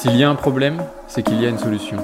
S'il 0.00 0.14
y 0.14 0.22
a 0.22 0.30
un 0.30 0.36
problème, 0.36 0.80
c'est 1.08 1.24
qu'il 1.24 1.42
y 1.42 1.44
a 1.44 1.48
une 1.48 1.58
solution. 1.58 1.96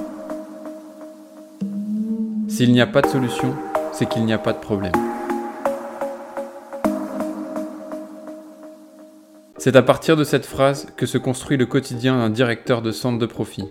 S'il 2.48 2.72
n'y 2.72 2.80
a 2.80 2.88
pas 2.88 3.03
de 3.03 3.06
solution, 3.06 3.54
c'est 3.92 4.08
qu'il 4.08 4.24
n'y 4.24 4.32
a 4.32 4.38
pas 4.38 4.53
de 4.53 4.58
problème. 4.58 4.90
C'est 9.58 9.76
à 9.76 9.83
partir 9.83 10.17
de 10.17 10.24
cette 10.24 10.44
phrase 10.44 10.88
que 10.96 11.06
se 11.06 11.19
construit 11.19 11.56
le 11.56 11.67
quotidien 11.67 12.17
d'un 12.17 12.30
directeur 12.30 12.83
de 12.83 12.90
centre 12.90 13.21
de 13.21 13.26
profit. 13.26 13.69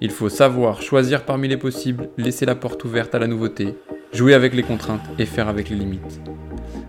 Il 0.00 0.10
faut 0.10 0.28
savoir 0.28 0.82
choisir 0.82 1.24
parmi 1.24 1.46
les 1.46 1.56
possibles, 1.56 2.08
laisser 2.18 2.46
la 2.46 2.56
porte 2.56 2.84
ouverte 2.84 3.14
à 3.14 3.20
la 3.20 3.28
nouveauté, 3.28 3.76
jouer 4.12 4.34
avec 4.34 4.52
les 4.52 4.64
contraintes 4.64 5.08
et 5.16 5.26
faire 5.26 5.46
avec 5.46 5.70
les 5.70 5.76
limites. 5.76 6.20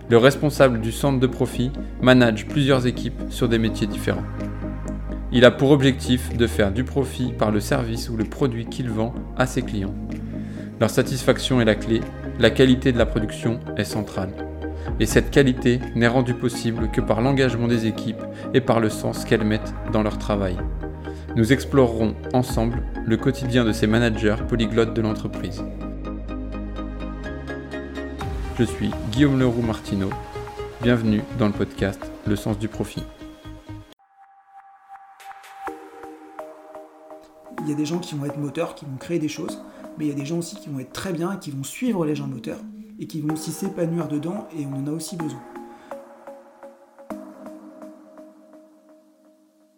Le 0.10 0.18
responsable 0.18 0.82
du 0.82 0.92
centre 0.92 1.20
de 1.20 1.28
profit 1.28 1.72
manage 2.02 2.48
plusieurs 2.48 2.88
équipes 2.88 3.22
sur 3.30 3.48
des 3.48 3.60
métiers 3.60 3.86
différents. 3.86 4.26
Il 5.34 5.46
a 5.46 5.52
pour 5.52 5.72
objectif 5.72 6.36
de 6.36 6.46
faire 6.46 6.74
du 6.74 6.84
profit 6.84 7.32
par 7.32 7.52
le 7.52 7.62
service 7.62 8.10
ou 8.10 8.18
le 8.18 8.26
produit 8.26 8.66
qu'il 8.66 8.90
vend 8.90 9.16
à 9.38 9.46
ses 9.46 9.62
clients. 9.62 9.96
Leur 10.82 10.90
satisfaction 10.90 11.62
est 11.62 11.66
la 11.66 11.76
clé, 11.76 12.02
la 12.38 12.50
qualité 12.50 12.92
de 12.92 12.98
la 12.98 13.06
production 13.06 13.62
est 13.78 13.86
centrale. 13.86 14.34
Et 15.00 15.06
cette 15.06 15.32
qualité 15.32 15.80
n'est 15.96 16.10
rendue 16.10 16.34
possible 16.34 16.92
que 16.92 17.00
par 17.00 17.22
l'engagement 17.22 17.70
des 17.70 17.88
équipes 17.88 18.22
et 18.54 18.60
par 18.60 18.82
le 18.82 18.90
sens 18.90 19.24
qu'elles 19.24 19.46
mettent 19.46 19.74
dans 19.94 20.04
leur 20.04 20.18
travail. 20.18 20.58
Nous 21.38 21.54
explorerons 21.54 22.14
ensemble 22.34 22.84
le 23.06 23.16
quotidien 23.16 23.64
de 23.64 23.72
ces 23.72 23.88
managers 23.88 24.36
polyglottes 24.50 24.94
de 24.94 25.02
l'entreprise. 25.02 25.64
Je 28.60 28.66
suis 28.66 28.92
Guillaume 29.14 29.40
Leroux 29.40 29.62
Martineau. 29.62 30.10
Bienvenue 30.82 31.22
dans 31.40 31.48
le 31.48 31.54
podcast 31.54 32.12
Le 32.28 32.36
sens 32.36 32.60
du 32.60 32.68
profit. 32.68 33.04
Y 37.72 37.74
a 37.74 37.78
des 37.78 37.86
gens 37.86 38.00
qui 38.00 38.16
vont 38.16 38.26
être 38.26 38.38
moteurs, 38.38 38.76
qui 38.76 38.86
vont 38.86 38.98
créer 38.98 39.20
des 39.20 39.30
choses, 39.30 39.62
mais 39.98 40.06
il 40.06 40.10
y 40.10 40.12
a 40.12 40.16
des 40.16 40.26
gens 40.26 40.38
aussi 40.38 40.56
qui 40.56 40.70
vont 40.70 40.80
être 40.80 40.94
très 40.94 41.14
bien 41.14 41.36
qui 41.38 41.52
vont 41.52 41.64
suivre 41.64 42.06
les 42.06 42.16
gens 42.16 42.28
moteurs 42.28 42.60
et 43.00 43.08
qui 43.08 43.22
vont 43.22 43.34
aussi 43.34 43.52
s'épanouir 43.52 44.08
dedans 44.08 44.48
et 44.58 44.66
on 44.66 44.76
en 44.76 44.88
a 44.88 44.92
aussi 44.92 45.16
besoin. 45.16 45.42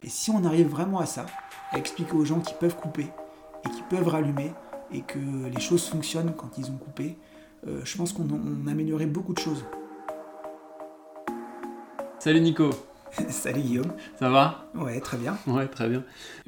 Et 0.01 0.09
si 0.09 0.31
on 0.31 0.43
arrive 0.43 0.67
vraiment 0.67 0.99
à 0.99 1.05
ça, 1.05 1.25
à 1.71 1.77
expliquer 1.77 2.13
aux 2.13 2.25
gens 2.25 2.39
qu'ils 2.39 2.57
peuvent 2.57 2.75
couper 2.75 3.07
et 3.65 3.69
qu'ils 3.69 3.85
peuvent 3.85 4.07
rallumer 4.07 4.51
et 4.91 5.01
que 5.01 5.19
les 5.19 5.61
choses 5.61 5.87
fonctionnent 5.87 6.33
quand 6.35 6.57
ils 6.57 6.69
ont 6.69 6.77
coupé, 6.77 7.17
euh, 7.67 7.81
je 7.85 7.97
pense 7.97 8.11
qu'on 8.11 8.27
améliorerait 8.67 9.05
beaucoup 9.05 9.33
de 9.33 9.39
choses. 9.39 9.63
Salut 12.19 12.41
Nico 12.41 12.69
Salut 13.29 13.61
Guillaume. 13.61 13.93
Ça 14.17 14.29
va? 14.29 14.71
Ouais, 14.75 14.99
très 14.99 15.17
bien. 15.17 15.37
Ouais, 15.47 15.67
très 15.67 15.87
bien. 15.89 16.03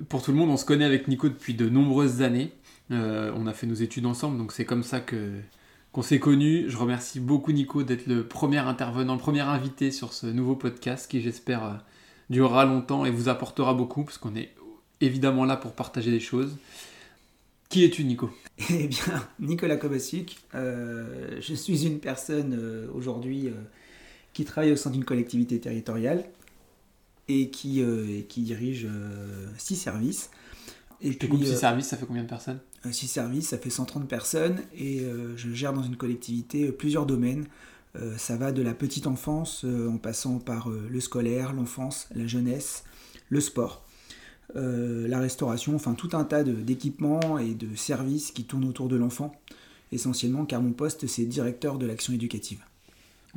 Pour 0.09 0.23
tout 0.23 0.31
le 0.31 0.37
monde, 0.37 0.49
on 0.49 0.57
se 0.57 0.65
connaît 0.65 0.85
avec 0.85 1.07
Nico 1.07 1.29
depuis 1.29 1.53
de 1.53 1.69
nombreuses 1.69 2.21
années. 2.21 2.51
Euh, 2.91 3.31
on 3.35 3.47
a 3.47 3.53
fait 3.53 3.67
nos 3.67 3.75
études 3.75 4.05
ensemble, 4.05 4.37
donc 4.37 4.51
c'est 4.51 4.65
comme 4.65 4.83
ça 4.83 4.99
que 4.99 5.31
qu'on 5.91 6.01
s'est 6.01 6.19
connus. 6.19 6.65
Je 6.67 6.77
remercie 6.77 7.19
beaucoup 7.19 7.51
Nico 7.51 7.83
d'être 7.83 8.07
le 8.07 8.27
premier 8.27 8.57
intervenant, 8.57 9.13
le 9.13 9.19
premier 9.19 9.41
invité 9.41 9.91
sur 9.91 10.13
ce 10.13 10.27
nouveau 10.27 10.55
podcast 10.55 11.09
qui 11.09 11.21
j'espère 11.21 11.63
euh, 11.63 11.73
durera 12.29 12.65
longtemps 12.65 13.05
et 13.05 13.11
vous 13.11 13.29
apportera 13.29 13.73
beaucoup 13.73 14.03
parce 14.03 14.17
qu'on 14.17 14.35
est 14.35 14.49
évidemment 15.01 15.45
là 15.45 15.57
pour 15.57 15.73
partager 15.73 16.11
des 16.11 16.19
choses. 16.19 16.57
Qui 17.69 17.83
es-tu 17.83 18.03
Nico? 18.03 18.29
Eh 18.69 18.87
bien, 18.87 19.27
Nicolas 19.39 19.77
Kovacic, 19.77 20.39
euh, 20.53 21.39
je 21.41 21.53
suis 21.53 21.85
une 21.85 21.99
personne 21.99 22.87
aujourd'hui 22.93 23.49
qui 24.33 24.45
travaille 24.45 24.71
au 24.71 24.75
sein 24.75 24.91
d'une 24.91 25.03
collectivité 25.03 25.59
territoriale 25.59 26.25
et 27.27 27.49
qui, 27.49 27.83
qui 28.27 28.41
dirige 28.41 28.87
six 29.57 29.75
services. 29.75 30.29
Et 31.01 31.11
puis, 31.11 31.29
six 31.45 31.51
euh, 31.51 31.55
services, 31.55 31.87
ça 31.87 31.97
fait 31.97 32.05
combien 32.05 32.23
de 32.23 32.27
personnes? 32.27 32.59
6 32.89 33.07
services, 33.07 33.49
ça 33.49 33.57
fait 33.57 33.71
130 33.71 34.07
personnes 34.07 34.59
et 34.77 35.01
euh, 35.01 35.35
je 35.37 35.51
gère 35.51 35.73
dans 35.73 35.81
une 35.81 35.95
collectivité 35.95 36.67
euh, 36.67 36.71
plusieurs 36.71 37.05
domaines. 37.05 37.45
ça 38.17 38.35
va 38.35 38.51
de 38.51 38.61
la 38.61 38.73
petite 38.73 39.07
enfance 39.07 39.63
en 39.63 39.97
passant 39.97 40.39
par 40.39 40.67
le 40.67 40.99
scolaire, 40.99 41.53
l'enfance, 41.53 42.09
la 42.13 42.27
jeunesse, 42.27 42.83
le 43.29 43.39
sport, 43.39 43.85
la 44.53 45.19
restauration, 45.19 45.75
enfin 45.75 45.93
tout 45.93 46.09
un 46.11 46.25
tas 46.25 46.43
d'équipements 46.43 47.37
et 47.37 47.53
de 47.53 47.73
services 47.77 48.31
qui 48.31 48.43
tournent 48.43 48.65
autour 48.65 48.89
de 48.89 48.97
l'enfant, 48.97 49.31
essentiellement 49.93 50.45
car 50.45 50.61
mon 50.61 50.73
poste 50.73 51.07
c'est 51.07 51.23
directeur 51.23 51.77
de 51.77 51.85
l'action 51.85 52.11
éducative. 52.11 52.59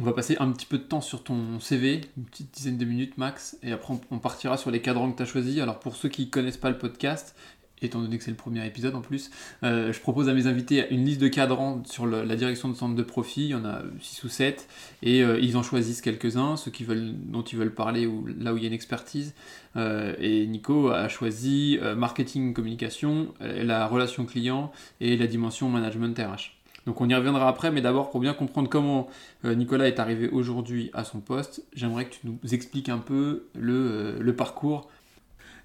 On 0.00 0.04
va 0.04 0.12
passer 0.12 0.36
un 0.38 0.52
petit 0.52 0.66
peu 0.66 0.78
de 0.78 0.84
temps 0.84 1.00
sur 1.00 1.24
ton 1.24 1.58
CV, 1.58 2.02
une 2.16 2.24
petite 2.24 2.54
dizaine 2.54 2.78
de 2.78 2.84
minutes 2.84 3.18
max, 3.18 3.58
et 3.64 3.72
après 3.72 3.94
on 4.12 4.18
partira 4.18 4.56
sur 4.56 4.70
les 4.70 4.80
cadrans 4.80 5.10
que 5.10 5.16
tu 5.16 5.22
as 5.24 5.26
choisis. 5.26 5.58
Alors 5.58 5.80
pour 5.80 5.96
ceux 5.96 6.08
qui 6.08 6.26
ne 6.26 6.30
connaissent 6.30 6.56
pas 6.56 6.70
le 6.70 6.78
podcast, 6.78 7.34
étant 7.82 8.00
donné 8.00 8.16
que 8.16 8.22
c'est 8.22 8.30
le 8.30 8.36
premier 8.36 8.64
épisode 8.64 8.94
en 8.94 9.00
plus, 9.00 9.32
euh, 9.64 9.92
je 9.92 10.00
propose 10.00 10.28
à 10.28 10.34
mes 10.34 10.46
invités 10.46 10.86
une 10.90 11.04
liste 11.04 11.20
de 11.20 11.26
cadrans 11.26 11.82
sur 11.84 12.06
la 12.06 12.36
direction 12.36 12.68
de 12.68 12.74
centre 12.74 12.94
de 12.94 13.02
profit, 13.02 13.46
il 13.46 13.50
y 13.50 13.54
en 13.56 13.64
a 13.64 13.82
6 14.00 14.22
ou 14.22 14.28
7, 14.28 14.68
et 15.02 15.24
euh, 15.24 15.40
ils 15.40 15.56
en 15.56 15.64
choisissent 15.64 16.00
quelques-uns, 16.00 16.56
ceux 16.56 16.70
qui 16.70 16.84
veulent, 16.84 17.14
dont 17.14 17.42
ils 17.42 17.58
veulent 17.58 17.74
parler 17.74 18.06
ou 18.06 18.24
là 18.38 18.54
où 18.54 18.56
il 18.56 18.62
y 18.62 18.66
a 18.66 18.68
une 18.68 18.74
expertise. 18.74 19.34
Euh, 19.74 20.14
et 20.20 20.46
Nico 20.46 20.90
a 20.90 21.08
choisi 21.08 21.78
marketing 21.96 22.54
communication, 22.54 23.34
la 23.40 23.88
relation 23.88 24.26
client 24.26 24.70
et 25.00 25.16
la 25.16 25.26
dimension 25.26 25.68
management 25.68 26.16
RH. 26.16 26.57
Donc 26.88 27.00
on 27.00 27.08
y 27.08 27.14
reviendra 27.14 27.46
après, 27.46 27.70
mais 27.70 27.82
d'abord 27.82 28.10
pour 28.10 28.18
bien 28.18 28.32
comprendre 28.32 28.68
comment 28.68 29.08
Nicolas 29.44 29.86
est 29.86 30.00
arrivé 30.00 30.28
aujourd'hui 30.28 30.90
à 30.94 31.04
son 31.04 31.20
poste, 31.20 31.62
j'aimerais 31.74 32.06
que 32.06 32.14
tu 32.14 32.20
nous 32.24 32.38
expliques 32.54 32.88
un 32.88 32.98
peu 32.98 33.44
le, 33.54 34.18
le 34.18 34.34
parcours 34.34 34.88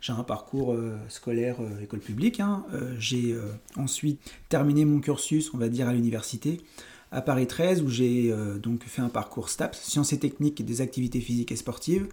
j'ai 0.03 0.11
un 0.11 0.23
parcours 0.23 0.73
euh, 0.73 0.97
scolaire 1.07 1.55
euh, 1.61 1.81
école 1.81 2.01
publique. 2.01 2.41
Hein. 2.41 2.65
Euh, 2.73 2.93
j'ai 2.99 3.37
ensuite 3.77 4.19
terminé 4.49 4.83
mon 4.83 4.99
cursus, 4.99 5.53
on 5.53 5.57
va 5.57 5.69
dire, 5.69 5.87
à 5.87 5.93
l'université 5.93 6.59
à 7.13 7.21
Paris 7.21 7.47
13, 7.47 7.83
où 7.83 7.89
j'ai 7.89 8.33
donc 8.61 8.83
fait 8.85 9.03
un 9.03 9.07
parcours 9.07 9.47
STAPS, 9.47 9.79
sciences 9.79 10.13
et 10.13 10.19
techniques 10.19 10.65
des 10.65 10.81
activités 10.81 11.21
physiques 11.21 11.51
et 11.51 11.55
sportives. 11.55 12.07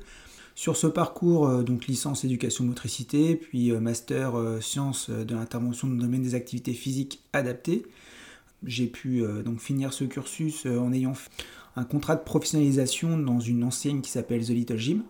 Sur 0.55 0.77
ce 0.77 0.87
parcours, 0.87 1.49
donc 1.65 1.87
licence 1.87 2.23
éducation 2.23 2.65
motricité, 2.65 3.35
puis 3.35 3.73
master 3.73 4.35
sciences 4.61 5.09
de 5.09 5.35
l'intervention 5.35 5.89
dans 5.89 5.95
le 5.95 6.03
domaine 6.03 6.23
des 6.23 6.35
activités 6.35 6.75
physiques 6.75 7.23
adaptées. 7.33 7.87
J'ai 8.65 8.87
pu 8.87 9.23
donc 9.45 9.61
finir 9.61 9.93
ce 9.93 10.05
cursus 10.05 10.67
en 10.67 10.93
ayant 10.93 11.15
un 11.77 11.85
contrat 11.85 12.17
de 12.17 12.23
professionnalisation 12.23 13.19
dans 13.19 13.41
une 13.41 13.65
enseigne 13.65 14.01
qui 14.01 14.11
s'appelle 14.11 14.45
The 14.45 14.51
Little 14.51 14.77
Gym, 14.77 15.03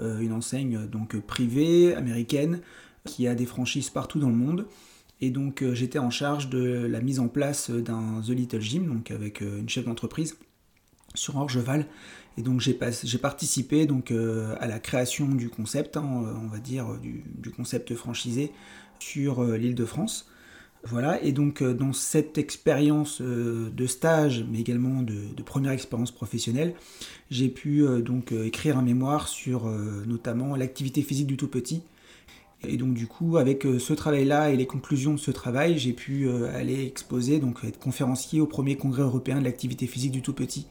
euh, 0.00 0.20
une 0.20 0.32
enseigne 0.32 0.86
donc 0.86 1.18
privée 1.20 1.94
américaine 1.94 2.60
qui 3.04 3.26
a 3.26 3.34
des 3.34 3.46
franchises 3.46 3.90
partout 3.90 4.18
dans 4.18 4.28
le 4.28 4.36
monde. 4.36 4.66
Et 5.20 5.30
donc 5.30 5.62
euh, 5.62 5.74
j'étais 5.74 5.98
en 5.98 6.10
charge 6.10 6.48
de 6.48 6.86
la 6.86 7.00
mise 7.00 7.20
en 7.20 7.28
place 7.28 7.70
d'un 7.70 8.20
The 8.20 8.30
Little 8.30 8.60
Gym, 8.60 8.86
donc 8.86 9.10
avec 9.10 9.42
euh, 9.42 9.60
une 9.60 9.68
chef 9.68 9.84
d'entreprise 9.84 10.36
sur 11.14 11.36
Orgeval. 11.36 11.86
Et 12.38 12.42
donc 12.42 12.60
j'ai 12.60 12.74
participé 13.18 13.86
donc 13.86 14.10
à 14.10 14.66
la 14.66 14.78
création 14.78 15.26
du 15.26 15.48
concept, 15.48 15.96
hein, 15.96 16.04
on 16.04 16.48
va 16.48 16.58
dire 16.58 16.98
du, 16.98 17.24
du 17.38 17.50
concept 17.50 17.94
franchisé 17.94 18.52
sur 18.98 19.42
l'île 19.42 19.74
de 19.74 19.86
France. 19.86 20.28
Voilà, 20.88 21.20
et 21.24 21.32
donc 21.32 21.62
euh, 21.62 21.74
dans 21.74 21.92
cette 21.92 22.38
expérience 22.38 23.20
euh, 23.20 23.70
de 23.70 23.86
stage, 23.86 24.44
mais 24.48 24.60
également 24.60 25.02
de, 25.02 25.42
première 25.44 25.72
expérience 25.72 26.12
professionnelle, 26.12 26.74
j'ai 27.28 27.48
pu 27.48 27.82
euh, 27.82 28.00
donc 28.00 28.30
écrire 28.30 28.78
un 28.78 28.82
mémoire 28.82 29.26
sur 29.26 29.66
notamment 30.06 30.54
l'activité 30.54 31.02
physique 31.02 31.26
du 31.26 31.36
tout 31.36 31.48
petit. 31.48 31.82
Et 32.66 32.76
donc 32.76 32.94
du 32.94 33.06
coup, 33.08 33.36
avec 33.36 33.66
ce 33.78 33.92
travail-là 33.92 34.50
et 34.50 34.56
les 34.56 34.66
conclusions 34.66 35.14
de 35.14 35.18
ce 35.18 35.30
travail, 35.30 35.78
j'ai 35.78 35.92
pu 35.92 36.28
aller 36.30 36.86
exposer, 36.86 37.38
donc 37.38 37.58
être 37.64 37.78
conférencier 37.78 38.40
au 38.40 38.46
premier 38.46 38.76
congrès 38.76 39.02
européen 39.02 39.38
de 39.38 39.44
l'activité 39.44 39.86
physique 39.86 40.12
du 40.12 40.22
tout 40.22 40.32
petit. 40.32 40.66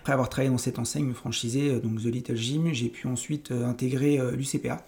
Après 0.00 0.12
avoir 0.12 0.28
travaillé 0.28 0.50
dans 0.50 0.58
cette 0.58 0.78
enseigne 0.78 1.12
franchisée, 1.12 1.78
donc 1.80 2.02
The 2.02 2.06
Little 2.06 2.36
Gym, 2.36 2.72
j'ai 2.72 2.88
pu 2.88 3.06
ensuite 3.06 3.52
intégrer 3.52 4.18
l'UCPA, 4.36 4.84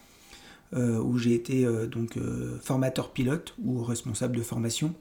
où 0.72 1.19
j'ai 1.19 1.34
été 1.34 1.64
euh, 1.64 1.87
donc 1.87 2.17
euh, 2.17 2.58
formateur 2.61 3.11
pilote 3.11 3.55
ou 3.62 3.82
responsable 3.82 4.37
de 4.37 4.43
formation. 4.43 4.94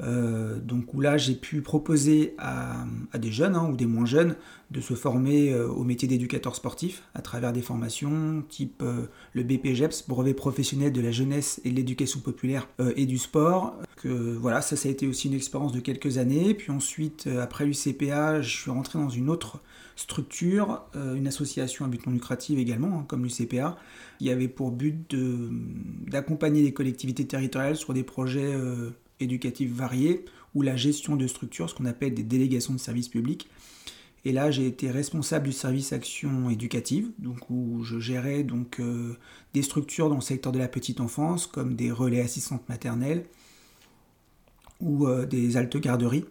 Donc 0.00 0.94
où 0.94 1.00
là 1.00 1.16
j'ai 1.16 1.34
pu 1.34 1.60
proposer 1.60 2.34
à, 2.38 2.86
des 3.18 3.32
jeunes 3.32 3.56
hein, 3.56 3.68
ou 3.68 3.76
des 3.76 3.86
moins 3.86 4.06
jeunes 4.06 4.36
de 4.70 4.80
se 4.80 4.94
former 4.94 5.54
au 5.54 5.82
métier 5.82 6.06
d'éducateur 6.06 6.54
sportif 6.54 7.02
à 7.14 7.22
travers 7.22 7.52
des 7.52 7.62
formations 7.62 8.44
type 8.48 8.82
le 9.32 9.42
BPGEPS, 9.42 10.04
brevet 10.06 10.34
professionnel 10.34 10.92
de 10.92 11.00
la 11.00 11.10
jeunesse 11.10 11.60
et 11.64 11.70
de 11.70 11.76
l'éducation 11.76 12.20
populaire 12.20 12.68
et 12.96 13.06
du 13.06 13.18
sport. 13.18 13.76
Que, 13.96 14.36
voilà, 14.36 14.60
ça, 14.60 14.76
ça 14.76 14.88
a 14.88 14.92
été 14.92 15.06
aussi 15.06 15.28
une 15.28 15.34
expérience 15.34 15.72
de 15.72 15.80
quelques 15.80 16.18
années. 16.18 16.54
Puis 16.54 16.70
ensuite, 16.70 17.28
après 17.40 17.64
l'UCPA, 17.64 18.42
je 18.42 18.56
suis 18.56 18.70
rentré 18.70 18.98
dans 18.98 19.08
une 19.08 19.30
autre 19.30 19.60
structure, 19.96 20.82
une 20.94 21.26
association 21.26 21.84
à 21.84 21.88
but 21.88 22.06
non 22.06 22.12
lucratif 22.12 22.58
également, 22.58 23.00
hein, 23.00 23.04
comme 23.08 23.24
l'UCPA, 23.24 23.76
qui 24.18 24.30
avait 24.30 24.48
pour 24.48 24.70
but 24.70 25.16
d'accompagner 26.06 26.62
les 26.62 26.72
collectivités 26.72 27.26
territoriales 27.26 27.76
sur 27.76 27.94
des 27.94 28.04
projets 28.04 28.54
éducatifs 29.20 29.72
variés 29.72 30.24
ou 30.54 30.62
la 30.62 30.76
gestion 30.76 31.16
de 31.16 31.26
structures, 31.26 31.70
ce 31.70 31.74
qu'on 31.74 31.86
appelle 31.86 32.14
des 32.14 32.22
délégations 32.22 32.72
de 32.72 32.78
services 32.78 33.08
publics. 33.08 33.48
Et 34.24 34.32
là, 34.32 34.50
j'ai 34.50 34.66
été 34.66 34.90
responsable 34.90 35.46
du 35.46 35.52
service 35.52 35.92
action 35.92 36.50
éducative, 36.50 37.10
donc 37.18 37.48
où 37.50 37.84
je 37.84 37.98
gérais 37.98 38.42
donc 38.42 38.80
euh, 38.80 39.16
des 39.54 39.62
structures 39.62 40.08
dans 40.08 40.16
le 40.16 40.20
secteur 40.20 40.52
de 40.52 40.58
la 40.58 40.68
petite 40.68 41.00
enfance, 41.00 41.46
comme 41.46 41.74
des 41.74 41.90
relais 41.92 42.20
assistantes 42.20 42.68
maternelles 42.68 43.24
ou 44.80 45.06
euh, 45.06 45.24
des 45.24 45.56
haltes 45.56 45.76
garderies, 45.76 46.24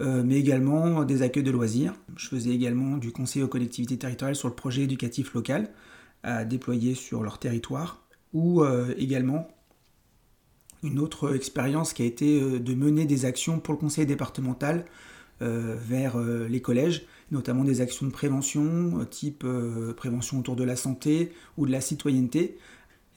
euh, 0.00 0.22
mais 0.24 0.36
également 0.36 1.04
des 1.04 1.22
accueils 1.22 1.42
de 1.42 1.50
loisirs. 1.50 1.94
Je 2.16 2.28
faisais 2.28 2.50
également 2.50 2.96
du 2.98 3.10
conseil 3.10 3.42
aux 3.42 3.48
collectivités 3.48 3.98
territoriales 3.98 4.36
sur 4.36 4.48
le 4.48 4.54
projet 4.54 4.82
éducatif 4.82 5.34
local 5.34 5.68
à 6.22 6.44
déployer 6.44 6.94
sur 6.94 7.22
leur 7.22 7.38
territoire, 7.38 8.00
ou 8.32 8.64
également 8.96 9.46
une 10.84 11.00
autre 11.00 11.34
expérience 11.34 11.92
qui 11.92 12.02
a 12.02 12.04
été 12.04 12.40
de 12.40 12.74
mener 12.74 13.04
des 13.06 13.24
actions 13.24 13.58
pour 13.58 13.74
le 13.74 13.78
conseil 13.78 14.06
départemental 14.06 14.84
vers 15.40 16.18
les 16.18 16.60
collèges 16.60 17.06
notamment 17.30 17.64
des 17.64 17.80
actions 17.80 18.06
de 18.06 18.12
prévention, 18.12 19.00
euh, 19.00 19.04
type 19.04 19.44
euh, 19.44 19.92
prévention 19.92 20.38
autour 20.38 20.56
de 20.56 20.64
la 20.64 20.76
santé 20.76 21.32
ou 21.58 21.66
de 21.66 21.72
la 21.72 21.80
citoyenneté. 21.80 22.58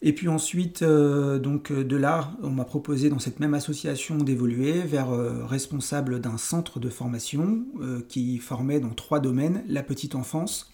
Et 0.01 0.13
puis 0.13 0.27
ensuite, 0.27 0.83
euh, 0.83 1.39
donc 1.39 1.71
de 1.71 1.95
là, 1.95 2.31
on 2.43 2.51
m'a 2.51 2.65
proposé 2.65 3.09
dans 3.09 3.19
cette 3.19 3.39
même 3.39 3.53
association 3.53 4.17
d'évoluer 4.17 4.81
vers 4.81 5.09
responsable 5.47 6.19
d'un 6.19 6.37
centre 6.37 6.79
de 6.79 6.89
formation 6.89 7.65
qui 8.07 8.37
formait 8.37 8.79
dans 8.79 8.93
trois 8.93 9.19
domaines 9.19 9.63
la 9.67 9.81
petite 9.81 10.13
enfance, 10.13 10.71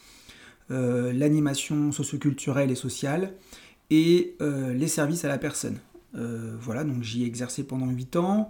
l'animation 0.69 1.93
socioculturelle 1.93 2.69
et 2.69 2.75
sociale 2.75 3.33
et 3.89 4.35
les 4.41 4.87
services 4.89 5.23
à 5.23 5.29
la 5.29 5.37
personne. 5.37 5.77
Voilà, 6.13 6.83
donc 6.83 7.03
j'y 7.03 7.23
ai 7.23 7.25
exercé 7.25 7.63
pendant 7.63 7.87
huit 7.87 8.15
ans 8.15 8.49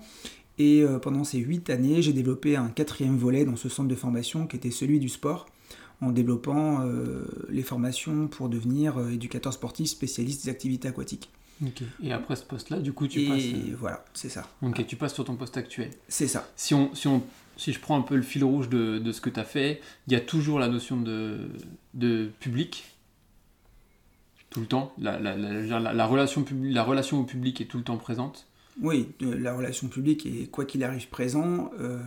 et 0.59 0.81
euh, 0.81 0.99
pendant 0.99 1.23
ces 1.23 1.39
huit 1.39 1.69
années, 1.69 2.01
j'ai 2.01 2.13
développé 2.13 2.55
un 2.55 2.69
quatrième 2.69 3.17
volet 3.17 3.45
dans 3.45 3.55
ce 3.55 3.69
centre 3.69 3.89
de 3.89 3.95
formation 3.95 4.45
qui 4.45 4.55
était 4.55 4.71
celui 4.71 4.99
du 4.99 5.09
sport, 5.09 5.47
en 6.01 6.11
développant 6.11 6.81
euh, 6.81 7.25
les 7.49 7.63
formations 7.63 8.27
pour 8.27 8.49
devenir 8.49 8.97
euh, 8.97 9.11
éducateur 9.11 9.53
sportif 9.53 9.89
spécialiste 9.89 10.45
des 10.45 10.51
activités 10.51 10.87
aquatiques. 10.87 11.29
Et 12.03 12.11
après 12.11 12.35
ce 12.35 12.43
poste-là, 12.43 12.79
du 12.79 12.91
coup, 12.93 13.07
tu 13.07 13.21
et 13.21 13.27
passes. 13.29 13.77
voilà, 13.79 14.03
c'est 14.13 14.27
ça. 14.27 14.49
Ok, 14.61 14.85
tu 14.85 14.95
passes 14.95 15.13
sur 15.13 15.23
ton 15.23 15.35
poste 15.35 15.55
actuel. 15.55 15.91
C'est 16.09 16.27
ça. 16.27 16.51
Si, 16.57 16.73
on, 16.73 16.93
si, 16.93 17.07
on, 17.07 17.23
si 17.55 17.71
je 17.71 17.79
prends 17.79 17.97
un 17.97 18.01
peu 18.01 18.15
le 18.15 18.21
fil 18.21 18.43
rouge 18.43 18.69
de, 18.69 18.99
de 18.99 19.11
ce 19.11 19.21
que 19.21 19.29
tu 19.29 19.39
as 19.39 19.45
fait, 19.45 19.79
il 20.07 20.13
y 20.13 20.15
a 20.15 20.19
toujours 20.19 20.59
la 20.59 20.67
notion 20.67 20.99
de, 20.99 21.47
de 21.93 22.29
public, 22.41 22.92
tout 24.53 24.61
le 24.61 24.67
temps. 24.67 24.93
La, 24.99 25.19
la, 25.19 25.35
la, 25.35 25.93
la, 25.93 26.05
relation, 26.05 26.45
la 26.61 26.83
relation 26.83 27.19
au 27.19 27.23
public 27.23 27.59
est 27.59 27.65
tout 27.65 27.77
le 27.77 27.83
temps 27.83 27.97
présente. 27.97 28.47
Oui, 28.81 29.09
la 29.19 29.53
relation 29.53 29.87
publique 29.87 30.25
et 30.25 30.47
quoi 30.47 30.65
qu'il 30.65 30.83
arrive 30.83 31.09
présent, 31.09 31.71
euh, 31.79 31.99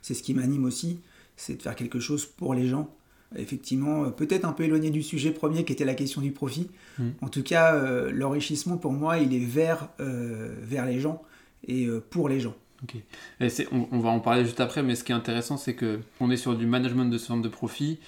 c'est 0.00 0.14
ce 0.14 0.22
qui 0.22 0.32
m'anime 0.32 0.64
aussi, 0.64 1.00
c'est 1.36 1.56
de 1.56 1.62
faire 1.62 1.76
quelque 1.76 2.00
chose 2.00 2.24
pour 2.24 2.54
les 2.54 2.66
gens. 2.66 2.88
Effectivement, 3.36 4.04
euh, 4.04 4.10
peut-être 4.10 4.44
un 4.44 4.52
peu 4.52 4.64
éloigné 4.64 4.90
du 4.90 5.02
sujet 5.02 5.32
premier 5.32 5.64
qui 5.64 5.72
était 5.72 5.84
la 5.84 5.94
question 5.94 6.20
du 6.20 6.32
profit. 6.32 6.70
Mm. 6.98 7.08
En 7.20 7.28
tout 7.28 7.42
cas, 7.42 7.74
euh, 7.74 8.10
l'enrichissement 8.12 8.78
pour 8.78 8.92
moi, 8.92 9.18
il 9.18 9.34
est 9.34 9.44
vers, 9.44 9.88
vers 9.98 10.86
les 10.86 11.00
gens 11.00 11.22
et 11.66 11.88
pour 12.10 12.28
les 12.28 12.38
gens. 12.40 12.54
Ok. 12.84 12.94
Et 13.40 13.48
on, 13.72 13.88
on, 13.90 13.98
va 13.98 14.10
en 14.10 14.20
parler 14.20 14.44
juste 14.44 14.60
après, 14.60 14.84
mais 14.84 14.94
ce 14.94 15.02
qui 15.02 15.10
est 15.10 15.16
intéressant, 15.16 15.56
c'est 15.56 15.74
que 15.74 15.98
on 16.20 16.30
est 16.30 16.36
sur 16.36 16.56
du 16.56 16.66
management 16.66 17.06
de 17.06 17.18
centre 17.18 17.42
de 17.42 17.48
profit, 17.48 17.98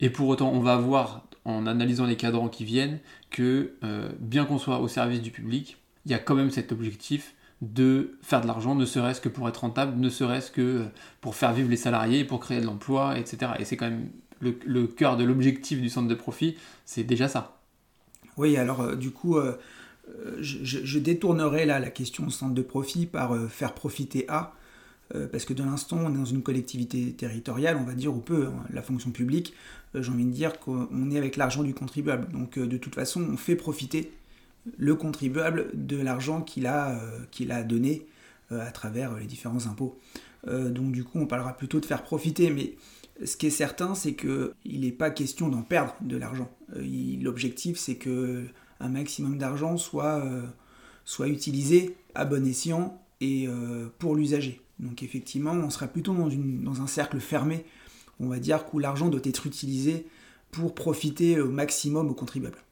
et 0.00 0.08
pour 0.08 0.28
autant, 0.28 0.50
on 0.50 0.60
va 0.60 0.76
voir 0.76 1.26
en 1.44 1.66
analysant 1.66 2.06
les 2.06 2.16
cadrans 2.16 2.48
qui 2.48 2.64
viennent 2.64 3.00
que 3.30 3.74
bien 4.18 4.44
qu'on 4.46 4.58
soit 4.58 4.78
au 4.78 4.88
service 4.88 5.20
du 5.20 5.30
public, 5.30 5.76
il 6.06 6.12
y 6.12 6.14
a 6.14 6.18
quand 6.18 6.34
même 6.34 6.50
cet 6.50 6.72
objectif 6.72 7.34
de 7.60 8.18
faire 8.22 8.40
de 8.40 8.46
l'argent, 8.46 8.74
ne 8.74 8.84
serait-ce 8.84 9.20
que 9.20 9.28
pour 9.28 9.48
être 9.48 9.58
rentable, 9.58 9.98
ne 9.98 10.08
serait-ce 10.08 10.50
que 10.50 10.84
pour 11.20 11.34
faire 11.34 11.52
vivre 11.52 11.70
les 11.70 11.76
salariés, 11.76 12.24
pour 12.24 12.40
créer 12.40 12.60
de 12.60 12.66
l'emploi, 12.66 13.18
etc. 13.18 13.52
Et 13.58 13.64
c'est 13.64 13.76
quand 13.76 13.88
même 13.88 14.08
le, 14.40 14.86
cœur 14.86 15.16
de 15.16 15.24
l'objectif 15.24 15.80
du 15.80 15.88
centre 15.88 16.08
de 16.08 16.14
profit, 16.14 16.56
c'est 16.84 17.04
déjà 17.04 17.28
ça. 17.28 17.58
Oui, 18.36 18.56
alors 18.56 18.80
euh, 18.80 18.96
du 18.96 19.10
coup, 19.10 19.36
euh, 19.36 19.56
je, 20.40 20.98
détournerai 20.98 21.64
là 21.64 21.78
la 21.78 21.90
question 21.90 22.28
centre 22.30 22.54
de 22.54 22.62
profit 22.62 23.06
par 23.06 23.34
euh, 23.34 23.48
faire 23.48 23.74
profiter 23.74 24.26
à, 24.28 24.54
parce 25.30 25.44
que 25.44 25.52
de 25.52 25.62
l'instant, 25.62 25.98
on 26.02 26.12
est 26.12 26.18
dans 26.18 26.24
une 26.24 26.42
collectivité 26.42 27.12
territoriale, 27.12 27.76
on 27.80 27.84
va 27.84 27.92
dire, 27.92 28.12
ou 28.12 28.18
peu, 28.18 28.46
hein, 28.46 28.64
la 28.72 28.82
fonction 28.82 29.12
publique, 29.12 29.54
j'ai 30.00 30.10
envie 30.10 30.24
de 30.24 30.30
dire 30.30 30.58
qu'on 30.58 31.10
est 31.10 31.18
avec 31.18 31.36
l'argent 31.36 31.62
du 31.62 31.74
contribuable. 31.74 32.30
Donc 32.32 32.58
de 32.58 32.76
toute 32.76 32.94
façon, 32.94 33.22
on 33.22 33.36
fait 33.36 33.56
profiter 33.56 34.12
le 34.76 34.94
contribuable 34.94 35.70
de 35.74 35.96
l'argent 35.96 36.40
qu'il 36.40 36.66
a, 36.66 36.98
euh, 36.98 37.50
a 37.50 37.62
donné 37.62 38.06
euh, 38.52 38.66
à 38.66 38.70
travers 38.70 39.14
les 39.16 39.26
différents 39.26 39.66
impôts. 39.66 39.98
Euh, 40.46 40.70
donc 40.70 40.92
du 40.92 41.04
coup, 41.04 41.18
on 41.18 41.26
parlera 41.26 41.56
plutôt 41.56 41.80
de 41.80 41.86
faire 41.86 42.02
profiter, 42.02 42.50
mais 42.50 42.74
ce 43.24 43.36
qui 43.36 43.46
est 43.46 43.50
certain, 43.50 43.94
c'est 43.94 44.14
qu'il 44.14 44.80
n'est 44.80 44.92
pas 44.92 45.10
question 45.10 45.48
d'en 45.48 45.62
perdre 45.62 45.94
de 46.00 46.16
l'argent. 46.16 46.50
L'objectif, 46.74 47.78
c'est 47.78 47.96
que 47.96 48.44
un 48.80 48.88
maximum 48.88 49.38
d'argent 49.38 49.76
soit, 49.76 50.24
soit 51.04 51.28
utilisé 51.28 51.96
à 52.16 52.24
bon 52.24 52.44
escient 52.44 53.00
et 53.20 53.48
pour 54.00 54.16
l'usager. 54.16 54.60
Donc 54.80 55.04
effectivement, 55.04 55.52
on 55.52 55.70
sera 55.70 55.86
plutôt 55.86 56.12
dans, 56.12 56.28
une, 56.28 56.64
dans 56.64 56.82
un 56.82 56.88
cercle 56.88 57.20
fermé, 57.20 57.64
on 58.20 58.28
va 58.28 58.38
dire, 58.38 58.64
où 58.72 58.78
l'argent 58.78 59.08
doit 59.08 59.20
être 59.24 59.46
utilisé 59.46 60.06
pour 60.50 60.74
profiter 60.74 61.40
au 61.40 61.48
maximum 61.48 62.08
aux 62.08 62.14
contribuables. 62.14 62.62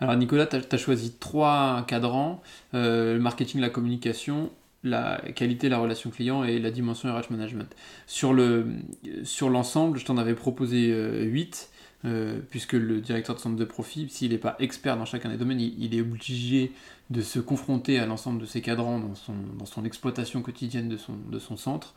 Alors 0.00 0.16
Nicolas, 0.16 0.46
tu 0.46 0.56
as, 0.56 0.78
choisi 0.78 1.12
trois 1.12 1.84
cadrans, 1.86 2.42
euh, 2.74 3.14
le 3.14 3.20
marketing, 3.20 3.60
la 3.60 3.68
communication, 3.68 4.50
la 4.82 5.20
qualité, 5.34 5.68
la 5.68 5.78
relation 5.78 6.10
client 6.10 6.42
et 6.42 6.58
la 6.58 6.70
dimension 6.70 7.14
RH 7.14 7.30
management. 7.30 7.74
Sur 8.06 8.32
l'ensemble, 8.32 9.98
je 9.98 10.04
t'en 10.06 10.16
avais 10.16 10.34
proposé 10.34 10.90
euh, 10.90 11.22
huit, 11.24 11.70
euh, 12.06 12.40
puisque 12.48 12.72
le 12.72 13.02
directeur 13.02 13.36
de 13.36 13.40
centre 13.40 13.56
de 13.56 13.64
profit, 13.66 14.08
s'il 14.08 14.30
n'est 14.30 14.38
pas 14.38 14.56
expert 14.58 14.96
dans 14.96 15.04
chacun 15.04 15.28
des 15.28 15.36
domaines, 15.36 15.60
il, 15.60 15.94
est 15.94 16.00
obligé 16.00 16.72
de 17.10 17.20
se 17.20 17.38
confronter 17.38 17.98
à 17.98 18.06
l'ensemble 18.06 18.40
de 18.40 18.46
ces 18.46 18.62
cadrans 18.62 19.00
dans 19.00 19.14
son, 19.14 19.34
dans 19.58 19.66
son 19.66 19.84
exploitation 19.84 20.40
quotidienne 20.40 20.88
de 20.88 20.96
son, 20.96 21.12
de 21.30 21.38
son 21.38 21.58
centre. 21.58 21.94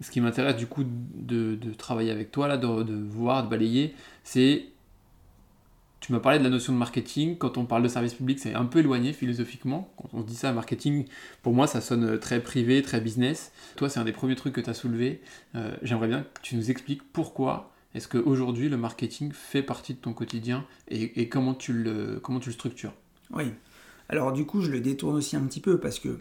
Ce 0.00 0.10
qui 0.10 0.20
m'intéresse 0.20 0.56
du 0.56 0.66
coup 0.66 0.84
de, 0.84 1.56
de, 1.56 1.72
travailler 1.74 2.10
avec 2.10 2.30
toi, 2.30 2.46
là, 2.46 2.56
de, 2.56 2.82
de 2.84 2.94
voir, 2.94 3.42
de 3.42 3.48
balayer, 3.48 3.94
c'est 4.22 4.66
tu 6.00 6.12
m'as 6.12 6.20
parlé 6.20 6.38
de 6.38 6.44
la 6.44 6.50
notion 6.50 6.72
de 6.72 6.78
marketing. 6.78 7.36
Quand 7.36 7.58
on 7.58 7.64
parle 7.64 7.82
de 7.82 7.88
service 7.88 8.14
public, 8.14 8.38
c'est 8.38 8.54
un 8.54 8.64
peu 8.64 8.78
éloigné 8.78 9.12
philosophiquement. 9.12 9.92
Quand 9.96 10.08
on 10.12 10.20
dit 10.20 10.36
ça, 10.36 10.52
marketing, 10.52 11.06
pour 11.42 11.52
moi, 11.52 11.66
ça 11.66 11.80
sonne 11.80 12.18
très 12.18 12.40
privé, 12.40 12.82
très 12.82 13.00
business. 13.00 13.52
Toi, 13.76 13.88
c'est 13.88 13.98
un 13.98 14.04
des 14.04 14.12
premiers 14.12 14.36
trucs 14.36 14.54
que 14.54 14.60
tu 14.60 14.70
as 14.70 14.74
soulevé. 14.74 15.20
Euh, 15.56 15.76
j'aimerais 15.82 16.08
bien 16.08 16.22
que 16.22 16.40
tu 16.42 16.56
nous 16.56 16.70
expliques 16.70 17.02
pourquoi 17.12 17.72
est-ce 17.94 18.06
qu'aujourd'hui 18.06 18.68
le 18.68 18.76
marketing 18.76 19.32
fait 19.32 19.62
partie 19.62 19.94
de 19.94 19.98
ton 19.98 20.12
quotidien 20.12 20.64
et, 20.88 21.28
comment, 21.28 21.54
tu 21.54 21.72
le, 21.72 22.20
comment 22.22 22.38
tu 22.38 22.50
le 22.50 22.54
structures. 22.54 22.92
Oui. 23.30 23.44
Alors 24.08 24.32
du 24.32 24.46
coup, 24.46 24.60
je 24.60 24.70
le 24.70 24.80
détourne 24.80 25.16
aussi 25.16 25.36
un 25.36 25.42
petit 25.42 25.60
peu 25.60 25.78
parce 25.78 25.98
que, 25.98 26.20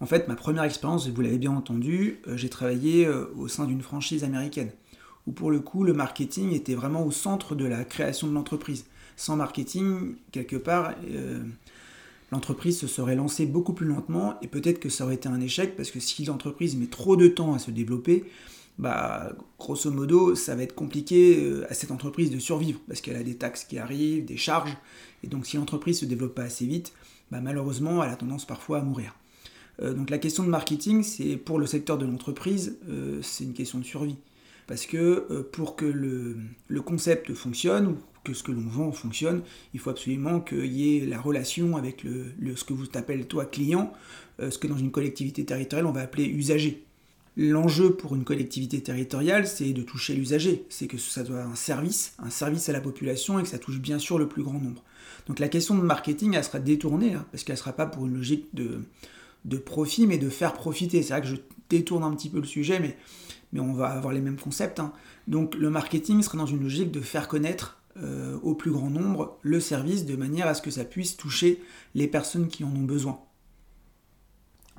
en 0.00 0.06
fait, 0.06 0.28
ma 0.28 0.36
première 0.36 0.64
expérience, 0.64 1.08
vous 1.08 1.20
l'avez 1.20 1.38
bien 1.38 1.52
entendu, 1.52 2.20
euh, 2.28 2.36
j'ai 2.36 2.48
travaillé 2.48 3.06
euh, 3.06 3.26
au 3.36 3.48
sein 3.48 3.64
d'une 3.64 3.82
franchise 3.82 4.24
américaine 4.24 4.70
où 5.26 5.32
pour 5.32 5.50
le 5.50 5.60
coup, 5.60 5.84
le 5.84 5.92
marketing 5.92 6.52
était 6.52 6.74
vraiment 6.74 7.04
au 7.04 7.10
centre 7.10 7.54
de 7.54 7.66
la 7.66 7.84
création 7.84 8.28
de 8.28 8.32
l'entreprise 8.32 8.86
sans 9.16 9.36
marketing, 9.36 10.14
quelque 10.30 10.56
part, 10.56 10.94
euh, 11.10 11.42
l'entreprise 12.30 12.78
se 12.78 12.86
serait 12.86 13.16
lancée 13.16 13.44
beaucoup 13.44 13.72
plus 13.72 13.86
lentement 13.86 14.38
et 14.40 14.46
peut-être 14.46 14.78
que 14.78 14.88
ça 14.88 15.04
aurait 15.04 15.16
été 15.16 15.28
un 15.28 15.40
échec 15.40 15.76
parce 15.76 15.90
que 15.90 15.98
si 15.98 16.24
l'entreprise 16.24 16.76
met 16.76 16.86
trop 16.86 17.16
de 17.16 17.26
temps 17.26 17.52
à 17.52 17.58
se 17.58 17.72
développer, 17.72 18.24
bah, 18.78 19.32
grosso 19.58 19.90
modo, 19.90 20.36
ça 20.36 20.54
va 20.54 20.62
être 20.62 20.76
compliqué 20.76 21.52
à 21.68 21.74
cette 21.74 21.90
entreprise 21.90 22.30
de 22.30 22.38
survivre 22.38 22.78
parce 22.86 23.00
qu'elle 23.00 23.16
a 23.16 23.24
des 23.24 23.34
taxes 23.34 23.64
qui 23.64 23.76
arrivent, 23.76 24.24
des 24.24 24.36
charges. 24.36 24.76
Et 25.24 25.26
donc, 25.26 25.46
si 25.46 25.56
l'entreprise 25.56 25.98
se 25.98 26.04
développe 26.04 26.36
pas 26.36 26.44
assez 26.44 26.64
vite, 26.64 26.92
bah, 27.32 27.40
malheureusement, 27.42 28.04
elle 28.04 28.10
a 28.10 28.16
tendance 28.16 28.46
parfois 28.46 28.78
à 28.78 28.82
mourir. 28.82 29.16
Euh, 29.82 29.94
donc, 29.94 30.10
la 30.10 30.18
question 30.18 30.44
de 30.44 30.48
marketing, 30.48 31.02
c'est 31.02 31.36
pour 31.36 31.58
le 31.58 31.66
secteur 31.66 31.98
de 31.98 32.06
l'entreprise, 32.06 32.78
c'est 33.22 33.44
une 33.44 33.54
question 33.54 33.78
de 33.78 33.84
survie. 33.84 34.16
Parce 34.66 34.84
que 34.84 35.48
pour 35.50 35.76
que 35.76 35.86
le, 35.86 36.82
concept 36.82 37.32
fonctionne, 37.32 37.96
que 38.28 38.34
ce 38.34 38.42
que 38.42 38.52
l'on 38.52 38.68
vend 38.68 38.92
fonctionne, 38.92 39.42
il 39.72 39.80
faut 39.80 39.90
absolument 39.90 40.40
qu'il 40.40 40.66
y 40.66 40.98
ait 40.98 41.06
la 41.06 41.18
relation 41.18 41.76
avec 41.76 42.04
le, 42.04 42.56
ce 42.56 42.64
que 42.64 42.74
vous 42.74 42.86
appelez 42.94 43.24
toi 43.24 43.46
client, 43.46 43.92
euh, 44.40 44.50
ce 44.50 44.58
que 44.58 44.66
dans 44.66 44.76
une 44.76 44.90
collectivité 44.90 45.44
territoriale 45.44 45.86
on 45.86 45.92
va 45.92 46.02
appeler 46.02 46.26
usager. 46.26 46.84
L'enjeu 47.36 47.94
pour 47.94 48.16
une 48.16 48.24
collectivité 48.24 48.80
territoriale, 48.82 49.46
c'est 49.46 49.72
de 49.72 49.82
toucher 49.82 50.14
l'usager, 50.14 50.64
c'est 50.68 50.88
que 50.88 50.98
ça 50.98 51.22
doit 51.22 51.42
un 51.42 51.54
service, 51.54 52.14
un 52.18 52.30
service 52.30 52.68
à 52.68 52.72
la 52.72 52.80
population 52.80 53.38
et 53.38 53.42
que 53.44 53.48
ça 53.48 53.58
touche 53.58 53.78
bien 53.78 53.98
sûr 53.98 54.18
le 54.18 54.28
plus 54.28 54.42
grand 54.42 54.60
nombre. 54.60 54.82
Donc 55.28 55.38
la 55.38 55.48
question 55.48 55.76
de 55.76 55.82
marketing, 55.82 56.34
elle 56.34 56.44
sera 56.44 56.58
détournée, 56.58 57.14
hein, 57.14 57.24
parce 57.30 57.44
qu'elle 57.44 57.54
ne 57.54 57.58
sera 57.60 57.72
pas 57.72 57.86
pour 57.86 58.06
une 58.06 58.14
logique 58.14 58.46
de, 58.54 58.80
de 59.48 59.56
profit, 59.56 60.06
mais 60.06 60.18
de 60.18 60.28
faire 60.28 60.52
profiter. 60.52 61.02
C'est 61.02 61.12
vrai 61.12 61.22
que 61.22 61.28
je 61.28 61.36
détourne 61.68 62.04
un 62.04 62.14
petit 62.14 62.28
peu 62.28 62.38
le 62.38 62.46
sujet, 62.46 62.80
mais, 62.80 62.96
mais 63.52 63.60
on 63.60 63.72
va 63.72 63.88
avoir 63.88 64.12
les 64.12 64.20
mêmes 64.20 64.38
concepts. 64.38 64.80
Hein. 64.80 64.92
Donc 65.26 65.54
le 65.54 65.70
marketing 65.70 66.22
sera 66.22 66.38
dans 66.38 66.46
une 66.46 66.62
logique 66.62 66.90
de 66.92 67.00
faire 67.00 67.28
connaître 67.28 67.80
euh, 67.96 68.38
au 68.42 68.54
plus 68.54 68.70
grand 68.70 68.90
nombre 68.90 69.38
le 69.42 69.60
service 69.60 70.06
de 70.06 70.14
manière 70.14 70.46
à 70.46 70.54
ce 70.54 70.62
que 70.62 70.70
ça 70.70 70.84
puisse 70.84 71.16
toucher 71.16 71.60
les 71.94 72.06
personnes 72.06 72.48
qui 72.48 72.64
en 72.64 72.68
ont 72.68 72.84
besoin. 72.84 73.20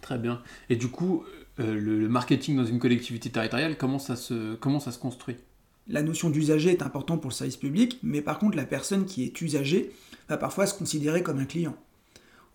Très 0.02 0.18
bien. 0.18 0.42
Et 0.70 0.78
du 0.78 0.88
coup, 0.88 1.24
euh, 1.60 1.74
le, 1.78 2.08
marketing 2.08 2.56
dans 2.56 2.66
une 2.66 2.80
collectivité 2.80 3.30
territoriale, 3.30 3.78
comment 3.78 4.00
ça 4.00 4.16
se, 4.16 4.56
comment 4.56 4.80
ça 4.80 4.92
se 4.92 5.00
construit? 5.00 5.36
La 5.88 6.04
notion 6.04 6.30
d'usager 6.30 6.70
est 6.70 6.84
importante 6.84 7.22
pour 7.22 7.32
le 7.32 7.36
service 7.36 7.58
public, 7.58 8.00
mais 8.04 8.22
par 8.22 8.40
contre 8.40 8.56
la 8.56 8.66
personne 8.66 9.06
qui 9.06 9.24
est 9.24 9.42
usagée 9.42 9.92
va 10.30 10.38
parfois 10.38 10.68
se 10.68 10.78
considérer 10.78 11.24
comme 11.24 11.40
un 11.40 11.46
client. 11.46 11.76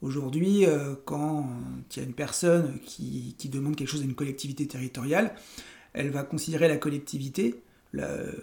Aujourd'hui, 0.04 0.66
euh, 0.66 0.94
quand 1.06 1.48
il 1.90 1.98
y 1.98 2.02
a 2.02 2.06
une 2.06 2.12
personne 2.12 2.78
qui, 2.84 3.34
demande 3.50 3.74
quelque 3.74 3.88
chose 3.88 4.02
à 4.02 4.04
une 4.04 4.14
collectivité 4.14 4.66
territoriale, 4.66 5.34
elle 5.94 6.10
va 6.10 6.24
considérer 6.24 6.68
la 6.68 6.76
collectivité, 6.76 7.62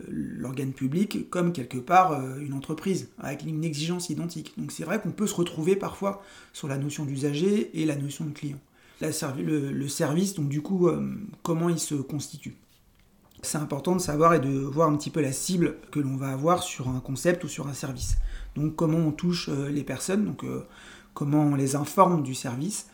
l'organe 0.09 0.73
public, 0.73 1.29
comme 1.29 1.53
quelque 1.53 1.77
part 1.77 2.13
euh, 2.13 2.39
une 2.39 2.53
entreprise, 2.53 3.09
avec 3.19 3.43
une 3.43 3.63
exigence 3.63 4.09
identique. 4.09 4.53
Donc 4.57 4.71
c'est 4.71 4.83
vrai 4.83 4.99
qu'on 4.99 5.11
peut 5.11 5.27
se 5.27 5.35
retrouver 5.35 5.75
parfois 5.75 6.23
sur 6.51 6.67
la 6.67 6.79
notion 6.79 7.05
d'usager 7.05 7.69
et 7.79 7.85
la 7.85 7.95
notion 7.95 8.25
de 8.25 8.31
client. 8.31 8.59
le, 8.99 9.87
service, 9.87 10.33
donc 10.33 10.49
du 10.49 10.63
coup, 10.63 10.87
euh, 10.87 11.13
comment 11.43 11.69
il 11.69 11.77
se 11.77 11.93
constitue? 11.93 12.55
C'est 13.43 13.59
important 13.59 13.95
de 13.95 14.01
savoir 14.01 14.33
et 14.33 14.39
de 14.39 14.49
voir 14.49 14.89
un 14.89 14.97
petit 14.97 15.11
peu 15.11 15.21
la 15.21 15.31
cible 15.31 15.75
que 15.91 15.99
l'on 15.99 16.15
va 16.15 16.29
avoir 16.29 16.63
sur 16.63 16.89
un 16.89 17.01
concept 17.01 17.43
ou 17.43 17.47
sur 17.47 17.67
un 17.67 17.73
service. 17.73 18.17
Donc 18.55 18.75
comment 18.75 18.97
on 18.97 19.11
touche 19.11 19.47
les 19.47 19.83
personnes, 19.83 20.25
comment 21.13 21.41
on 21.41 21.55
les 21.55 21.75
informe 21.75 22.23
du 22.23 22.35
service, 22.35 22.87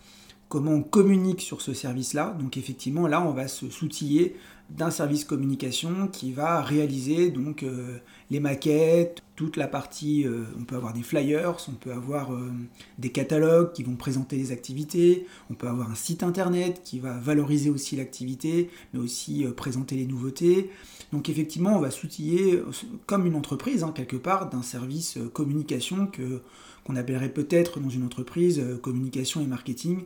comment 0.50 0.72
on 0.72 0.84
communique 0.84 1.42
sur 1.42 1.62
ce 1.62 1.74
service-là. 1.74 2.36
Donc 2.40 2.58
effectivement, 2.58 3.08
là, 3.08 3.22
on 3.22 3.32
va 3.32 3.48
se 3.48 3.70
soutiller 3.70 4.36
d'un 4.70 4.92
service 4.92 5.24
communication 5.24 6.08
qui 6.08 6.34
va 6.34 6.62
réaliser 6.62 7.30
donc 7.30 7.64
euh, 7.64 8.00
les 8.30 8.42
maquettes, 8.42 9.24
toute 9.38 9.56
la 9.56 9.68
partie, 9.68 10.26
euh, 10.26 10.44
on 10.60 10.66
peut 10.66 10.76
avoir 10.76 10.94
des 10.94 11.04
flyers, 11.04 11.56
on 11.70 11.74
peut 11.74 11.94
avoir 11.94 12.34
euh, 12.34 12.52
des 12.98 13.12
catalogues 13.12 13.72
qui 13.72 13.84
vont 13.84 13.96
présenter 13.96 14.36
les 14.36 14.52
activités, 14.52 15.26
on 15.50 15.54
peut 15.54 15.70
avoir 15.70 15.90
un 15.90 15.96
site 15.96 16.22
internet 16.22 16.82
qui 16.84 17.00
va 17.00 17.18
valoriser 17.18 17.70
aussi 17.70 17.96
l'activité, 17.96 18.70
mais 18.94 19.00
aussi 19.00 19.46
présenter 19.56 19.96
les 19.96 20.06
nouveautés. 20.06 20.70
Donc 21.14 21.30
effectivement, 21.30 21.78
on 21.78 21.80
va 21.80 21.92
s'outiller 21.92 22.62
comme 23.06 23.26
une 23.26 23.36
entreprise, 23.36 23.84
hein, 23.84 23.94
quelque 23.96 24.18
part, 24.18 24.50
d'un 24.50 24.64
service 24.64 25.18
communication 25.32 26.08
que 26.08 26.42
qu'on 26.88 26.96
appellerait 26.96 27.30
peut-être 27.30 27.80
dans 27.80 27.90
une 27.90 28.04
entreprise 28.04 28.60
euh, 28.60 28.78
communication 28.78 29.42
et 29.42 29.46
marketing, 29.46 30.06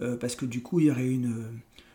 euh, 0.00 0.16
parce 0.16 0.36
que 0.36 0.44
du 0.44 0.62
coup 0.62 0.78
il 0.78 0.86
y 0.86 0.90
aurait 0.90 1.08
une, 1.08 1.44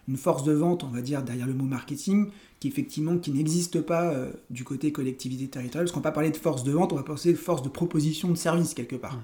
une, 0.08 0.18
force 0.18 0.44
de 0.44 0.54
vente, 0.54 0.84
on 0.84 0.88
va 0.88 1.02
dire, 1.02 1.22
derrière 1.22 1.46
le 1.46 1.54
mot 1.54 1.66
marketing, 1.66 2.32
qui 2.60 2.68
effectivement 2.68 3.18
qui 3.18 3.32
n'existe 3.32 3.80
pas 3.82 4.12
euh, 4.12 4.32
du 4.50 4.64
côté 4.64 4.92
collectivité 4.92 5.48
territoriale, 5.48 5.86
parce 5.86 5.92
qu'on 5.92 6.00
va 6.00 6.10
pas 6.10 6.16
parler 6.16 6.32
de 6.32 6.38
force 6.38 6.64
de 6.64 6.72
vente, 6.72 6.92
on 6.94 6.96
va 6.96 7.04
penser 7.04 7.32
de 7.32 7.38
force 7.38 7.62
de 7.62 7.70
proposition 7.70 8.30
de 8.30 8.36
service 8.36 8.74
quelque 8.74 8.96
part. 8.96 9.20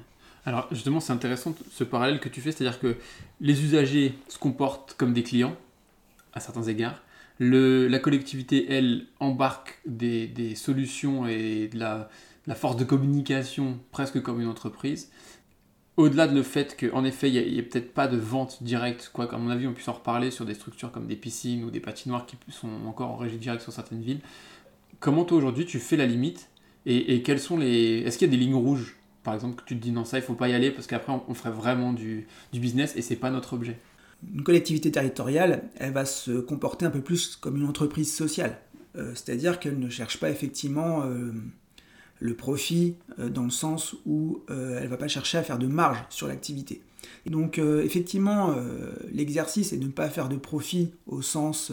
Alors 0.45 0.67
justement 0.71 0.99
c'est 0.99 1.13
intéressant 1.13 1.55
ce 1.71 1.83
parallèle 1.83 2.19
que 2.19 2.29
tu 2.29 2.39
fais, 2.39 2.51
c'est-à-dire 2.51 2.79
que 2.79 2.95
les 3.41 3.63
usagers 3.63 4.13
se 4.27 4.37
comportent 4.37 4.93
comme 4.97 5.13
des 5.13 5.23
clients, 5.23 5.55
à 6.33 6.39
certains 6.39 6.63
égards, 6.63 7.01
le, 7.39 7.87
la 7.87 7.97
collectivité, 7.97 8.67
elle, 8.69 9.07
embarque 9.19 9.79
des, 9.87 10.27
des 10.27 10.53
solutions 10.53 11.25
et 11.25 11.67
de 11.67 11.79
la, 11.79 12.09
la 12.47 12.55
force 12.55 12.75
de 12.75 12.83
communication 12.83 13.79
presque 13.91 14.21
comme 14.21 14.41
une 14.41 14.47
entreprise. 14.47 15.09
Au-delà 15.95 16.27
de 16.27 16.33
le 16.33 16.41
fait 16.41 16.75
qu'en 16.75 17.03
effet, 17.03 17.29
il 17.29 17.53
n'y 17.53 17.59
a, 17.59 17.63
peut-être 17.63 17.93
pas 17.93 18.07
de 18.07 18.17
vente 18.17 18.63
directe, 18.63 19.11
quoi 19.13 19.27
qu'à 19.27 19.37
mon 19.37 19.49
avis, 19.49 19.67
on 19.67 19.73
puisse 19.73 19.87
en 19.87 19.93
reparler 19.93 20.31
sur 20.31 20.43
des 20.43 20.55
structures 20.55 20.91
comme 20.91 21.05
des 21.05 21.15
piscines 21.15 21.63
ou 21.63 21.69
des 21.69 21.79
patinoires 21.79 22.25
qui 22.25 22.35
sont 22.49 22.69
encore 22.87 23.11
en 23.11 23.15
régie 23.15 23.37
directe 23.37 23.61
sur 23.61 23.71
certaines 23.71 24.01
villes. 24.01 24.21
Comment 24.99 25.23
toi 25.23 25.37
aujourd'hui 25.37 25.65
tu 25.65 25.79
fais 25.79 25.97
la 25.97 26.07
limite 26.07 26.49
et, 26.85 27.21
quels 27.21 27.39
sont 27.39 27.57
les. 27.57 27.99
Est-ce 27.99 28.17
qu'il 28.17 28.27
y 28.27 28.31
a 28.31 28.35
des 28.35 28.43
lignes 28.43 28.55
rouges 28.55 28.97
Par 29.23 29.33
exemple, 29.33 29.61
que 29.61 29.65
tu 29.65 29.77
te 29.77 29.81
dis 29.81 29.91
non, 29.91 30.03
ça 30.03 30.17
il 30.17 30.23
faut 30.23 30.33
pas 30.33 30.49
y 30.49 30.53
aller 30.53 30.69
parce 30.71 30.87
qu'après 30.87 31.13
on, 31.27 31.33
ferait 31.33 31.51
vraiment 31.51 31.93
du, 31.93 32.27
business 32.51 32.95
et 32.97 33.01
c'est 33.01 33.15
pas 33.15 33.29
notre 33.29 33.53
objet? 33.53 33.79
Une 34.33 34.43
collectivité 34.43 34.91
territoriale, 34.91 35.69
elle 35.77 35.93
va 35.93 36.05
se 36.05 36.39
comporter 36.39 36.85
un 36.85 36.89
peu 36.89 37.01
plus 37.01 37.37
comme 37.37 37.55
une 37.55 37.65
entreprise 37.65 38.13
sociale. 38.13 38.59
Euh, 38.95 39.11
c'est-à-dire 39.15 39.59
qu'elle 39.59 39.79
ne 39.79 39.89
cherche 39.89 40.19
pas 40.19 40.29
effectivement. 40.29 41.03
Euh, 41.03 41.31
le 42.23 42.33
profit 42.35 42.95
euh, 43.19 43.29
dans 43.29 43.43
le 43.43 43.49
sens 43.49 43.95
où 44.05 44.41
euh, 44.49 44.77
elle 44.77 44.85
ne 44.85 44.89
va 44.89 44.97
pas 44.97 45.09
chercher 45.09 45.37
à 45.37 45.43
faire 45.43 45.59
de 45.59 45.67
marge 45.67 46.03
sur 46.09 46.27
l'activité. 46.27 46.81
Donc 47.25 47.59
euh, 47.59 47.83
effectivement, 47.83 48.55
l'exercice 49.11 49.73
est 49.73 49.77
de 49.77 49.85
ne 49.85 49.91
pas 49.91 50.09
faire 50.09 50.29
de 50.29 50.37
profit 50.37 50.93
au 51.05 51.21
sens 51.21 51.71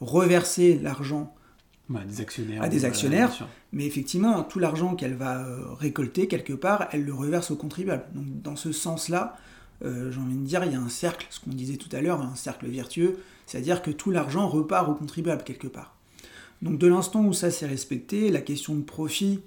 reverser 0.00 0.78
l'argent 0.82 1.34
bah, 1.88 2.00
des 2.06 2.20
actionnaires, 2.20 2.62
à 2.62 2.68
des 2.68 2.84
actionnaires, 2.84 3.48
mais 3.72 3.86
effectivement, 3.86 4.42
tout 4.42 4.58
l'argent 4.58 4.96
qu'elle 4.96 5.14
va 5.14 5.46
récolter 5.78 6.26
quelque 6.26 6.52
part, 6.52 6.88
elle 6.92 7.04
le 7.04 7.14
reverse 7.14 7.50
aux 7.52 7.56
contribuables. 7.56 8.06
Donc 8.14 8.42
dans 8.42 8.56
ce 8.56 8.72
sens-là, 8.72 9.36
j'ai 9.82 10.20
envie 10.20 10.36
de 10.36 10.44
dire, 10.44 10.64
il 10.64 10.72
y 10.72 10.76
a 10.76 10.80
un 10.80 10.88
cercle, 10.88 11.26
ce 11.30 11.38
qu'on 11.38 11.50
disait 11.50 11.76
tout 11.76 11.94
à 11.94 12.00
l'heure, 12.00 12.20
un 12.20 12.34
cercle 12.34 12.66
vertueux, 12.66 13.18
c'est-à-dire 13.46 13.82
que 13.82 13.92
tout 13.92 14.10
l'argent 14.10 14.48
repart 14.48 14.88
aux 14.88 14.94
contribuables 14.94 15.44
quelque 15.44 15.68
part. 15.68 15.93
Donc 16.62 16.78
de 16.78 16.86
l'instant 16.86 17.24
où 17.24 17.32
ça 17.32 17.50
s'est 17.50 17.66
respecté, 17.66 18.30
la 18.30 18.40
question 18.40 18.74
de 18.74 18.82
profit, 18.82 19.40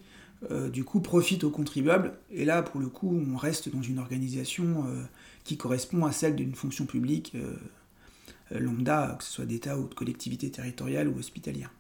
euh, 0.52 0.70
du 0.70 0.84
coup, 0.84 1.00
profite 1.00 1.44
aux 1.44 1.50
contribuables. 1.50 2.14
Et 2.32 2.46
là, 2.46 2.62
pour 2.62 2.80
le 2.80 2.88
coup, 2.88 3.12
on 3.12 3.36
reste 3.38 3.70
dans 3.70 3.82
une 3.82 3.98
organisation 3.98 4.86
euh, 4.88 5.04
qui 5.44 5.58
correspond 5.58 6.06
à 6.06 6.12
celle 6.12 6.36
d'une 6.36 6.54
fonction 6.54 6.86
publique 6.86 7.34
euh, 7.36 8.60
lambda, 8.60 9.16
que 9.18 9.24
ce 9.24 9.32
soit 9.32 9.46
d'État 9.46 9.78
ou 9.78 9.88
de 9.88 9.94
collectivité 9.94 10.52
territoriale 10.52 11.08
ou 11.08 11.18
hospitalière. 11.18 11.72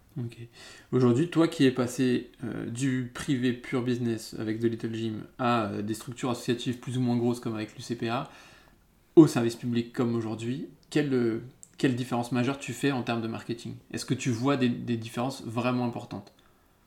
Aujourd'hui, 0.91 1.29
toi 1.29 1.47
qui 1.47 1.65
es 1.65 1.71
passé 1.71 2.31
du 2.65 3.11
privé 3.13 3.53
pure 3.53 3.83
business 3.83 4.35
avec 4.39 4.59
The 4.59 4.63
Little 4.63 4.91
Gym 4.91 5.23
à 5.37 5.71
des 5.83 5.93
structures 5.93 6.31
associatives 6.31 6.79
plus 6.79 6.97
ou 6.97 7.01
moins 7.01 7.17
grosses 7.17 7.39
comme 7.39 7.53
avec 7.53 7.77
l'UCPA, 7.77 8.31
au 9.15 9.27
service 9.27 9.55
public 9.55 9.93
comme 9.93 10.15
aujourd'hui, 10.15 10.69
quelle 10.89 11.41
quelle 11.77 11.95
différence 11.95 12.31
majeure 12.31 12.57
tu 12.57 12.73
fais 12.73 12.91
en 12.91 13.03
termes 13.03 13.21
de 13.21 13.27
marketing? 13.27 13.75
Est-ce 13.91 14.05
que 14.05 14.13
tu 14.13 14.31
vois 14.31 14.57
des, 14.57 14.69
différences 14.69 15.43
vraiment 15.45 15.85
importantes? 15.85 16.33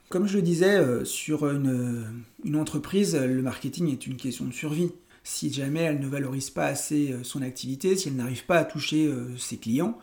Comme 0.08 0.26
je 0.26 0.36
le 0.36 0.42
disais, 0.42 0.76
euh, 0.76 1.04
sur 1.04 1.48
une, 1.48 2.24
entreprise, 2.54 3.14
le 3.14 3.42
marketing 3.42 3.90
est 3.90 4.06
une 4.06 4.16
question 4.16 4.44
de 4.44 4.52
survie. 4.52 4.90
Si 5.22 5.52
jamais 5.52 5.80
elle 5.80 6.00
ne 6.00 6.08
valorise 6.08 6.50
pas 6.50 6.66
assez 6.66 7.12
euh, 7.12 7.22
son 7.22 7.42
activité, 7.42 7.94
si 7.96 8.08
elle 8.08 8.16
n'arrive 8.16 8.46
pas 8.46 8.58
à 8.58 8.64
toucher 8.64 9.06
euh, 9.06 9.36
ses 9.36 9.58
clients, 9.58 9.98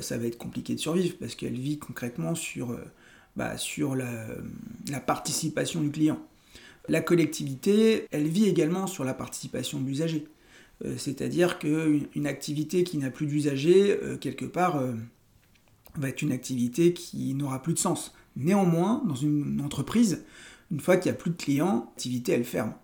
ça 0.00 0.16
va 0.16 0.24
être 0.24 0.38
compliqué 0.38 0.74
de 0.74 0.80
survivre 0.80 1.16
parce 1.20 1.34
qu'elle 1.34 1.58
vit 1.58 1.78
concrètement 1.78 2.34
sur, 2.34 2.74
bah, 3.36 3.56
la 4.88 5.00
participation 5.00 5.82
du 5.82 5.90
client. 5.90 6.18
La 6.88 7.02
collectivité, 7.02 8.06
elle 8.10 8.26
vit 8.26 8.48
également 8.48 8.86
sur 8.86 9.04
la 9.04 9.12
participation 9.12 9.78
de 9.78 9.86
l'usager. 9.86 10.26
Euh, 10.84 10.96
c'est-à-dire 10.98 11.58
qu'une 11.58 12.26
activité 12.26 12.84
qui 12.84 12.98
n'a 12.98 13.10
plus 13.10 13.26
d'usagers, 13.26 13.98
euh, 14.02 14.16
quelque 14.16 14.44
part, 14.44 14.76
euh, 14.76 14.92
va 15.96 16.08
être 16.08 16.22
une 16.22 16.32
activité 16.32 16.92
qui 16.92 17.32
n'aura 17.34 17.62
plus 17.62 17.72
de 17.72 17.78
sens. 17.78 18.14
Néanmoins, 18.36 19.02
dans 19.06 19.14
une 19.14 19.60
entreprise, 19.62 20.24
une 20.70 20.80
fois 20.80 20.96
qu'il 20.96 21.10
n'y 21.10 21.16
a 21.16 21.18
plus 21.18 21.30
de 21.30 21.36
clients, 21.36 21.86
l'activité, 21.86 22.32
elle 22.32 22.44
ferme. 22.44 22.74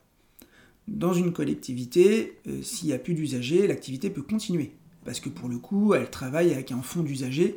Dans 0.88 1.12
une 1.12 1.32
collectivité, 1.32 2.38
s'il 2.62 2.88
n'y 2.88 2.94
a 2.94 2.98
plus 2.98 3.14
d'usagers, 3.14 3.66
l'activité 3.66 4.08
peut 4.08 4.22
continuer. 4.22 4.72
Parce 5.04 5.20
que 5.20 5.28
pour 5.28 5.48
le 5.48 5.58
coup, 5.58 5.94
elle 5.94 6.10
travaille 6.10 6.52
avec 6.52 6.72
un 6.72 6.80
fonds 6.80 7.02
d'usagers 7.02 7.56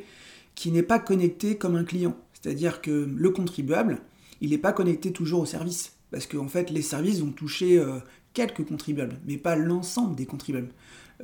qui 0.54 0.70
n'est 0.70 0.82
pas 0.82 0.98
connecté 0.98 1.56
comme 1.56 1.74
un 1.74 1.84
client. 1.84 2.16
C'est-à-dire 2.34 2.82
que 2.82 2.90
le 2.90 3.30
contribuable, 3.30 4.00
il 4.40 4.50
n'est 4.50 4.58
pas 4.58 4.72
connecté 4.72 5.10
toujours 5.10 5.40
au 5.40 5.46
service. 5.46 5.94
Parce 6.10 6.26
qu'en 6.26 6.48
fait, 6.48 6.70
les 6.70 6.82
services 6.82 7.20
vont 7.20 7.32
toucher 7.32 7.82
quelques 8.36 8.66
contribuables, 8.66 9.18
mais 9.26 9.38
pas 9.38 9.56
l'ensemble 9.56 10.14
des 10.14 10.26
contribuables. 10.26 10.68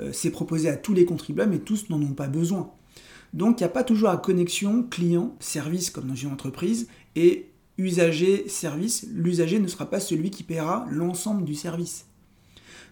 Euh, 0.00 0.11
c'est 0.14 0.31
proposé 0.31 0.71
à 0.71 0.78
tous 0.78 0.95
les 0.95 1.04
contribuables, 1.04 1.52
mais 1.52 1.59
tous 1.59 1.90
n'en 1.90 2.00
ont 2.00 2.14
pas 2.14 2.26
besoin. 2.26 2.73
Donc 3.35 3.61
il 3.61 3.64
n'y 3.64 3.66
a 3.66 3.73
pas 3.73 3.85
toujours 3.85 4.09
la 4.09 4.16
connexion 4.16 4.83
client-service 4.83 5.90
comme 5.90 6.09
dans 6.09 6.14
une 6.14 6.33
entreprise, 6.33 6.88
et 7.14 7.50
usager-service. 7.76 9.09
L'usager 9.12 9.59
ne 9.59 9.69
sera 9.69 9.90
pas 9.90 10.00
celui 10.00 10.31
qui 10.31 10.42
paiera 10.42 10.87
l'ensemble 10.90 11.45
du 11.45 11.54
service. 11.54 12.07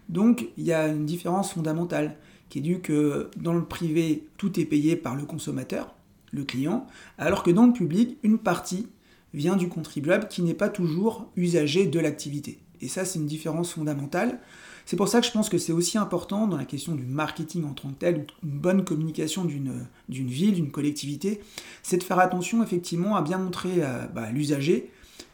Donc 0.07 0.49
il 0.55 0.65
y 0.65 0.73
a 0.73 0.87
une 0.87 1.07
différence 1.07 1.53
fondamentale 1.53 2.15
qui 2.49 2.59
est 2.59 2.61
due 2.61 2.79
que 2.79 3.31
dans 3.37 3.53
le 3.53 3.65
privé, 3.65 4.27
tout 4.37 4.59
est 4.59 4.65
payé 4.65 4.95
par 4.95 5.15
le 5.15 5.23
consommateur, 5.23 5.95
le 6.31 6.43
client, 6.43 6.85
alors 7.17 7.41
que 7.41 7.49
dans 7.49 7.65
le 7.65 7.73
public, 7.73 8.19
une 8.21 8.37
partie 8.37 8.87
vient 9.33 9.55
du 9.55 9.67
contribuable 9.67 10.27
qui 10.27 10.43
n'est 10.43 10.53
pas 10.53 10.69
toujours 10.69 11.31
usager 11.35 11.87
de 11.87 11.99
l'activité. 11.99 12.59
Et 12.81 12.87
ça, 12.87 13.05
c'est 13.05 13.19
une 13.19 13.27
différence 13.27 13.73
fondamentale. 13.73 14.39
C'est 14.85 14.97
pour 14.97 15.07
ça 15.07 15.21
que 15.21 15.27
je 15.27 15.31
pense 15.31 15.49
que 15.49 15.57
c'est 15.57 15.71
aussi 15.71 15.97
important 15.97 16.47
dans 16.47 16.57
la 16.57 16.65
question 16.65 16.95
du 16.95 17.05
marketing 17.05 17.65
en 17.65 17.73
tant 17.73 17.89
que 17.89 17.99
tel, 17.99 18.25
une 18.43 18.59
bonne 18.59 18.83
communication 18.83 19.45
d'une 19.45 19.87
ville, 20.09 20.55
d'une 20.55 20.71
collectivité, 20.71 21.41
c'est 21.83 21.97
de 21.97 22.03
faire 22.03 22.19
attention 22.19 22.63
effectivement 22.63 23.15
à 23.15 23.21
bien 23.21 23.37
montrer 23.37 23.83
à, 23.83 24.07
bah, 24.07 24.31
l'usager 24.31 24.89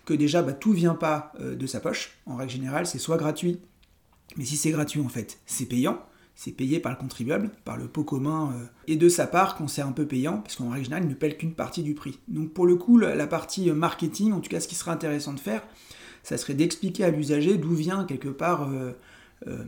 que 0.05 0.13
déjà 0.13 0.41
bah, 0.41 0.53
tout 0.53 0.71
ne 0.71 0.75
vient 0.75 0.95
pas 0.95 1.31
euh, 1.39 1.55
de 1.55 1.65
sa 1.65 1.79
poche. 1.79 2.17
En 2.25 2.35
règle 2.35 2.51
générale, 2.51 2.85
c'est 2.85 2.99
soit 2.99 3.17
gratuit, 3.17 3.59
mais 4.35 4.45
si 4.45 4.57
c'est 4.57 4.71
gratuit 4.71 5.01
en 5.01 5.09
fait, 5.09 5.39
c'est 5.45 5.65
payant. 5.65 5.99
C'est 6.39 6.51
payé 6.51 6.79
par 6.79 6.91
le 6.91 6.99
contribuable, 6.99 7.49
par 7.65 7.77
le 7.77 7.87
pot 7.87 8.03
commun, 8.03 8.53
euh, 8.53 8.65
et 8.85 8.95
de 8.95 9.09
sa 9.09 9.25
part 9.25 9.55
quand 9.55 9.67
c'est 9.67 9.81
un 9.81 9.91
peu 9.91 10.05
payant, 10.05 10.37
parce 10.37 10.55
qu'en 10.55 10.69
règle 10.69 10.83
générale, 10.83 11.05
il 11.05 11.09
ne 11.09 11.15
paye 11.15 11.35
qu'une 11.35 11.55
partie 11.55 11.81
du 11.81 11.95
prix. 11.95 12.19
Donc 12.27 12.53
pour 12.53 12.67
le 12.67 12.75
coup, 12.75 12.99
la 12.99 13.25
partie 13.25 13.71
euh, 13.71 13.73
marketing, 13.73 14.33
en 14.33 14.39
tout 14.39 14.49
cas 14.49 14.59
ce 14.59 14.67
qui 14.67 14.75
serait 14.75 14.91
intéressant 14.91 15.33
de 15.33 15.39
faire, 15.39 15.63
ça 16.23 16.37
serait 16.37 16.53
d'expliquer 16.53 17.03
à 17.03 17.09
l'usager 17.09 17.57
d'où 17.57 17.73
vient 17.73 18.05
quelque 18.05 18.29
part, 18.29 18.69
euh, 18.69 18.91
euh, 19.47 19.63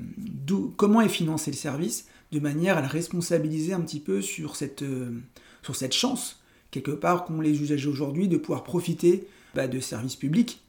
comment 0.75 1.01
est 1.01 1.09
financé 1.09 1.51
le 1.51 1.57
service, 1.57 2.07
de 2.31 2.39
manière 2.39 2.77
à 2.77 2.81
le 2.81 2.87
responsabiliser 2.87 3.73
un 3.73 3.81
petit 3.81 3.99
peu 3.99 4.21
sur 4.21 4.55
cette, 4.55 4.81
euh, 4.81 5.11
sur 5.63 5.75
cette 5.75 5.93
chance 5.93 6.41
quelque 6.71 6.91
part 6.91 7.25
qu'ont 7.25 7.41
les 7.41 7.61
usagers 7.61 7.87
aujourd'hui 7.87 8.27
de 8.27 8.37
pouvoir 8.37 8.63
profiter 8.63 9.27
bah, 9.55 9.67
de 9.67 9.79
services 9.79 10.15
publics 10.15 10.61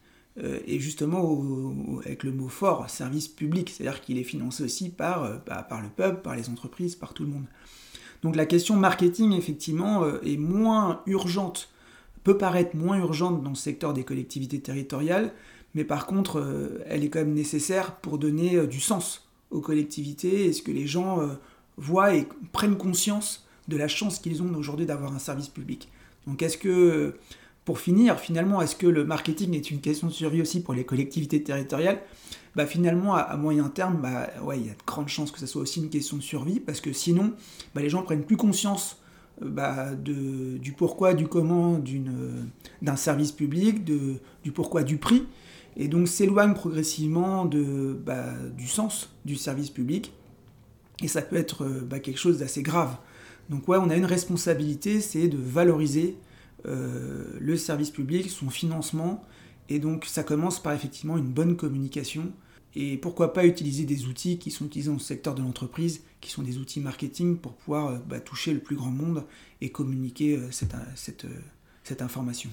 et 0.66 0.80
justement 0.80 2.00
avec 2.02 2.22
le 2.22 2.32
mot 2.32 2.48
fort, 2.48 2.88
service 2.88 3.28
public, 3.28 3.68
c'est-à-dire 3.68 4.00
qu'il 4.00 4.16
est 4.16 4.24
financé 4.24 4.62
aussi 4.62 4.88
par, 4.88 5.42
bah, 5.44 5.66
par 5.68 5.82
le 5.82 5.88
peuple, 5.90 6.22
par 6.22 6.34
les 6.34 6.48
entreprises, 6.48 6.94
par 6.94 7.12
tout 7.12 7.24
le 7.24 7.30
monde. 7.30 7.44
Donc 8.22 8.36
la 8.36 8.46
question 8.46 8.76
marketing, 8.76 9.32
effectivement, 9.32 10.06
est 10.22 10.38
moins 10.38 11.02
urgente, 11.04 11.68
peut 12.24 12.38
paraître 12.38 12.76
moins 12.76 12.98
urgente 12.98 13.42
dans 13.42 13.50
le 13.50 13.56
secteur 13.56 13.92
des 13.92 14.04
collectivités 14.04 14.60
territoriales, 14.60 15.32
mais 15.74 15.84
par 15.84 16.06
contre, 16.06 16.42
elle 16.86 17.04
est 17.04 17.08
quand 17.08 17.20
même 17.20 17.34
nécessaire 17.34 17.96
pour 17.96 18.18
donner 18.18 18.66
du 18.66 18.80
sens 18.80 19.28
aux 19.50 19.60
collectivités 19.60 20.46
et 20.46 20.52
ce 20.52 20.62
que 20.62 20.72
les 20.72 20.86
gens 20.86 21.20
voient 21.76 22.14
et 22.14 22.26
prennent 22.52 22.76
conscience 22.76 23.46
de 23.68 23.76
la 23.76 23.88
chance 23.88 24.18
qu'ils 24.18 24.42
ont 24.42 24.52
aujourd'hui 24.54 24.86
d'avoir 24.86 25.14
un 25.14 25.18
service 25.18 25.48
public. 25.48 25.88
Donc 26.26 26.42
est-ce 26.42 26.58
que 26.58 27.14
pour 27.64 27.78
finir, 27.78 28.18
finalement, 28.18 28.60
est-ce 28.62 28.74
que 28.74 28.86
le 28.86 29.04
marketing 29.04 29.54
est 29.54 29.70
une 29.70 29.80
question 29.80 30.08
de 30.08 30.12
survie 30.12 30.42
aussi 30.42 30.60
pour 30.60 30.74
les 30.74 30.84
collectivités 30.84 31.42
territoriales? 31.42 32.00
Bah, 32.56 32.66
Finalement, 32.66 33.14
à, 33.14 33.36
moyen 33.36 33.68
terme, 33.68 33.98
bah, 34.02 34.28
ouais, 34.42 34.58
il 34.58 34.66
y 34.66 34.70
a 34.70 34.72
de 34.72 34.82
grandes 34.86 35.08
chances 35.08 35.30
que 35.30 35.38
ce 35.38 35.46
soit 35.46 35.62
aussi 35.62 35.80
une 35.80 35.90
question 35.90 36.16
de 36.16 36.22
survie, 36.22 36.58
parce 36.58 36.80
que 36.80 36.92
sinon, 36.92 37.32
bah, 37.74 37.82
les 37.82 37.88
gens 37.88 38.02
prennent 38.02 38.24
plus 38.24 38.36
conscience 38.36 38.98
euh, 39.42 39.48
bah, 39.48 39.94
de, 39.94 40.58
du 40.58 40.72
pourquoi, 40.72 41.14
du 41.14 41.28
comment 41.28 41.80
d'un 42.82 42.96
service 42.96 43.30
public, 43.30 43.84
de, 43.84 44.16
du 44.42 44.52
pourquoi, 44.52 44.82
du 44.82 44.96
prix, 44.96 45.26
et 45.80 45.88
donc 45.88 46.06
s'éloignent 46.06 46.54
progressivement 46.54 47.44
bah, 47.44 48.34
du 48.56 48.68
sens 48.68 49.12
du 49.24 49.34
service 49.34 49.70
public, 49.70 50.12
et 51.02 51.08
ça 51.08 51.22
peut 51.22 51.36
être 51.36 51.64
bah, 51.64 51.98
quelque 51.98 52.18
chose 52.18 52.38
d'assez 52.38 52.62
grave. 52.62 52.96
Donc 53.50 53.66
ouais, 53.66 53.78
on 53.78 53.90
a 53.90 53.96
une 53.96 54.04
responsabilité, 54.04 55.00
c'est 55.00 55.28
de 55.28 55.36
valoriser 55.36 56.16
euh, 56.66 57.24
le 57.40 57.56
service 57.56 57.90
public, 57.90 58.30
son 58.30 58.48
financement, 58.48 59.24
et 59.68 59.78
donc 59.78 60.04
ça 60.04 60.22
commence 60.22 60.62
par 60.62 60.72
effectivement 60.72 61.18
une 61.18 61.26
bonne 61.26 61.56
communication. 61.56 62.32
Et 62.76 62.96
pourquoi 62.96 63.32
pas 63.32 63.44
utiliser 63.44 63.84
des 63.84 64.06
outils 64.06 64.38
qui 64.38 64.52
sont 64.52 64.66
utilisés 64.66 64.90
dans 64.90 64.94
le 64.94 65.00
secteur 65.00 65.34
de 65.34 65.42
l'entreprise, 65.42 66.02
qui 66.20 66.30
sont 66.30 66.42
des 66.42 66.58
outils 66.58 66.78
marketing 66.78 67.38
pour 67.38 67.54
pouvoir 67.54 67.88
euh, 67.88 67.98
bah, 68.08 68.20
toucher 68.20 68.52
le 68.52 68.60
plus 68.60 68.76
grand 68.76 68.90
monde 68.90 69.24
et 69.60 69.70
communiquer 69.70 70.36
euh, 70.36 70.50
cette, 70.50 72.02
information. 72.02 72.50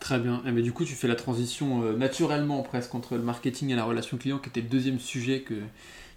Très 0.00 0.18
bien. 0.18 0.38
Et 0.38 0.48
eh 0.48 0.52
mais 0.52 0.62
du 0.62 0.72
coup, 0.72 0.84
tu 0.84 0.94
fais 0.94 1.08
la 1.08 1.14
transition 1.14 1.92
naturellement 1.92 2.62
presque 2.62 2.94
entre 2.94 3.16
le 3.16 3.22
marketing 3.22 3.70
et 3.70 3.76
la 3.76 3.84
relation 3.84 4.16
client, 4.16 4.38
qui 4.38 4.48
était 4.48 4.62
le 4.62 4.68
deuxième 4.68 4.98
sujet 4.98 5.42
que 5.42 5.54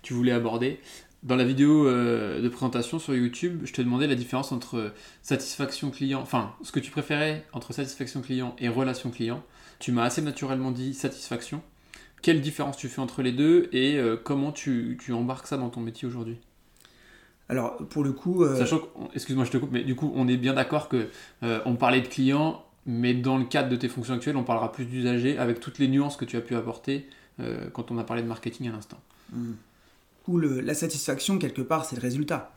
tu 0.01 0.13
voulais 0.13 0.31
aborder. 0.31 0.79
Dans 1.23 1.37
la 1.37 1.45
vidéo 1.45 1.87
euh, 1.87 2.41
de 2.41 2.49
présentation 2.49 2.99
sur 2.99 3.15
YouTube, 3.15 3.61
je 3.63 3.71
te 3.71 3.81
demandais 3.81 4.07
la 4.07 4.15
différence 4.15 4.51
entre 4.51 4.91
satisfaction 5.21 5.89
client, 5.89 6.19
enfin 6.19 6.53
ce 6.63 6.73
que 6.73 6.81
tu 6.81 6.91
préférais 6.91 7.45
entre 7.53 7.71
satisfaction 7.71 8.21
client 8.21 8.55
et 8.59 8.67
relation 8.67 9.09
client. 9.09 9.41
Tu 9.79 9.93
m'as 9.93 10.03
assez 10.03 10.21
naturellement 10.21 10.71
dit 10.71 10.93
satisfaction. 10.93 11.61
Quelle 12.21 12.41
différence 12.41 12.75
tu 12.75 12.89
fais 12.89 12.99
entre 12.99 13.21
les 13.21 13.31
deux 13.31 13.69
et 13.71 13.97
euh, 13.97 14.17
comment 14.21 14.51
tu, 14.51 14.97
embarques 15.11 15.47
ça 15.47 15.55
dans 15.55 15.69
ton 15.69 15.79
métier 15.79 16.05
aujourd'hui? 16.09 16.37
Alors 17.47 17.77
pour 17.77 18.03
le 18.03 18.11
coup, 18.11 18.43
euh, 18.43 18.57
sachant 18.57 18.81
excuse-moi 19.15 19.45
je 19.45 19.51
te 19.51 19.57
coupe, 19.57 19.71
mais 19.71 19.83
du 19.83 19.95
coup 19.95 20.11
on 20.15 20.27
est 20.27 20.37
bien 20.37 20.53
d'accord 20.53 20.89
que 20.89 21.07
on 21.41 21.75
parlait 21.75 22.01
de 22.01 22.07
client, 22.07 22.65
mais 22.85 23.13
dans 23.13 23.37
le 23.37 23.45
cadre 23.45 23.69
de 23.69 23.75
tes 23.75 23.89
fonctions 23.89 24.13
actuelles, 24.13 24.37
on 24.37 24.43
parlera 24.43 24.71
plus 24.71 24.85
d'usager 24.85 25.37
avec 25.37 25.59
toutes 25.59 25.79
les 25.79 25.87
nuances 25.87 26.17
que 26.17 26.25
tu 26.25 26.37
as 26.37 26.41
pu 26.41 26.55
apporter 26.55 27.07
quand 27.73 27.89
on 27.89 27.97
a 27.97 28.03
parlé 28.03 28.21
de 28.21 28.27
marketing 28.27 28.69
à 28.69 28.71
l'instant. 28.71 28.99
Mmh 29.31 29.53
où 30.27 30.39
la 30.39 30.73
satisfaction, 30.73 31.37
quelque 31.37 31.61
part, 31.61 31.85
c'est 31.85 31.95
le 31.95 32.01
résultat. 32.01 32.53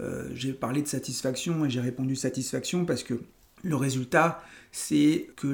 Euh, 0.00 0.28
j'ai 0.34 0.52
parlé 0.52 0.82
de 0.82 0.88
satisfaction 0.88 1.64
et 1.64 1.70
j'ai 1.70 1.80
répondu 1.80 2.16
satisfaction 2.16 2.84
parce 2.84 3.02
que 3.02 3.14
le 3.62 3.76
résultat, 3.76 4.42
c'est 4.72 5.30
que 5.36 5.46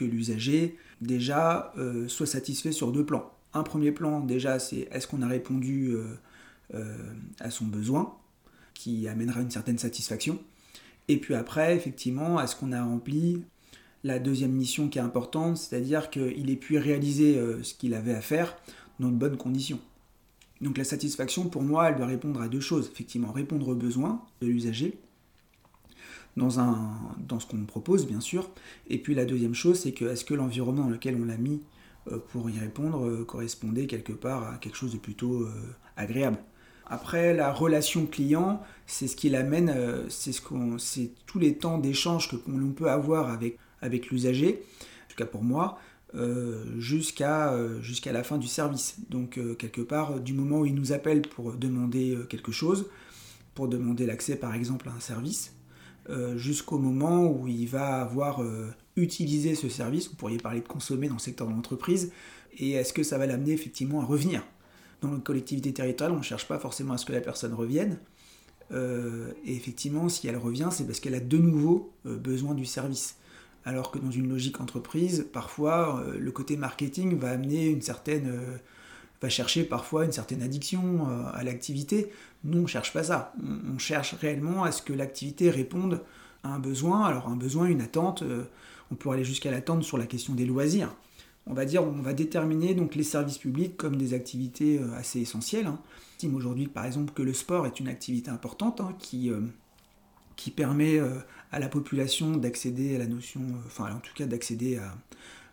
l'usager, 0.00 0.76
que 1.00 1.06
déjà, 1.06 1.72
euh, 1.78 2.08
soit 2.08 2.26
satisfait 2.26 2.72
sur 2.72 2.92
deux 2.92 3.04
plans. 3.04 3.32
Un 3.54 3.62
premier 3.62 3.92
plan, 3.92 4.20
déjà, 4.20 4.58
c'est 4.58 4.88
est-ce 4.92 5.06
qu'on 5.06 5.22
a 5.22 5.28
répondu 5.28 5.96
euh, 6.74 6.96
à 7.40 7.50
son 7.50 7.64
besoin, 7.64 8.14
qui 8.74 9.08
amènera 9.08 9.40
une 9.40 9.50
certaine 9.50 9.78
satisfaction. 9.78 10.38
Et 11.08 11.18
puis 11.18 11.34
après, 11.34 11.74
effectivement, 11.74 12.40
est-ce 12.40 12.54
qu'on 12.54 12.72
a 12.72 12.82
rempli 12.82 13.42
la 14.04 14.18
deuxième 14.18 14.52
mission 14.52 14.88
qui 14.88 14.98
est 14.98 15.02
importante, 15.02 15.56
c'est-à-dire 15.56 16.10
qu'il 16.10 16.50
ait 16.50 16.56
pu 16.56 16.78
réaliser 16.78 17.40
ce 17.62 17.74
qu'il 17.74 17.94
avait 17.94 18.14
à 18.14 18.20
faire 18.20 18.56
dans 19.00 19.08
de 19.08 19.16
bonnes 19.16 19.36
conditions. 19.36 19.80
Donc 20.60 20.78
la 20.78 20.84
satisfaction, 20.84 21.48
pour 21.48 21.62
moi, 21.62 21.88
elle 21.88 21.96
doit 21.96 22.06
répondre 22.06 22.40
à 22.40 22.48
deux 22.48 22.60
choses. 22.60 22.88
Effectivement, 22.92 23.32
répondre 23.32 23.68
aux 23.68 23.74
besoins 23.74 24.22
de 24.40 24.46
l'usager, 24.46 24.98
dans, 26.38 27.40
ce 27.40 27.46
qu'on 27.46 27.64
propose, 27.64 28.06
bien 28.06 28.20
sûr. 28.20 28.50
Et 28.88 28.98
puis 28.98 29.14
la 29.14 29.24
deuxième 29.24 29.54
chose, 29.54 29.80
c'est 29.80 29.92
que 29.92 30.04
est-ce 30.04 30.24
que 30.24 30.34
l'environnement 30.34 30.84
dans 30.84 30.90
lequel 30.90 31.16
on 31.20 31.24
l'a 31.24 31.36
mis 31.36 31.60
euh, 32.10 32.18
pour 32.18 32.48
y 32.48 32.58
répondre 32.58 33.06
euh, 33.06 33.24
correspondait 33.24 33.86
quelque 33.86 34.12
part 34.12 34.44
à 34.44 34.58
quelque 34.58 34.76
chose 34.76 34.92
de 34.92 34.98
plutôt 34.98 35.42
euh, 35.42 35.50
agréable? 35.96 36.38
Après, 36.90 37.34
la 37.34 37.52
relation 37.52 38.06
client, 38.06 38.62
c'est 38.86 39.08
ce 39.08 39.16
qui 39.16 39.28
l'amène, 39.28 39.74
c'est 40.08 40.32
ce 40.32 40.40
qu'on, 40.40 40.78
c'est 40.78 41.10
tous 41.26 41.38
les 41.38 41.56
temps 41.56 41.78
d'échange 41.78 42.30
que 42.30 42.36
l'on 42.48 42.72
peut 42.72 42.90
avoir 42.90 43.30
avec, 43.30 43.58
avec 43.82 44.08
l'usager, 44.08 44.62
en 44.80 45.10
tout 45.10 45.16
cas 45.16 45.26
pour 45.26 45.42
moi, 45.42 45.78
euh, 46.14 46.64
jusqu'à 46.78 47.52
euh, 47.52 47.82
jusqu'à 47.82 48.12
la 48.12 48.24
fin 48.24 48.38
du 48.38 48.46
service. 48.46 48.96
Donc 49.10 49.36
euh, 49.36 49.54
quelque 49.54 49.82
part, 49.82 50.20
du 50.20 50.32
moment 50.32 50.60
où 50.60 50.66
il 50.66 50.74
nous 50.74 50.92
appelle 50.92 51.20
pour 51.20 51.52
demander 51.52 52.16
quelque 52.30 52.50
chose, 52.50 52.86
pour 53.54 53.68
demander 53.68 54.06
l'accès 54.06 54.36
par 54.36 54.54
exemple 54.54 54.88
à 54.88 54.92
un 54.92 55.00
service, 55.00 55.54
jusqu'au 56.36 56.78
moment 56.78 57.30
où 57.30 57.46
il 57.48 57.66
va 57.66 58.00
avoir 58.00 58.40
utilisé 58.96 59.54
ce 59.54 59.68
service, 59.68 60.08
vous 60.08 60.16
pourriez 60.16 60.38
parler 60.38 60.62
de 60.62 60.66
consommer 60.66 61.06
dans 61.06 61.16
le 61.16 61.20
secteur 61.20 61.46
de 61.46 61.52
l'entreprise, 61.52 62.12
et 62.56 62.70
est-ce 62.70 62.94
que 62.94 63.02
ça 63.02 63.18
va 63.18 63.26
l'amener 63.26 63.52
effectivement 63.52 64.00
à 64.00 64.06
revenir? 64.06 64.42
Dans 65.00 65.12
la 65.12 65.18
collectivité 65.18 65.72
territoriale, 65.72 66.14
on 66.14 66.18
ne 66.18 66.24
cherche 66.24 66.48
pas 66.48 66.58
forcément 66.58 66.94
à 66.94 66.98
ce 66.98 67.06
que 67.06 67.12
la 67.12 67.20
personne 67.20 67.54
revienne, 67.54 67.98
et 68.70 69.54
effectivement, 69.56 70.10
si 70.10 70.28
elle 70.28 70.36
revient, 70.36 70.68
c'est 70.70 70.86
parce 70.86 71.00
qu'elle 71.00 71.14
a 71.14 71.20
de 71.20 71.38
nouveau 71.38 71.92
besoin 72.04 72.54
du 72.54 72.66
service 72.66 73.16
alors 73.68 73.90
que 73.90 73.98
dans 73.98 74.10
une 74.10 74.28
logique 74.28 74.60
entreprise, 74.60 75.26
parfois 75.30 76.00
euh, 76.00 76.18
le 76.18 76.32
côté 76.32 76.56
marketing 76.56 77.18
va 77.18 77.30
amener 77.30 77.66
une 77.66 77.82
certaine, 77.82 78.28
euh, 78.28 78.56
va 79.20 79.28
chercher 79.28 79.64
parfois 79.64 80.06
une 80.06 80.12
certaine 80.12 80.42
addiction 80.42 81.06
euh, 81.10 81.24
à 81.34 81.44
l'activité. 81.44 82.10
Nous, 82.44 82.58
on 82.58 82.62
ne 82.62 82.66
cherche 82.66 82.94
pas 82.94 83.02
ça. 83.02 83.34
On, 83.74 83.78
cherche 83.78 84.14
réellement 84.14 84.64
à 84.64 84.72
ce 84.72 84.80
que 84.80 84.94
l'activité 84.94 85.50
réponde 85.50 86.02
à 86.44 86.48
un 86.48 86.58
besoin. 86.58 87.04
Alors 87.04 87.28
un 87.28 87.36
besoin, 87.36 87.66
une 87.66 87.82
attente, 87.82 88.24
on 88.90 88.94
peut 88.94 89.10
aller 89.10 89.24
jusqu'à 89.24 89.50
l'attente 89.50 89.82
sur 89.82 89.98
la 89.98 90.06
question 90.06 90.34
des 90.34 90.46
loisirs. 90.46 90.94
On 91.48 91.54
va 91.54 91.64
dire, 91.64 91.82
on 91.82 92.02
va 92.02 92.12
déterminer 92.12 92.74
donc 92.74 92.94
les 92.94 93.02
services 93.02 93.38
publics 93.38 93.76
comme 93.76 93.96
des 93.96 94.12
activités 94.14 94.80
assez 94.96 95.20
essentielles. 95.20 95.66
Hein. 95.66 95.80
Aujourd'hui, 96.34 96.66
par 96.66 96.84
exemple, 96.84 97.12
que 97.14 97.22
le 97.22 97.32
sport 97.32 97.66
est 97.66 97.80
une 97.80 97.88
activité 97.88 98.30
importante 98.30 98.80
hein, 98.80 98.94
qui 98.98 99.32
qui 100.38 100.52
permet 100.52 100.98
euh, 100.98 101.10
à 101.52 101.58
la 101.58 101.68
population 101.68 102.36
d'accéder 102.36 102.94
à 102.94 102.98
la 102.98 103.06
notion, 103.06 103.40
euh, 103.40 103.66
enfin 103.66 103.92
en 103.92 103.98
tout 103.98 104.14
cas 104.14 104.24
d'accéder 104.24 104.76
à 104.76 104.94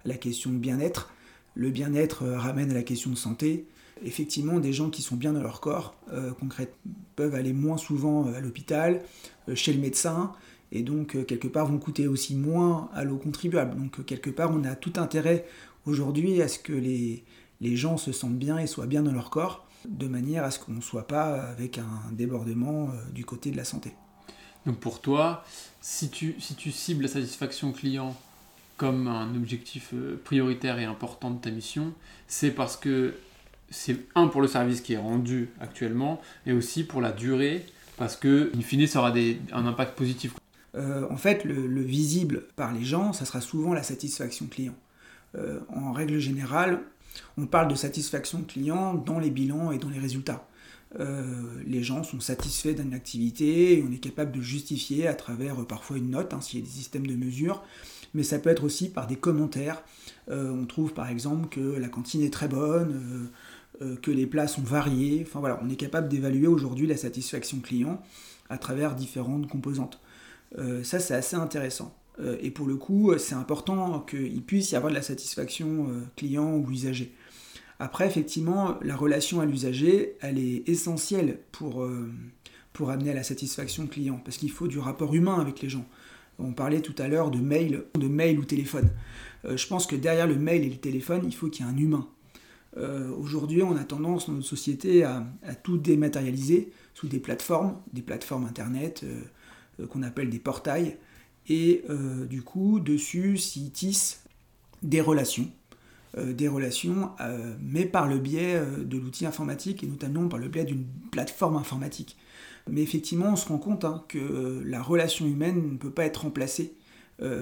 la 0.05 0.15
question 0.15 0.51
de 0.51 0.57
bien-être. 0.57 1.11
Le 1.55 1.71
bien-être 1.71 2.23
euh, 2.23 2.37
ramène 2.37 2.71
à 2.71 2.75
la 2.75 2.83
question 2.83 3.09
de 3.09 3.15
santé. 3.15 3.65
Effectivement, 4.03 4.59
des 4.59 4.73
gens 4.73 4.89
qui 4.89 5.01
sont 5.01 5.15
bien 5.15 5.33
dans 5.33 5.41
leur 5.41 5.61
corps, 5.61 5.95
concrètement, 6.37 6.75
peuvent 7.15 7.33
aller 7.33 7.53
moins 7.53 7.77
souvent 7.77 8.25
à 8.25 8.41
l'hôpital, 8.41 9.01
chez 9.53 9.71
le 9.71 9.79
médecin, 9.79 10.33
et 10.73 10.83
donc 10.83 11.25
quelque 11.25 11.47
part 11.47 11.65
vont 11.67 11.77
coûter 11.77 12.05
aussi 12.05 12.35
moins 12.35 12.89
à 12.93 13.05
l'eau 13.05 13.15
contribuable. 13.15 13.77
Donc 13.77 14.05
quelque 14.05 14.29
part, 14.29 14.51
on 14.53 14.65
a 14.65 14.75
tout 14.75 14.91
intérêt 14.97 15.45
aujourd'hui 15.85 16.41
à 16.41 16.47
ce 16.47 16.59
que 16.59 16.73
les, 16.73 17.23
les 17.61 17.75
gens 17.75 17.97
se 17.97 18.11
sentent 18.11 18.37
bien 18.37 18.57
et 18.57 18.67
soient 18.67 18.87
bien 18.87 19.03
dans 19.03 19.11
leur 19.11 19.29
corps, 19.29 19.67
de 19.87 20.07
manière 20.07 20.43
à 20.43 20.51
ce 20.51 20.59
qu'on 20.59 20.73
ne 20.73 20.81
soit 20.81 21.07
pas 21.07 21.41
avec 21.43 21.77
un 21.77 22.11
débordement 22.11 22.89
du 23.13 23.25
côté 23.25 23.51
de 23.51 23.57
la 23.57 23.65
santé. 23.65 23.93
Donc 24.65 24.79
pour 24.79 24.99
toi, 24.99 25.43
si 25.81 26.09
tu, 26.09 26.35
si 26.39 26.55
tu 26.55 26.71
cibles 26.71 27.03
la 27.03 27.09
satisfaction 27.09 27.71
client 27.71 28.15
comme 28.77 29.07
un 29.07 29.33
objectif 29.35 29.91
euh, 29.93 30.19
prioritaire 30.23 30.79
et 30.79 30.85
important 30.85 31.31
de 31.31 31.39
ta 31.39 31.51
mission, 31.51 31.93
c'est 32.27 32.51
parce 32.51 32.75
que 32.75 33.13
c'est 33.69 33.99
un 34.15 34.27
pour 34.27 34.41
le 34.41 34.47
service 34.47 34.81
qui 34.81 34.93
est 34.93 34.97
rendu 34.97 35.49
actuellement 35.59 36.21
et 36.45 36.51
aussi 36.51 36.83
pour 36.83 37.01
la 37.01 37.11
durée 37.11 37.65
parce 37.97 38.15
que 38.15 38.51
in 38.55 38.61
fine 38.61 38.85
ça 38.87 38.99
aura 38.99 39.11
des, 39.11 39.39
un 39.53 39.65
impact 39.65 39.97
positif. 39.97 40.33
Euh, 40.75 41.07
en 41.09 41.15
fait, 41.15 41.45
le, 41.45 41.81
visible 41.81 42.47
par 42.57 42.73
les 42.73 42.83
gens, 42.83 43.13
ça 43.13 43.23
sera 43.23 43.39
souvent 43.39 43.73
la 43.73 43.83
satisfaction 43.83 44.47
client. 44.47 44.75
Euh, 45.37 45.59
en 45.69 45.91
règle 45.91 46.19
générale, 46.19 46.81
on 47.37 47.45
parle 47.45 47.67
de 47.67 47.75
satisfaction 47.75 48.41
client 48.43 48.93
dans 48.93 49.19
les 49.19 49.29
bilans 49.29 49.71
et 49.71 49.77
dans 49.77 49.89
les 49.89 49.99
résultats. 49.99 50.47
Euh, 50.99 51.41
les 51.65 51.83
gens 51.83 52.03
sont 52.03 52.19
satisfaits 52.19 52.75
d'une 52.75 52.93
activité 52.93 53.77
et 53.77 53.83
on 53.87 53.91
est 53.91 53.97
capable 53.97 54.31
de 54.31 54.41
justifier 54.41 55.07
à 55.07 55.13
travers 55.13 55.61
euh, 55.61 55.65
parfois 55.65 55.97
une 55.97 56.11
note, 56.11 56.33
hein, 56.33 56.41
s'il 56.41 56.59
y 56.59 56.63
a 56.63 56.65
des 56.65 56.71
systèmes 56.71 57.07
de 57.07 57.15
mesure, 57.15 57.63
mais 58.13 58.23
ça 58.23 58.39
peut 58.39 58.49
être 58.49 58.63
aussi 58.63 58.89
par 58.89 59.07
des 59.07 59.17
commentaires. 59.17 59.83
On 60.27 60.65
trouve 60.65 60.93
par 60.93 61.09
exemple 61.09 61.49
que 61.49 61.59
la 61.59 61.87
cantine 61.87 62.23
est 62.23 62.33
très 62.33 62.47
bonne, 62.47 63.29
que 64.01 64.09
les 64.09 64.25
plats 64.25 64.47
sont 64.47 64.63
variés. 64.63 65.23
Enfin 65.27 65.39
voilà, 65.39 65.59
on 65.61 65.69
est 65.69 65.75
capable 65.75 66.07
d'évaluer 66.07 66.47
aujourd'hui 66.47 66.87
la 66.87 66.97
satisfaction 66.97 67.59
client 67.59 68.01
à 68.49 68.57
travers 68.57 68.95
différentes 68.95 69.47
composantes. 69.47 69.99
ça, 70.83 70.99
c'est 70.99 71.13
assez 71.13 71.35
intéressant. 71.35 71.93
Et 72.41 72.49
pour 72.49 72.65
le 72.65 72.75
coup, 72.77 73.11
c'est 73.17 73.35
important 73.35 73.99
qu'il 73.99 74.41
puisse 74.41 74.71
y 74.71 74.75
avoir 74.75 74.89
de 74.89 74.95
la 74.95 75.01
satisfaction 75.01 75.89
client 76.15 76.55
ou 76.55 76.71
usager. 76.71 77.13
Après, 77.77 78.07
effectivement, 78.07 78.77
la 78.81 78.95
relation 78.95 79.41
à 79.41 79.45
l'usager, 79.45 80.15
elle 80.21 80.39
est 80.39 80.67
essentielle 80.69 81.39
pour, 81.51 81.85
pour 82.71 82.89
amener 82.89 83.11
à 83.11 83.15
la 83.15 83.23
satisfaction 83.23 83.85
client, 83.87 84.21
parce 84.23 84.37
qu'il 84.37 84.49
faut 84.49 84.67
du 84.67 84.79
rapport 84.79 85.13
humain 85.13 85.41
avec 85.41 85.61
les 85.61 85.67
gens. 85.67 85.85
On 86.39 86.53
parlait 86.53 86.79
tout 86.79 86.95
à 86.99 87.09
l'heure 87.09 87.31
de 87.31 87.39
mail, 87.39 87.83
de 87.99 88.07
mail 88.07 88.39
ou 88.39 88.45
téléphone. 88.45 88.89
je 89.43 89.67
pense 89.67 89.85
que 89.85 89.97
derrière 89.97 90.27
le 90.27 90.37
mail 90.37 90.63
et 90.63 90.69
le 90.69 90.77
téléphone, 90.77 91.23
il 91.25 91.35
faut 91.35 91.49
qu'il 91.49 91.65
y 91.65 91.67
ait 91.67 91.71
un 91.71 91.77
humain. 91.77 92.07
Euh, 92.77 93.09
aujourd'hui, 93.15 93.63
on 93.63 93.75
a 93.75 93.83
tendance 93.83 94.27
dans 94.27 94.33
notre 94.33 94.47
société 94.47 95.03
à, 95.03 95.25
tout 95.63 95.77
dématérialiser 95.77 96.71
sous 96.93 97.07
des 97.07 97.19
plateformes, 97.19 97.77
des 97.93 98.01
plateformes 98.01 98.45
internet 98.45 99.01
euh, 99.03 99.21
euh, 99.79 99.87
qu'on 99.87 100.03
appelle 100.03 100.29
des 100.29 100.39
portails, 100.39 100.97
et 101.47 101.83
du 102.29 102.41
coup, 102.41 102.79
dessus 102.79 103.37
s'y 103.37 103.69
tissent 103.71 104.23
des 104.81 105.01
relations, 105.01 105.49
des 106.17 106.47
relations, 106.47 107.11
mais 107.61 107.85
par 107.85 108.07
le 108.07 108.17
biais 108.17 108.59
de 108.79 108.97
l'outil 108.97 109.25
informatique 109.25 109.83
et 109.83 109.87
notamment 109.87 110.27
par 110.27 110.39
le 110.39 110.47
biais 110.47 110.65
d'une 110.65 110.85
plateforme 111.11 111.55
informatique. 111.57 112.17
Mais 112.67 112.81
effectivement, 112.81 113.33
on 113.33 113.35
se 113.35 113.47
rend 113.47 113.59
compte 113.59 113.85
hein, 113.85 114.03
que 114.07 114.63
la 114.65 114.81
relation 114.81 115.27
humaine 115.27 115.73
ne 115.73 115.77
peut 115.77 115.91
pas 115.91 116.05
être 116.05 116.23
remplacée 116.23 116.73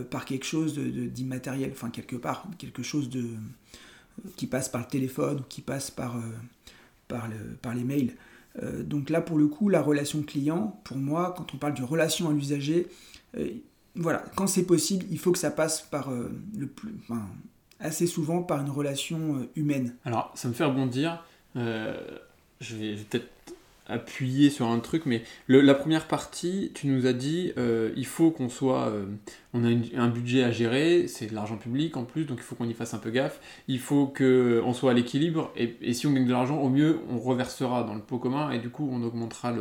par 0.10 0.26
quelque 0.26 0.46
chose 0.46 0.78
d'immatériel, 0.78 1.72
enfin 1.72 1.90
quelque 1.90 2.18
part, 2.18 2.46
quelque 2.58 2.84
chose 2.84 3.10
de, 3.10 3.24
qui 4.36 4.48
passe 4.48 4.70
par 4.70 4.82
le 4.82 4.88
téléphone 4.88 5.40
ou 5.40 5.44
qui 5.44 5.62
passe 5.62 5.92
par, 5.92 6.18
euh, 6.18 6.22
par, 7.08 7.28
le, 7.28 7.56
par 7.62 7.74
les 7.74 7.84
mails. 7.84 8.16
Euh, 8.62 8.84
donc 8.84 9.10
là, 9.10 9.22
pour 9.22 9.38
le 9.38 9.48
coup, 9.48 9.70
la 9.70 9.82
relation 9.82 10.22
client, 10.22 10.80
pour 10.84 10.98
moi, 10.98 11.34
quand 11.36 11.54
on 11.54 11.58
parle 11.58 11.74
de 11.74 11.84
relation 11.84 12.30
à 12.30 12.34
l'usager, 12.34 12.88
euh, 13.38 13.50
voilà, 13.96 14.24
quand 14.36 14.48
c'est 14.48 14.66
possible, 14.66 15.06
il 15.12 15.20
faut 15.20 15.32
que 15.32 15.38
ça 15.38 15.52
passe 15.52 15.82
par 15.82 16.10
le 16.12 16.68
plus, 16.68 16.96
assez 17.80 18.08
souvent 18.08 18.42
par 18.42 18.62
une 18.62 18.70
relation 18.70 19.48
humaine. 19.56 19.96
Alors, 20.06 20.32
ça 20.36 20.48
me 20.48 20.54
fait 20.54 20.64
rebondir. 20.64 21.24
je 21.56 22.76
vais 22.76 22.96
peut-être 22.96 23.28
appuyer 23.88 24.50
sur 24.50 24.68
un 24.68 24.80
truc, 24.80 25.06
mais 25.06 25.24
la 25.48 25.74
première 25.74 26.08
partie, 26.08 26.72
tu 26.74 26.88
nous 26.88 27.06
as 27.06 27.14
dit, 27.14 27.52
euh, 27.58 27.92
il 27.98 28.06
faut 28.06 28.32
qu'on 28.32 28.50
soit, 28.50 28.88
euh, 28.88 29.06
on 29.54 29.64
a 29.66 29.70
un 29.98 30.08
budget 30.08 30.44
à 30.44 30.52
gérer, 30.52 31.08
c'est 31.08 31.28
de 31.28 31.36
l'argent 31.36 31.58
public 31.58 31.98
en 31.98 32.04
plus, 32.04 32.26
donc 32.26 32.40
il 32.40 32.44
faut 32.44 32.56
qu'on 32.56 32.68
y 32.68 32.74
fasse 32.74 32.94
un 32.94 33.00
peu 33.00 33.12
gaffe. 33.12 33.40
Il 33.68 33.80
faut 33.80 34.08
qu'on 34.08 34.74
soit 34.74 34.92
à 34.92 34.94
l'équilibre, 34.94 35.52
et, 35.56 35.94
si 35.94 36.08
on 36.08 36.14
gagne 36.14 36.26
de 36.26 36.32
l'argent, 36.32 36.60
au 36.60 36.70
mieux, 36.70 37.00
on 37.10 37.20
reversera 37.20 37.84
dans 37.84 37.96
le 37.96 38.02
pot 38.02 38.20
commun, 38.20 38.52
et 38.52 38.60
du 38.60 38.70
coup, 38.70 38.88
on 38.92 39.04
augmentera 39.04 39.54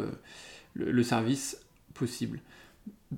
le, 0.74 1.02
service 1.02 1.58
possible. 1.94 2.38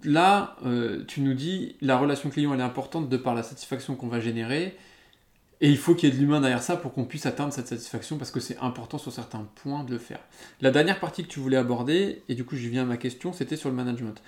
Là, 0.02 0.57
euh, 0.64 1.04
tu 1.07 1.20
nous 1.20 1.35
dis, 1.35 1.76
la 1.80 1.96
relation 1.96 2.30
client, 2.30 2.52
elle 2.52 2.61
est 2.61 2.64
importante 2.64 3.09
de 3.09 3.16
par 3.16 3.35
la 3.35 3.42
satisfaction 3.42 3.94
qu'on 3.94 4.09
va 4.09 4.20
générer. 4.20 4.76
Et 5.61 5.70
il 5.70 5.78
faut 5.78 5.94
qu'il 5.94 6.09
y 6.09 6.12
ait 6.12 6.14
de 6.14 6.20
l'humain 6.20 6.40
derrière 6.40 6.62
ça 6.62 6.76
pour 6.76 6.92
qu'on 6.92 7.04
puisse 7.04 7.26
atteindre 7.26 7.52
cette 7.52 7.68
satisfaction 7.68 8.18
parce 8.18 8.30
que 8.30 8.40
c'est 8.40 8.59
important 8.59 8.98
sur 8.98 9.12
certains 9.12 9.46
points 9.54 9.85
de 9.85 9.92
le 9.92 9.98
faire. 9.98 10.18
La 10.61 10.70
dernière 10.70 10.98
partie 10.98 11.22
que 11.22 11.28
tu 11.28 11.38
voulais 11.38 11.57
aborder, 11.57 12.22
et 12.28 12.35
du 12.35 12.44
coup 12.44 12.57
je 12.57 12.68
viens 12.68 12.83
à 12.83 12.85
ma 12.85 12.96
question, 12.96 13.33
c'était 13.33 13.57
sur 13.57 13.70
le 13.70 13.74
management. 13.76 14.20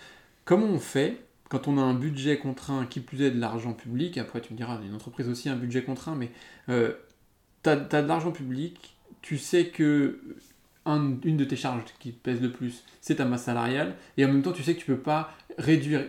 Comment 0.45 0.67
on 0.67 0.79
fait 0.79 1.21
quand 1.49 1.69
on 1.69 1.79
a 1.79 1.81
un 1.81 1.95
budget 1.95 2.39
contraint, 2.39 2.87
qui 2.87 3.01
plus 3.01 3.23
est 3.23 3.31
de 3.31 3.41
l'argent 3.41 3.73
public, 3.73 4.19
après 4.19 4.41
tu 4.41 4.53
me 4.53 4.57
diras, 4.57 4.81
une 4.83 4.95
entreprise 4.95 5.29
aussi 5.29 5.49
a 5.49 5.53
un 5.53 5.57
budget 5.57 5.83
contraint, 5.83 6.17
mais 6.17 6.31
euh, 6.69 6.93
tu 7.63 7.71
as, 7.71 7.77
de 7.77 8.09
l'argent 8.09 8.33
public, 8.33 8.97
tu 9.23 9.39
sais 9.39 9.69
que 9.69 10.19
une 10.87 11.37
de 11.37 11.45
tes 11.45 11.57
charges 11.57 11.83
qui 11.99 12.13
pèse 12.13 12.41
le 12.41 12.53
plus, 12.53 12.85
c'est 13.01 13.17
ta 13.17 13.25
masse 13.25 13.45
salariale, 13.45 13.97
et 14.17 14.25
en 14.25 14.29
même 14.29 14.43
temps 14.43 14.53
tu 14.53 14.63
sais 14.63 14.75
que 14.75 14.81
tu 14.81 14.87
peux 14.87 14.99
pas 14.99 15.33
réduire 15.59 16.03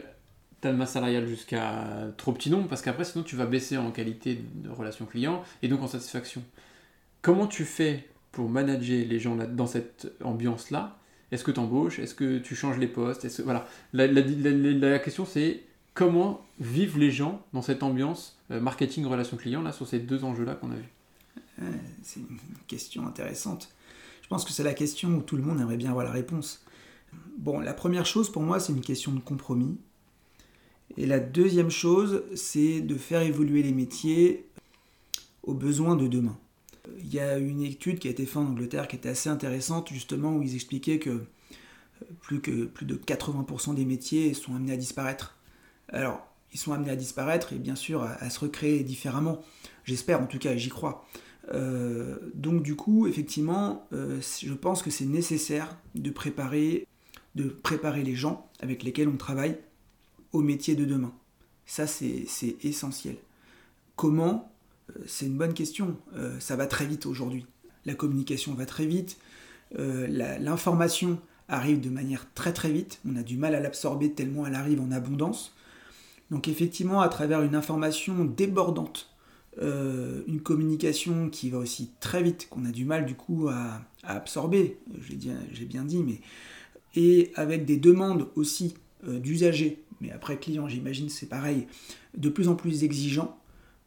ta 0.62 0.72
masse 0.72 0.94
salariale 0.94 1.28
jusqu'à 1.28 2.12
trop 2.18 2.32
petit 2.32 2.50
nombre, 2.50 2.68
parce 2.68 2.82
qu'après, 2.82 3.06
sinon, 3.06 3.24
tu 3.24 3.36
vas 3.36 3.46
baisser 3.46 3.78
en 3.78 3.92
qualité 3.92 4.40
de 4.56 4.70
relation 4.70 5.06
client 5.06 5.44
et 5.62 5.68
donc 5.68 5.82
en 5.82 5.88
satisfaction. 5.88 6.44
Comment 7.22 7.48
tu 7.48 7.66
fais 7.66 8.08
pour 8.32 8.50
manager 8.50 9.06
les 9.08 9.20
gens 9.20 9.36
là, 9.36 9.46
dans 9.46 9.68
cette 9.68 10.12
ambiance-là? 10.24 10.98
Est-ce 11.32 11.44
que 11.44 11.52
tu 11.52 11.60
embauches 11.60 12.00
Est-ce 12.00 12.16
que 12.16 12.40
tu 12.40 12.56
changes 12.56 12.78
les 12.78 12.88
postes? 12.88 13.28
Voilà. 13.42 13.68
La, 13.94 14.08
la, 14.08 15.00
question, 15.00 15.26
c'est 15.26 15.64
comment 15.94 16.46
vivent 16.60 16.98
les 16.98 17.12
gens 17.12 17.46
dans 17.54 17.62
cette 17.62 17.84
ambiance 17.84 18.40
euh, 18.52 18.62
marketing, 18.62 19.06
relation 19.06 19.38
client, 19.38 19.62
là, 19.62 19.72
sur 19.72 19.88
ces 19.88 20.00
deux 20.00 20.24
enjeux-là 20.24 20.56
qu'on 20.56 20.72
a 20.72 20.76
vus? 20.76 20.90
C'est 22.04 22.20
une 22.20 22.38
question 22.68 23.06
intéressante. 23.08 23.70
Je 24.28 24.30
pense 24.30 24.44
que 24.44 24.52
c'est 24.52 24.64
la 24.64 24.74
question 24.74 25.16
où 25.16 25.22
tout 25.22 25.38
le 25.38 25.42
monde 25.42 25.62
aimerait 25.62 25.78
bien 25.78 25.92
avoir 25.92 26.04
la 26.04 26.12
réponse. 26.12 26.66
Bon, 27.38 27.62
la 27.62 27.74
première 27.74 28.06
chose 28.06 28.30
pour 28.30 28.42
moi, 28.42 28.60
c'est 28.60 28.74
une 28.74 28.82
question 28.82 29.14
de 29.14 29.22
compromis. 29.22 29.78
Et 30.98 31.06
la 31.06 31.22
deuxième 31.22 31.70
chose, 31.70 32.24
c'est 32.36 32.82
de 32.82 32.96
faire 32.96 33.22
évoluer 33.22 33.64
les 33.64 33.72
métiers 33.72 34.46
aux 35.44 35.54
besoins 35.54 35.96
de 35.96 36.08
demain. 36.08 36.38
Il 37.00 37.14
y 37.14 37.22
a 37.22 37.38
une 37.38 37.62
étude 37.62 38.00
qui 38.00 38.10
a 38.10 38.12
été 38.12 38.26
faite 38.26 38.36
en 38.36 38.48
Angleterre 38.48 38.90
qui 38.90 38.98
était 38.98 39.08
assez 39.08 39.30
intéressante, 39.30 39.94
justement, 39.94 40.36
où 40.36 40.44
ils 40.44 40.56
expliquaient 40.56 41.00
que 41.00 41.24
plus, 42.20 42.42
que, 42.42 42.66
plus 42.66 42.86
de 42.86 42.96
80% 42.96 43.76
des 43.76 43.86
métiers 43.86 44.34
sont 44.34 44.54
amenés 44.54 44.74
à 44.74 44.78
disparaître. 44.78 45.38
Alors, 45.88 46.28
ils 46.52 46.60
sont 46.60 46.74
amenés 46.74 46.92
à 46.92 46.98
disparaître 46.98 47.54
et 47.54 47.60
bien 47.60 47.76
sûr 47.76 48.04
à, 48.04 48.30
se 48.30 48.42
recréer 48.42 48.84
différemment. 48.84 49.42
J'espère, 49.86 50.22
en 50.22 50.26
tout 50.26 50.38
cas, 50.38 50.58
j'y 50.58 50.70
crois. 50.70 51.06
Euh, 51.54 52.18
donc 52.34 52.64
du 52.64 52.76
coup, 52.76 53.08
effectivement, 53.08 53.88
euh, 53.94 54.20
je 54.42 54.54
pense 54.54 54.82
que 54.84 54.90
c'est 54.90 55.06
nécessaire 55.06 55.78
de 55.96 56.10
préparer, 56.10 56.88
de 57.36 57.46
préparer 57.46 58.04
les 58.04 58.16
gens 58.16 58.50
avec 58.60 58.84
lesquels 58.84 59.08
on 59.08 59.18
travaille 59.18 59.58
au 60.34 60.42
métier 60.42 60.76
de 60.76 60.86
demain 60.86 61.14
Ça, 61.66 61.88
c'est 61.88 62.28
essentiel. 62.64 63.16
Comment? 63.96 64.52
Euh, 64.90 65.04
C'est 65.08 65.26
une 65.26 65.38
bonne 65.38 65.54
question. 65.54 65.98
Ça 66.40 66.56
va 66.56 66.68
très 66.68 66.86
vite 66.86 67.06
aujourd'hui. 67.06 67.46
La 67.86 67.94
communication 67.94 68.54
va 68.54 68.66
très 68.66 68.86
vite. 68.86 69.18
L'information 69.72 71.20
arrive 71.48 71.80
de 71.80 71.90
manière 71.90 72.26
très 72.34 72.54
très 72.54 72.72
vite. 72.72 73.00
On 73.06 73.16
a 73.16 73.24
du 73.24 73.38
mal 73.38 73.56
à 73.56 73.60
l'absorber 73.60 74.12
tellement 74.12 74.46
elle 74.46 74.56
arrive 74.56 74.82
en 74.82 74.92
abondance. 74.92 75.54
Donc 76.30 76.48
effectivement, 76.48 77.02
à 77.02 77.10
travers 77.10 77.42
une 77.42 77.56
information 77.56 78.26
débordante, 78.26 79.10
une 79.60 80.42
communication 80.42 81.30
qui 81.30 81.50
va 81.50 81.58
aussi 81.58 81.92
très 82.00 82.22
vite, 82.22 82.48
qu'on 82.50 82.66
a 82.66 82.72
du 82.72 82.86
mal 82.86 83.06
du 83.06 83.16
coup 83.16 83.50
à, 83.50 83.82
absorber, 84.04 84.78
j'ai 85.00 85.66
bien 85.66 85.84
dit, 85.84 86.04
mais 86.04 86.22
et 86.96 87.32
avec 87.36 87.66
des 87.66 87.78
demandes 87.78 88.28
aussi 88.36 88.76
d'usagers 89.04 89.84
mais 90.02 90.12
après 90.12 90.38
client, 90.38 90.68
j'imagine, 90.68 91.10
c'est 91.10 91.28
pareil, 91.28 91.68
de 92.16 92.30
plus 92.30 92.48
en 92.48 92.56
plus 92.56 92.84
exigeants, 92.84 93.40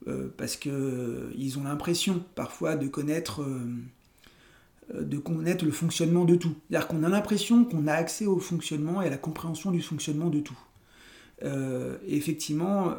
euh, 0.09 0.29
parce 0.37 0.57
qu'ils 0.57 0.73
euh, 0.73 1.59
ont 1.59 1.65
l'impression 1.65 2.25
parfois 2.35 2.77
de 2.77 2.89
connaître, 2.89 3.43
euh, 3.43 5.03
de 5.03 5.19
connaître 5.19 5.65
le 5.65 5.71
fonctionnement 5.71 6.25
de 6.25 6.37
tout. 6.37 6.55
C'est-à-dire 6.69 6.89
qu'on 6.89 7.03
a 7.05 7.09
l'impression 7.09 7.65
qu'on 7.65 7.87
a 7.87 7.93
accès 7.93 8.27
au 8.27 8.39
fonctionnement 8.39 9.03
et 9.03 9.07
à 9.07 9.11
la 9.11 9.19
compréhension 9.19 9.71
du 9.71 9.83
fonctionnement 9.83 10.31
de 10.31 10.41
tout. 10.41 10.59
Et 11.43 12.17
effectivement, 12.17 12.95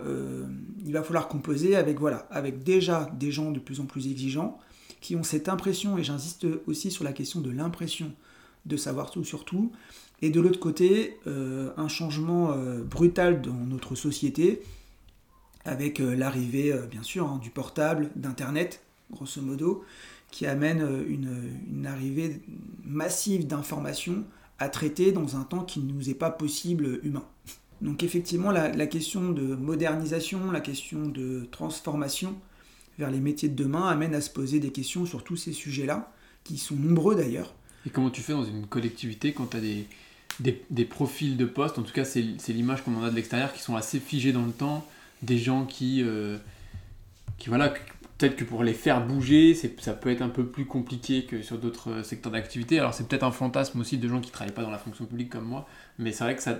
il 0.85 0.91
va 0.93 1.03
falloir 1.03 1.27
composer 1.27 1.75
avec, 1.75 1.99
voilà, 1.99 2.27
avec 2.31 2.63
déjà 2.63 3.09
des 3.19 3.31
gens 3.31 3.51
de 3.51 3.59
plus 3.59 3.79
en 3.79 3.85
plus 3.85 4.07
exigeants, 4.07 4.57
qui 5.01 5.15
ont 5.15 5.23
cette 5.23 5.49
impression, 5.49 5.97
et 5.97 6.03
j'insiste 6.03 6.45
aussi 6.67 6.91
sur 6.91 7.03
la 7.03 7.11
question 7.11 7.41
de 7.41 7.49
l'impression 7.49 8.11
de 8.65 8.77
savoir 8.77 9.09
tout 9.11 9.23
sur 9.23 9.45
tout, 9.45 9.71
et 10.21 10.29
de 10.29 10.39
l'autre 10.39 10.59
côté, 10.59 11.17
euh, 11.25 11.71
un 11.77 11.87
changement 11.87 12.51
euh, 12.51 12.83
brutal 12.83 13.41
dans 13.41 13.53
notre 13.53 13.95
société, 13.95 14.61
avec 15.65 15.99
euh, 15.99 16.15
l'arrivée, 16.15 16.73
bien 16.89 17.03
sûr, 17.03 17.27
hein, 17.27 17.39
du 17.41 17.49
portable, 17.49 18.11
d'Internet, 18.15 18.81
grosso 19.11 19.41
modo, 19.41 19.83
qui 20.29 20.45
amène 20.45 20.87
une, 21.09 21.85
arrivée 21.85 22.41
massive 22.85 23.47
d'informations 23.47 24.23
à 24.59 24.69
traiter 24.69 25.11
dans 25.11 25.35
un 25.35 25.43
temps 25.43 25.63
qui 25.63 25.81
ne 25.81 25.91
nous 25.91 26.09
est 26.09 26.13
pas 26.13 26.29
possible 26.29 27.01
humain. 27.03 27.25
Donc 27.81 28.03
effectivement, 28.03 28.51
la, 28.51 28.87
question 28.87 29.31
de 29.31 29.55
modernisation, 29.55 30.51
la 30.51 30.61
question 30.61 31.07
de 31.07 31.47
transformation 31.51 32.35
vers 32.99 33.09
les 33.09 33.19
métiers 33.19 33.49
de 33.49 33.55
demain 33.55 33.87
amène 33.87 34.13
à 34.13 34.21
se 34.21 34.29
poser 34.29 34.59
des 34.59 34.71
questions 34.71 35.05
sur 35.05 35.23
tous 35.23 35.37
ces 35.37 35.53
sujets-là, 35.53 36.11
qui 36.43 36.57
sont 36.57 36.75
nombreux 36.75 37.15
d'ailleurs. 37.15 37.53
Et 37.85 37.89
comment 37.89 38.11
tu 38.11 38.21
fais 38.21 38.33
dans 38.33 38.45
une 38.45 38.67
collectivité 38.67 39.33
quand 39.33 39.47
tu 39.47 39.57
as 39.57 39.61
des, 39.61 39.87
des, 40.69 40.85
profils 40.85 41.37
de 41.37 41.45
poste, 41.45 41.79
en 41.79 41.83
tout 41.83 41.93
cas 41.93 42.05
c'est 42.05 42.21
l'image 42.49 42.83
qu'on 42.83 42.95
en 42.95 43.03
a 43.03 43.09
de 43.09 43.15
l'extérieur, 43.15 43.51
qui 43.51 43.61
sont 43.61 43.75
assez 43.75 43.99
figés 43.99 44.31
dans 44.31 44.45
le 44.45 44.51
temps, 44.51 44.85
des 45.23 45.39
gens 45.39 45.65
qui, 45.65 46.03
euh, 46.03 46.37
qui 47.39 47.49
voilà, 47.49 47.73
peut-être 48.17 48.35
que 48.35 48.43
pour 48.43 48.63
les 48.63 48.73
faire 48.73 49.05
bouger, 49.05 49.55
ça 49.55 49.93
peut 49.93 50.11
être 50.11 50.21
un 50.21 50.29
peu 50.29 50.45
plus 50.45 50.65
compliqué 50.65 51.25
que 51.25 51.41
sur 51.41 51.57
d'autres 51.57 51.89
euh, 51.89 52.03
secteurs 52.03 52.31
d'activité. 52.31 52.77
Alors 52.77 52.93
c'est 52.93 53.07
peut-être 53.07 53.23
un 53.23 53.31
fantasme 53.31 53.79
aussi 53.79 53.97
de 53.97 54.07
gens 54.07 54.21
qui 54.21 54.27
ne 54.27 54.33
travaillent 54.33 54.53
pas 54.53 54.61
dans 54.61 54.69
la 54.69 54.77
fonction 54.77 55.05
publique 55.05 55.31
comme 55.31 55.45
moi, 55.45 55.67
mais 55.97 56.11
c'est 56.11 56.23
vrai 56.23 56.35
que 56.35 56.43
ça, 56.43 56.59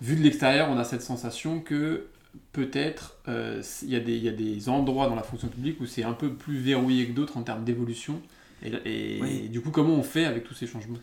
vu 0.00 0.16
de 0.16 0.22
l'extérieur, 0.22 0.68
on 0.70 0.78
a 0.78 0.84
cette 0.84 1.02
sensation 1.02 1.60
que 1.60 2.06
peut-être 2.52 3.16
euh, 3.28 3.62
il 3.82 3.88
y, 3.90 4.18
y, 4.18 4.28
a 4.28 4.32
des 4.32 4.68
endroits 4.68 5.08
dans 5.08 5.14
la 5.14 5.22
fonction 5.22 5.48
publique 5.48 5.80
où 5.80 5.86
c'est 5.86 6.02
un 6.02 6.12
peu 6.12 6.32
plus 6.32 6.58
verrouillé 6.58 7.06
que 7.06 7.12
d'autres 7.12 7.36
en 7.36 7.42
termes 7.42 7.64
d'évolution. 7.64 8.20
et, 8.62 9.48
du 9.50 9.60
coup, 9.60 9.70
comment 9.70 9.94
on 9.94 10.02
fait 10.02 10.24
avec 10.24 10.44
tous 10.44 10.54
ces 10.54 10.66
changements? 10.66 10.98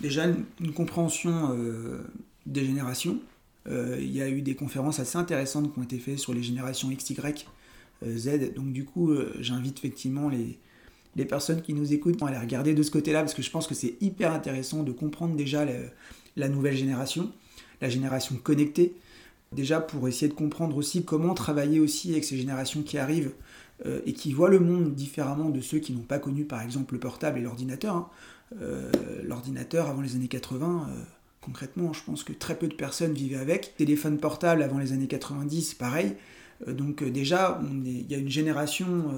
Déjà 0.00 0.26
une, 0.26 0.72
compréhension 0.72 1.50
euh, 1.52 2.00
des 2.46 2.64
générations. 2.64 3.18
il 3.68 4.10
y 4.10 4.22
a 4.22 4.28
eu 4.28 4.40
des 4.40 4.54
conférences 4.54 5.00
assez 5.00 5.18
intéressantes 5.18 5.72
qui 5.72 5.78
ont 5.78 5.82
été 5.82 5.98
faites 5.98 6.18
sur 6.18 6.32
les 6.32 6.42
générations 6.42 6.90
X, 6.90 7.10
Y, 7.10 7.46
Z. 8.06 8.54
Donc 8.54 8.72
du 8.72 8.84
coup, 8.84 9.14
j'invite 9.40 9.78
effectivement 9.78 10.30
les, 10.30 10.58
les 11.16 11.24
personnes 11.24 11.62
qui 11.62 11.74
nous 11.74 11.92
écoutent 11.92 12.22
à 12.22 12.28
aller 12.28 12.38
regarder 12.38 12.74
de 12.74 12.82
ce 12.82 12.90
côté-là, 12.90 13.20
parce 13.20 13.34
que 13.34 13.42
je 13.42 13.50
pense 13.50 13.66
que 13.66 13.74
c'est 13.74 13.96
hyper 14.00 14.32
intéressant 14.32 14.82
de 14.82 14.92
comprendre 14.92 15.36
déjà 15.36 15.66
la 16.36 16.48
nouvelle 16.48 16.76
génération, 16.76 17.30
la 17.80 17.88
génération 17.88 18.36
connectée, 18.36 18.94
déjà 19.52 19.80
pour 19.80 20.06
essayer 20.08 20.28
de 20.28 20.34
comprendre 20.34 20.76
aussi 20.76 21.04
comment 21.04 21.34
travailler 21.34 21.80
aussi 21.80 22.12
avec 22.12 22.24
ces 22.24 22.36
générations 22.36 22.82
qui 22.82 22.98
arrivent 22.98 23.32
euh, 23.86 24.00
et 24.06 24.12
qui 24.12 24.32
voient 24.32 24.50
le 24.50 24.60
monde 24.60 24.94
différemment 24.94 25.48
de 25.48 25.60
ceux 25.60 25.78
qui 25.78 25.92
n'ont 25.92 26.00
pas 26.00 26.18
connu 26.18 26.44
par 26.44 26.62
exemple 26.62 26.94
le 26.94 27.00
portable 27.00 27.38
et 27.38 27.42
l'ordinateur. 27.42 27.96
Hein. 27.96 28.08
Euh, 28.60 28.90
l'ordinateur 29.24 29.88
avant 29.88 30.02
les 30.02 30.16
années 30.16 30.28
80, 30.28 30.88
euh, 30.88 31.02
concrètement, 31.40 31.92
je 31.92 32.02
pense 32.04 32.24
que 32.24 32.32
très 32.32 32.56
peu 32.56 32.68
de 32.68 32.74
personnes 32.74 33.12
vivaient 33.12 33.36
avec. 33.36 33.76
Téléphone 33.76 34.18
portable 34.18 34.62
avant 34.62 34.78
les 34.78 34.92
années 34.92 35.06
90, 35.06 35.74
pareil. 35.74 36.14
donc 36.66 37.02
déjà, 37.02 37.60
il 37.84 38.10
y 38.10 38.14
a 38.14 38.18
une 38.18 38.28
génération 38.28 39.14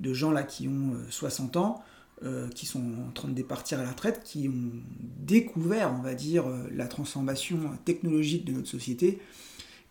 de 0.00 0.12
gens 0.12 0.32
là 0.32 0.42
qui 0.42 0.66
ont 0.66 0.96
60 1.10 1.56
ans, 1.56 1.84
qui 2.54 2.64
sont 2.64 2.82
en 3.06 3.12
train 3.12 3.28
de 3.28 3.34
départir 3.34 3.80
à 3.80 3.82
la 3.82 3.90
retraite, 3.90 4.22
qui 4.24 4.48
ont 4.48 4.70
découvert, 5.18 5.92
on 5.92 6.00
va 6.00 6.14
dire, 6.14 6.44
la 6.72 6.86
transformation 6.86 7.58
technologique 7.84 8.46
de 8.46 8.52
notre 8.52 8.68
société 8.68 9.18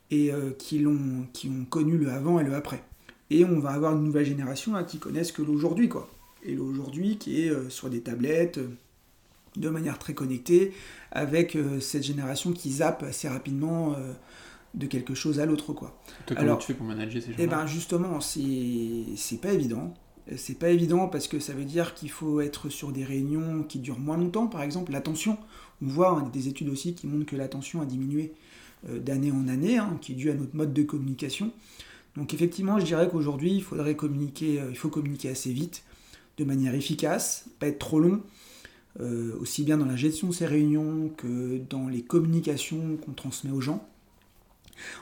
et 0.10 0.32
qui, 0.58 0.84
ont, 0.88 1.28
qui 1.32 1.50
ont 1.50 1.66
connu 1.66 1.98
le 1.98 2.10
avant 2.10 2.40
et 2.40 2.44
le 2.44 2.56
après. 2.56 2.84
Et 3.30 3.46
on 3.46 3.60
va 3.60 3.72
avoir 3.72 3.96
une 3.96 4.04
nouvelle 4.04 4.26
génération 4.26 4.82
qui 4.84 5.00
connaissent 5.00 5.32
que 5.32 5.42
l'aujourd'hui, 5.42 5.90
quoi. 5.90 6.10
Et 6.44 6.54
l'aujourd'hui 6.54 7.18
qui 7.18 7.44
est 7.44 7.50
euh, 7.50 7.70
sur 7.70 7.90
des 7.90 8.02
tablettes, 8.02 8.60
euh, 8.60 8.70
de 9.56 9.70
manière 9.70 9.98
très 9.98 10.14
connectée, 10.14 10.74
avec 11.12 11.56
euh, 11.56 11.80
cette 11.80 12.04
génération 12.04 12.52
qui 12.52 12.72
zappe 12.72 13.04
assez 13.04 13.28
rapidement 13.28 13.96
de 14.74 14.88
quelque 14.88 15.16
chose 15.16 15.40
à 15.40 15.46
l'autre, 15.46 15.74
quoi. 15.74 16.00
Toi, 16.26 16.36
comment 16.36 16.58
tu 16.58 16.68
fais 16.68 16.74
pour 16.74 16.86
manager 16.86 17.22
ces 17.22 17.32
gens 17.32 17.38
Eh 17.40 17.48
ben 17.48 17.66
justement, 17.66 18.20
c'est 18.20 19.42
pas 19.42 19.54
évident. 19.54 19.94
C'est 20.38 20.58
pas 20.58 20.70
évident 20.70 21.08
parce 21.08 21.28
que 21.28 21.40
ça 21.40 21.54
veut 21.54 21.66
dire 21.66 21.94
qu'il 21.94 22.10
faut 22.10 22.40
être 22.40 22.70
sur 22.70 22.92
des 22.92 23.04
réunions 23.04 23.64
qui 23.64 23.80
durent 23.80 24.00
moins 24.00 24.18
longtemps, 24.18 24.48
par 24.48 24.62
exemple 24.62 24.92
l'attention. 24.92 25.38
On 25.82 25.88
voit 25.88 26.12
hein, 26.12 26.30
des 26.32 26.48
études 26.48 26.70
aussi 26.70 26.94
qui 26.94 27.08
montrent 27.08 27.26
que 27.26 27.36
l'attention 27.36 27.82
a 27.82 27.86
diminué 27.86 28.34
d'année 28.88 29.32
en 29.32 29.48
année, 29.48 29.78
hein, 29.78 29.98
qui 30.02 30.14
est 30.14 30.16
due 30.16 30.30
à 30.30 30.34
notre 30.34 30.56
mode 30.56 30.74
de 30.74 30.84
communication. 30.84 31.52
Donc 32.16 32.34
effectivement, 32.34 32.80
je 32.80 32.86
dirais 32.86 33.10
qu'aujourd'hui, 33.12 33.54
il 33.54 33.64
faudrait 33.64 33.96
communiquer, 33.96 34.60
euh, 34.60 34.68
il 34.70 34.78
faut 34.78 34.90
communiquer 34.90 35.30
assez 35.30 35.52
vite, 35.52 35.84
de 36.38 36.44
manière 36.44 36.76
efficace, 36.76 37.46
pas 37.60 37.68
être 37.68 37.80
trop 37.80 38.00
long, 38.00 38.22
euh, 39.00 39.36
aussi 39.40 39.64
bien 39.64 39.78
dans 39.78 39.86
la 39.86 39.96
gestion 39.96 40.30
de 40.30 40.34
ces 40.34 40.46
réunions 40.46 41.10
que 41.18 41.60
dans 41.70 41.88
les 41.88 42.02
communications 42.02 42.98
qu'on 42.98 43.14
transmet 43.14 43.52
aux 43.52 43.62
gens. 43.62 43.88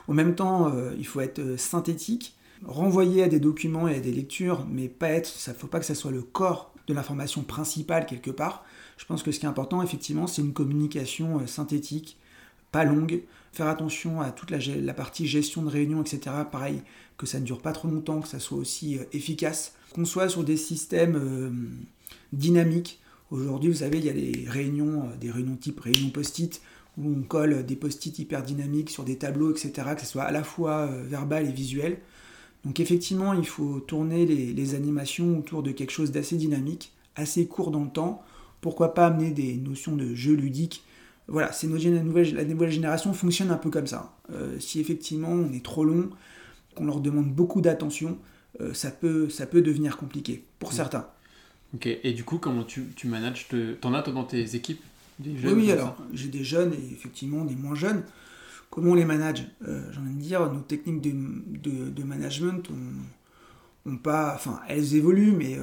En 0.08 0.14
même 0.14 0.34
temps, 0.34 0.72
euh, 0.72 0.94
il 0.98 1.06
faut 1.06 1.20
être 1.20 1.58
synthétique, 1.58 2.34
renvoyer 2.66 3.22
à 3.22 3.28
des 3.28 3.40
documents 3.40 3.88
et 3.88 3.96
à 3.96 4.00
des 4.00 4.12
lectures, 4.12 4.66
mais 4.70 4.88
pas 4.88 5.08
être, 5.08 5.26
ça 5.26 5.54
faut 5.54 5.66
pas 5.66 5.80
que 5.80 5.86
ça 5.86 5.94
soit 5.94 6.10
le 6.10 6.22
corps 6.22 6.72
de 6.86 6.94
l'information 6.94 7.42
principale 7.42 8.06
quelque 8.06 8.30
part. 8.30 8.64
Je 8.96 9.04
pense 9.04 9.22
que 9.22 9.32
ce 9.32 9.40
qui 9.40 9.46
est 9.46 9.48
important, 9.48 9.82
effectivement, 9.82 10.26
c'est 10.26 10.42
une 10.42 10.52
communication 10.52 11.46
synthétique, 11.46 12.18
pas 12.70 12.84
longue, 12.84 13.22
faire 13.52 13.68
attention 13.68 14.20
à 14.20 14.30
toute 14.30 14.50
la, 14.50 14.94
partie 14.94 15.26
gestion 15.26 15.62
de 15.62 15.68
réunion, 15.68 16.00
etc. 16.00 16.34
Pareil, 16.50 16.82
que 17.18 17.26
ça 17.26 17.38
ne 17.38 17.44
dure 17.44 17.60
pas 17.60 17.72
trop 17.72 17.88
longtemps, 17.88 18.20
que 18.20 18.28
ça 18.28 18.38
soit 18.38 18.58
aussi 18.58 18.98
euh, 18.98 19.04
efficace, 19.12 19.74
qu'on 19.94 20.04
soit 20.04 20.28
sur 20.28 20.42
des 20.42 20.56
systèmes 20.56 21.16
euh, 21.16 21.50
dynamiques. 22.32 23.00
Aujourd'hui, 23.30 23.70
vous 23.70 23.78
savez, 23.78 23.98
il 23.98 24.04
y 24.04 24.10
a 24.10 24.14
des 24.14 24.44
réunions, 24.48 25.04
euh, 25.04 25.16
des 25.20 25.30
réunions 25.30 25.56
type 25.56 25.80
réunion 25.80 26.10
post-it, 26.10 26.62
où 26.98 27.08
on 27.08 27.22
colle 27.22 27.64
des 27.64 27.76
post-it 27.76 28.18
hyper 28.18 28.42
dynamiques 28.42 28.90
sur 28.90 29.04
des 29.04 29.16
tableaux, 29.16 29.50
etc., 29.50 29.72
que 29.94 30.00
ce 30.00 30.06
soit 30.06 30.24
à 30.24 30.32
la 30.32 30.44
fois 30.44 30.86
verbal 30.86 31.46
et 31.46 31.52
visuel. 31.52 31.98
Donc 32.64 32.78
effectivement, 32.80 33.32
il 33.32 33.46
faut 33.46 33.80
tourner 33.80 34.24
les 34.24 34.74
animations 34.74 35.38
autour 35.38 35.62
de 35.62 35.72
quelque 35.72 35.90
chose 35.90 36.12
d'assez 36.12 36.36
dynamique, 36.36 36.92
assez 37.16 37.46
court 37.46 37.70
dans 37.70 37.82
le 37.82 37.90
temps. 37.90 38.22
Pourquoi 38.60 38.94
pas 38.94 39.06
amener 39.06 39.30
des 39.32 39.54
notions 39.56 39.96
de 39.96 40.14
jeu 40.14 40.34
ludique 40.34 40.84
voilà, 41.28 41.52
c'est 41.52 41.66
la 41.66 42.02
nouvelle, 42.02 42.34
la 42.34 42.44
nouvelle 42.44 42.70
génération 42.70 43.12
fonctionne 43.12 43.50
un 43.50 43.56
peu 43.56 43.70
comme 43.70 43.86
ça. 43.86 44.12
Euh, 44.32 44.58
si 44.58 44.80
effectivement 44.80 45.30
on 45.30 45.52
est 45.52 45.64
trop 45.64 45.84
long, 45.84 46.10
qu'on 46.74 46.84
leur 46.84 47.00
demande 47.00 47.32
beaucoup 47.32 47.60
d'attention, 47.60 48.18
euh, 48.60 48.74
ça, 48.74 48.90
peut, 48.90 49.28
ça 49.28 49.46
peut 49.46 49.62
devenir 49.62 49.96
compliqué 49.96 50.44
pour 50.58 50.72
certains. 50.72 51.06
Ok, 51.74 51.86
et 51.86 52.12
du 52.12 52.24
coup, 52.24 52.38
comment 52.38 52.64
tu, 52.64 52.84
tu 52.96 53.06
manages 53.06 53.48
T'en 53.80 53.94
as 53.94 54.02
toi, 54.02 54.12
dans 54.12 54.24
tes 54.24 54.56
équipes 54.56 54.82
des 55.18 55.36
jeunes, 55.38 55.54
Oui, 55.54 55.70
alors 55.70 55.96
j'ai 56.12 56.28
des 56.28 56.44
jeunes 56.44 56.74
et 56.74 56.92
effectivement 56.92 57.44
des 57.44 57.54
moins 57.54 57.74
jeunes. 57.74 58.02
Comment 58.72 58.92
on 58.92 58.94
les 58.94 59.04
manage 59.04 59.46
euh, 59.68 59.84
J'ai 59.92 60.00
envie 60.00 60.14
de 60.14 60.20
dire, 60.20 60.52
nos 60.52 60.62
techniques 60.62 61.00
de, 61.00 62.02
management 62.02 62.68
ont, 63.86 63.96
pas. 63.98 64.32
Enfin, 64.34 64.60
elles 64.68 64.96
évoluent, 64.96 65.32
mais 65.32 65.58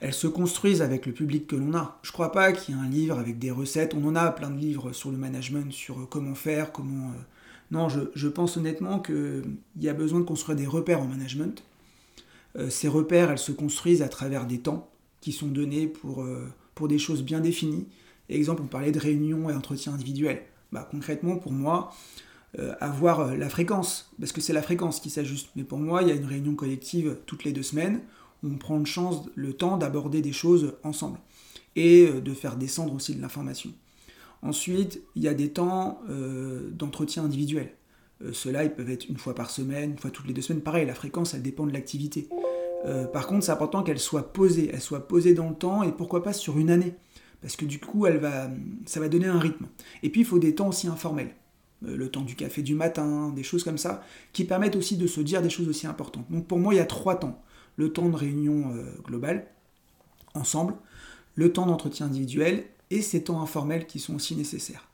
elles 0.00 0.14
se 0.14 0.26
construisent 0.26 0.82
avec 0.82 1.06
le 1.06 1.12
public 1.12 1.46
que 1.46 1.56
l'on 1.56 1.74
a. 1.74 1.98
Je 2.02 2.12
crois 2.12 2.32
pas 2.32 2.52
qu'il 2.52 2.74
y 2.74 2.78
ait 2.78 2.80
un 2.80 2.88
livre 2.88 3.18
avec 3.18 3.38
des 3.38 3.50
recettes. 3.50 3.94
On 3.94 4.06
en 4.06 4.16
a 4.16 4.30
plein 4.30 4.50
de 4.50 4.58
livres 4.58 4.92
sur 4.92 5.10
le 5.10 5.16
management, 5.16 5.72
sur 5.72 6.00
euh, 6.00 6.06
comment 6.08 6.34
faire, 6.34 6.72
comment. 6.72 7.10
Euh, 7.10 7.20
non, 7.70 7.88
je, 7.88 8.28
pense 8.28 8.58
honnêtement 8.58 9.00
qu'il 9.00 9.56
y 9.80 9.88
a 9.88 9.94
besoin 9.94 10.20
de 10.20 10.24
construire 10.24 10.56
des 10.56 10.66
repères 10.66 11.00
en 11.00 11.06
management. 11.06 11.64
Euh, 12.56 12.68
ces 12.68 12.86
repères, 12.86 13.30
elles 13.30 13.38
se 13.38 13.52
construisent 13.52 14.02
à 14.02 14.08
travers 14.08 14.46
des 14.46 14.58
temps 14.58 14.90
qui 15.22 15.32
sont 15.32 15.46
donnés 15.46 15.86
pour, 15.86 16.26
pour 16.74 16.88
des 16.88 16.98
choses 16.98 17.22
bien 17.22 17.40
définies. 17.40 17.86
Exemple, 18.28 18.60
on 18.62 18.66
parlait 18.66 18.92
de 18.92 18.98
réunions 18.98 19.48
et 19.48 19.54
entretiens 19.54 19.94
individuels. 19.94 20.42
Bah, 20.72 20.88
concrètement, 20.90 21.36
pour 21.36 21.52
moi, 21.52 21.92
avoir 22.80 23.34
la 23.34 23.48
fréquence, 23.48 24.12
parce 24.18 24.32
que 24.32 24.40
c'est 24.42 24.52
la 24.52 24.60
fréquence 24.60 25.00
qui 25.00 25.08
s'ajuste. 25.08 25.48
Mais 25.56 25.64
pour 25.64 25.78
moi, 25.78 26.02
il 26.02 26.08
y 26.08 26.10
a 26.10 26.14
une 26.14 26.26
réunion 26.26 26.54
collective 26.54 27.16
toutes 27.24 27.44
les 27.44 27.52
deux 27.52 27.62
semaines 27.62 28.02
on 28.42 28.56
prend 28.56 28.82
le 29.34 29.52
temps 29.52 29.76
d'aborder 29.76 30.20
des 30.20 30.32
choses 30.32 30.74
ensemble 30.82 31.18
et 31.76 32.06
euh, 32.06 32.20
de 32.20 32.34
faire 32.34 32.56
descendre 32.56 32.94
aussi 32.94 33.14
de 33.14 33.20
l'information. 33.20 33.70
Ensuite, 34.42 35.00
il 35.14 35.22
y 35.22 35.28
a 35.28 35.34
des 35.34 35.50
temps 35.50 36.00
euh, 36.10 36.70
d'entretien 36.70 37.24
individuel. 37.24 37.72
Euh, 38.24 38.32
Ceux-là, 38.32 38.64
ils 38.64 38.72
peuvent 38.72 38.90
être 38.90 39.08
une 39.08 39.16
fois 39.16 39.34
par 39.34 39.50
semaine, 39.50 39.92
une 39.92 39.98
fois 39.98 40.10
toutes 40.10 40.26
les 40.26 40.34
deux 40.34 40.42
semaines. 40.42 40.62
Pareil, 40.62 40.86
la 40.86 40.94
fréquence, 40.94 41.34
elle 41.34 41.42
dépend 41.42 41.66
de 41.66 41.72
l'activité. 41.72 42.28
par 43.12 43.28
contre, 43.28 43.44
c'est 43.44 43.52
important 43.52 43.84
qu'elle 43.84 44.00
soit 44.00 44.32
posée, 44.32 44.70
elle 44.72 44.80
soit 44.80 45.06
posée 45.06 45.34
dans 45.34 45.48
le 45.48 45.54
temps 45.54 45.84
et 45.84 45.92
pourquoi 45.92 46.22
pas 46.22 46.32
sur 46.32 46.58
une 46.58 46.70
année. 46.70 46.94
Parce 47.42 47.56
que 47.56 47.66
du 47.66 47.78
coup, 47.78 48.06
elle 48.06 48.18
va, 48.18 48.48
ça 48.86 49.00
va 49.00 49.08
donner 49.08 49.26
un 49.26 49.38
rythme. 49.38 49.66
Et 50.02 50.10
puis, 50.10 50.22
il 50.22 50.26
faut 50.26 50.38
des 50.38 50.54
temps 50.54 50.68
aussi 50.68 50.88
informels. 50.88 51.34
le 51.82 52.08
temps 52.08 52.22
du 52.22 52.36
café 52.36 52.62
du 52.62 52.74
matin, 52.74 53.30
des 53.34 53.42
choses 53.42 53.64
comme 53.64 53.78
ça, 53.78 54.02
qui 54.32 54.44
permettent 54.44 54.76
aussi 54.76 54.96
de 54.96 55.06
se 55.06 55.20
dire 55.20 55.42
des 55.42 55.50
choses 55.50 55.68
aussi 55.68 55.86
importantes. 55.86 56.30
Donc 56.30 56.46
pour 56.46 56.58
moi, 56.58 56.72
il 56.72 56.76
y 56.76 56.80
a 56.80 56.86
trois 56.86 57.16
temps 57.16 57.42
le 57.76 57.92
temps 57.92 58.08
de 58.08 58.16
réunion 58.16 58.72
euh, 58.74 58.84
globale, 59.04 59.46
ensemble, 60.34 60.74
le 61.34 61.52
temps 61.52 61.66
d'entretien 61.66 62.06
individuel 62.06 62.64
et 62.90 63.02
ces 63.02 63.24
temps 63.24 63.42
informels 63.42 63.86
qui 63.86 63.98
sont 63.98 64.14
aussi 64.14 64.36
nécessaires. 64.36 64.88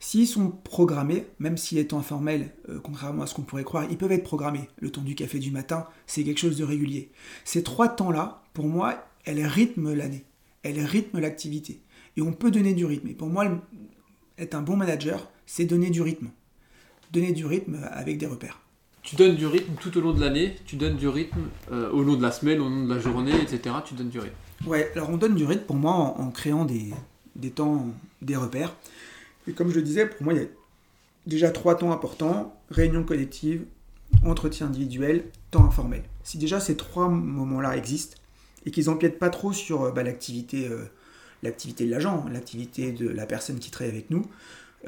S'ils 0.00 0.26
sont 0.26 0.50
programmés, 0.50 1.26
même 1.38 1.56
si 1.56 1.76
les 1.76 1.86
temps 1.86 1.98
informels, 1.98 2.52
euh, 2.68 2.80
contrairement 2.80 3.22
à 3.22 3.26
ce 3.26 3.34
qu'on 3.34 3.42
pourrait 3.42 3.64
croire, 3.64 3.86
ils 3.90 3.98
peuvent 3.98 4.12
être 4.12 4.24
programmés. 4.24 4.68
Le 4.78 4.90
temps 4.90 5.02
du 5.02 5.14
café 5.14 5.38
du 5.38 5.50
matin, 5.50 5.86
c'est 6.06 6.24
quelque 6.24 6.40
chose 6.40 6.56
de 6.56 6.64
régulier. 6.64 7.12
Ces 7.44 7.62
trois 7.62 7.88
temps-là, 7.88 8.42
pour 8.52 8.66
moi, 8.66 9.06
elles 9.24 9.46
rythment 9.46 9.94
l'année, 9.94 10.24
elles 10.62 10.84
rythment 10.84 11.20
l'activité. 11.20 11.82
Et 12.16 12.22
on 12.22 12.32
peut 12.32 12.50
donner 12.50 12.74
du 12.74 12.84
rythme. 12.84 13.08
Et 13.08 13.14
pour 13.14 13.28
moi, 13.28 13.46
être 14.38 14.54
un 14.54 14.62
bon 14.62 14.76
manager, 14.76 15.30
c'est 15.46 15.64
donner 15.64 15.90
du 15.90 16.02
rythme. 16.02 16.28
Donner 17.12 17.32
du 17.32 17.46
rythme 17.46 17.78
avec 17.92 18.18
des 18.18 18.26
repères 18.26 18.62
tu 19.02 19.16
donnes 19.16 19.34
du 19.34 19.46
rythme 19.46 19.74
tout 19.80 19.96
au 19.98 20.00
long 20.00 20.12
de 20.12 20.20
l'année, 20.20 20.56
tu 20.64 20.76
donnes 20.76 20.96
du 20.96 21.08
rythme 21.08 21.40
euh, 21.72 21.90
au 21.90 22.02
long 22.02 22.14
de 22.14 22.22
la 22.22 22.30
semaine, 22.30 22.60
au 22.60 22.68
long 22.68 22.84
de 22.84 22.94
la 22.94 23.00
journée, 23.00 23.34
etc. 23.34 23.74
Tu 23.84 23.94
donnes 23.94 24.10
du 24.10 24.20
rythme. 24.20 24.36
Ouais, 24.66 24.90
alors 24.94 25.10
on 25.10 25.16
donne 25.16 25.34
du 25.34 25.44
rythme 25.44 25.64
pour 25.64 25.76
moi 25.76 25.92
en, 25.92 26.30
créant 26.30 26.64
des, 26.64 26.90
des, 27.34 27.50
temps, 27.50 27.88
des 28.22 28.36
repères. 28.36 28.74
Et 29.48 29.52
comme 29.52 29.70
je 29.70 29.74
le 29.74 29.82
disais, 29.82 30.06
pour 30.06 30.22
moi, 30.22 30.34
il 30.34 30.40
y 30.40 30.44
a 30.44 30.48
déjà 31.26 31.50
trois 31.50 31.76
temps 31.76 31.90
importants 31.90 32.56
réunion 32.70 33.02
collective, 33.02 33.64
entretien 34.24 34.68
individuel, 34.68 35.24
temps 35.50 35.64
informel. 35.64 36.04
Si 36.22 36.38
déjà 36.38 36.60
ces 36.60 36.76
trois 36.76 37.08
moments-là 37.08 37.76
existent 37.76 38.16
et 38.64 38.70
qu'ils 38.70 38.86
n'empiètent 38.86 39.18
pas 39.18 39.30
trop 39.30 39.52
sur 39.52 39.82
euh, 39.82 39.90
bah, 39.90 40.04
l'activité, 40.04 40.68
euh, 40.68 40.84
l'activité 41.42 41.86
de 41.86 41.90
l'agent, 41.90 42.24
l'activité 42.32 42.92
de 42.92 43.08
la 43.08 43.26
personne 43.26 43.58
qui 43.58 43.70
travaille 43.70 43.92
avec 43.92 44.10
nous, 44.10 44.26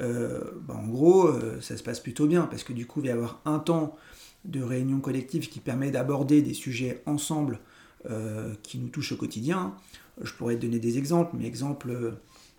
euh, 0.01 0.41
bah, 0.67 0.75
en 0.75 0.87
gros, 0.87 1.27
euh, 1.27 1.59
ça 1.61 1.77
se 1.77 1.83
passe 1.83 1.99
plutôt 1.99 2.27
bien 2.27 2.43
parce 2.43 2.63
que 2.63 2.73
du 2.73 2.85
coup, 2.85 2.99
il 2.99 3.03
va 3.03 3.09
y 3.09 3.11
avoir 3.11 3.41
un 3.45 3.59
temps 3.59 3.97
de 4.43 4.61
réunion 4.61 4.99
collective 4.99 5.49
qui 5.49 5.59
permet 5.59 5.91
d'aborder 5.91 6.41
des 6.41 6.53
sujets 6.53 7.01
ensemble 7.05 7.59
euh, 8.09 8.53
qui 8.63 8.77
nous 8.77 8.89
touchent 8.89 9.13
au 9.13 9.17
quotidien. 9.17 9.73
Je 10.21 10.31
pourrais 10.33 10.55
donner 10.55 10.79
des 10.79 10.97
exemples, 10.97 11.35
mais 11.37 11.45
exemple, 11.45 12.13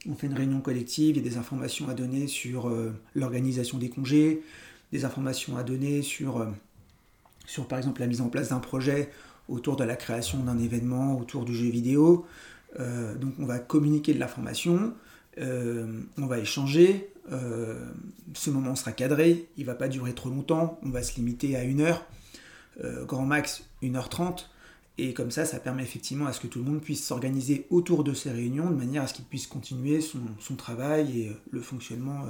on 0.09 0.15
fait 0.15 0.27
une 0.27 0.35
réunion 0.35 0.61
collective, 0.61 1.17
il 1.17 1.25
y 1.25 1.27
a 1.27 1.31
des 1.31 1.39
informations 1.39 1.89
à 1.89 1.95
donner 1.95 2.27
sur 2.27 2.71
l'organisation 3.15 3.79
des 3.79 3.89
congés, 3.89 4.43
des 4.93 5.07
informations 5.07 5.57
à 5.57 5.63
donner 5.63 6.03
sur, 6.03 6.47
sur 7.47 7.67
par 7.67 7.79
exemple 7.79 8.03
la 8.03 8.09
mise 8.09 8.21
en 8.21 8.29
place 8.29 8.51
d'un 8.51 8.59
projet 8.59 9.11
autour 9.49 9.77
de 9.77 9.85
la 9.85 9.97
création 9.97 10.39
d'un 10.41 10.59
événement, 10.59 11.19
autour 11.19 11.47
du 11.47 11.55
jeu 11.55 11.71
vidéo. 11.71 12.27
Donc 12.79 13.35
on 13.39 13.47
va 13.47 13.59
communiquer 13.59 14.15
de 14.15 14.19
l'information, 14.19 14.95
on 15.39 16.27
va 16.27 16.39
échanger, 16.39 17.11
ce 18.35 18.51
moment 18.51 18.75
sera 18.75 18.93
cadré, 18.93 19.47
il 19.57 19.63
ne 19.63 19.67
va 19.67 19.75
pas 19.75 19.89
durer 19.89 20.15
trop 20.15 20.29
longtemps, 20.29 20.79
on 20.83 20.91
va 20.91 21.03
se 21.03 21.17
limiter 21.17 21.57
à 21.57 21.65
une 21.65 21.81
heure, 21.81 22.05
grand 23.07 23.25
max 23.25 23.65
1h30. 23.83 24.47
Et 24.99 25.13
comme 25.13 25.31
ça, 25.31 25.45
ça 25.45 25.59
permet 25.59 25.83
effectivement 25.83 26.27
à 26.27 26.33
ce 26.33 26.41
que 26.41 26.47
tout 26.47 26.59
le 26.59 26.65
monde 26.65 26.81
puisse 26.81 27.05
s'organiser 27.05 27.67
autour 27.69 28.03
de 28.03 28.15
ces 28.15 28.31
réunions 28.31 28.71
de 28.71 28.75
manière 28.75 29.03
à 29.03 29.07
ce 29.07 29.13
qu'il 29.13 29.27
puisse 29.27 29.47
continuer 29.47 30.01
son, 30.01 30.57
travail 30.57 31.21
et 31.21 31.37
le 31.51 31.61
fonctionnement, 31.61 32.25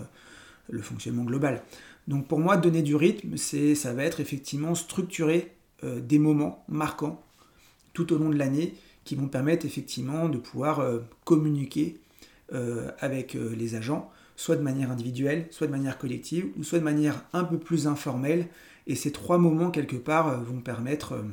global. 1.24 1.62
Donc 2.08 2.26
pour 2.26 2.40
moi, 2.40 2.56
donner 2.56 2.82
du 2.82 2.96
rythme, 2.96 3.36
ça 3.36 3.92
va 3.92 4.02
être 4.02 4.20
effectivement 4.20 4.74
structurer 4.74 5.52
des 5.82 6.18
moments 6.18 6.64
marquants 6.68 7.22
tout 7.92 8.12
au 8.12 8.18
long 8.18 8.30
de 8.30 8.36
l'année 8.36 8.74
qui 9.06 9.14
vont 9.14 9.28
permettre 9.28 9.64
effectivement 9.64 10.28
de 10.28 10.36
pouvoir 10.36 10.80
euh, 10.80 10.98
communiquer 11.24 11.98
euh, 12.52 12.90
avec 12.98 13.36
euh, 13.36 13.54
les 13.56 13.76
agents, 13.76 14.10
soit 14.34 14.56
de 14.56 14.62
manière 14.62 14.90
individuelle, 14.90 15.46
soit 15.50 15.68
de 15.68 15.72
manière 15.72 15.96
collective, 15.96 16.48
ou 16.58 16.64
soit 16.64 16.80
de 16.80 16.84
manière 16.84 17.24
un 17.32 17.44
peu 17.44 17.58
plus 17.58 17.86
informelle. 17.86 18.48
Et 18.86 18.96
ces 18.96 19.12
trois 19.12 19.38
moments, 19.38 19.70
quelque 19.70 19.96
part, 19.96 20.42
vont 20.42 20.60
permettre 20.60 21.24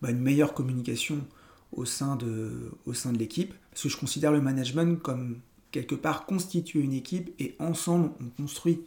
bah, 0.00 0.10
une 0.10 0.20
meilleure 0.20 0.54
communication 0.54 1.26
au 1.72 1.84
sein 1.84 2.16
de, 2.16 2.70
l'équipe. 3.18 3.52
Parce 3.70 3.82
que 3.82 3.88
je 3.88 3.96
considère 3.96 4.30
le 4.30 4.40
management 4.40 5.02
comme 5.02 5.40
quelque 5.72 5.96
part 5.96 6.24
constituer 6.24 6.80
une 6.80 6.92
équipe 6.92 7.34
et 7.40 7.56
ensemble 7.58 8.10
on 8.20 8.42
construit, 8.42 8.84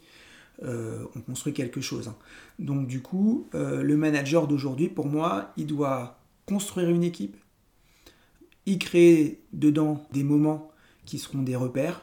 on 0.62 1.20
construit 1.26 1.52
quelque 1.52 1.80
chose. 1.80 2.10
Donc 2.58 2.88
du 2.88 3.02
coup, 3.02 3.46
le 3.52 3.96
manager 3.96 4.48
d'aujourd'hui, 4.48 4.88
pour 4.88 5.06
moi, 5.06 5.52
il 5.56 5.66
doit 5.66 6.18
construire 6.48 6.88
une 6.88 7.04
équipe, 7.04 7.36
y 8.68 8.78
créer 8.78 9.40
dedans 9.52 10.06
des 10.12 10.22
moments 10.22 10.70
qui 11.04 11.18
seront 11.18 11.42
des 11.42 11.56
repères, 11.56 12.02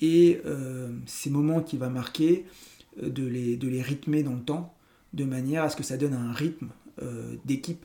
et 0.00 0.40
euh, 0.46 0.90
ces 1.06 1.30
moments 1.30 1.60
qui 1.60 1.76
va 1.76 1.88
marquer, 1.88 2.46
euh, 3.02 3.10
de, 3.10 3.26
les, 3.26 3.56
de 3.56 3.68
les 3.68 3.82
rythmer 3.82 4.22
dans 4.22 4.34
le 4.34 4.42
temps, 4.42 4.74
de 5.12 5.24
manière 5.24 5.62
à 5.62 5.70
ce 5.70 5.76
que 5.76 5.82
ça 5.82 5.96
donne 5.96 6.14
un 6.14 6.32
rythme 6.32 6.68
euh, 7.02 7.36
d'équipe 7.44 7.84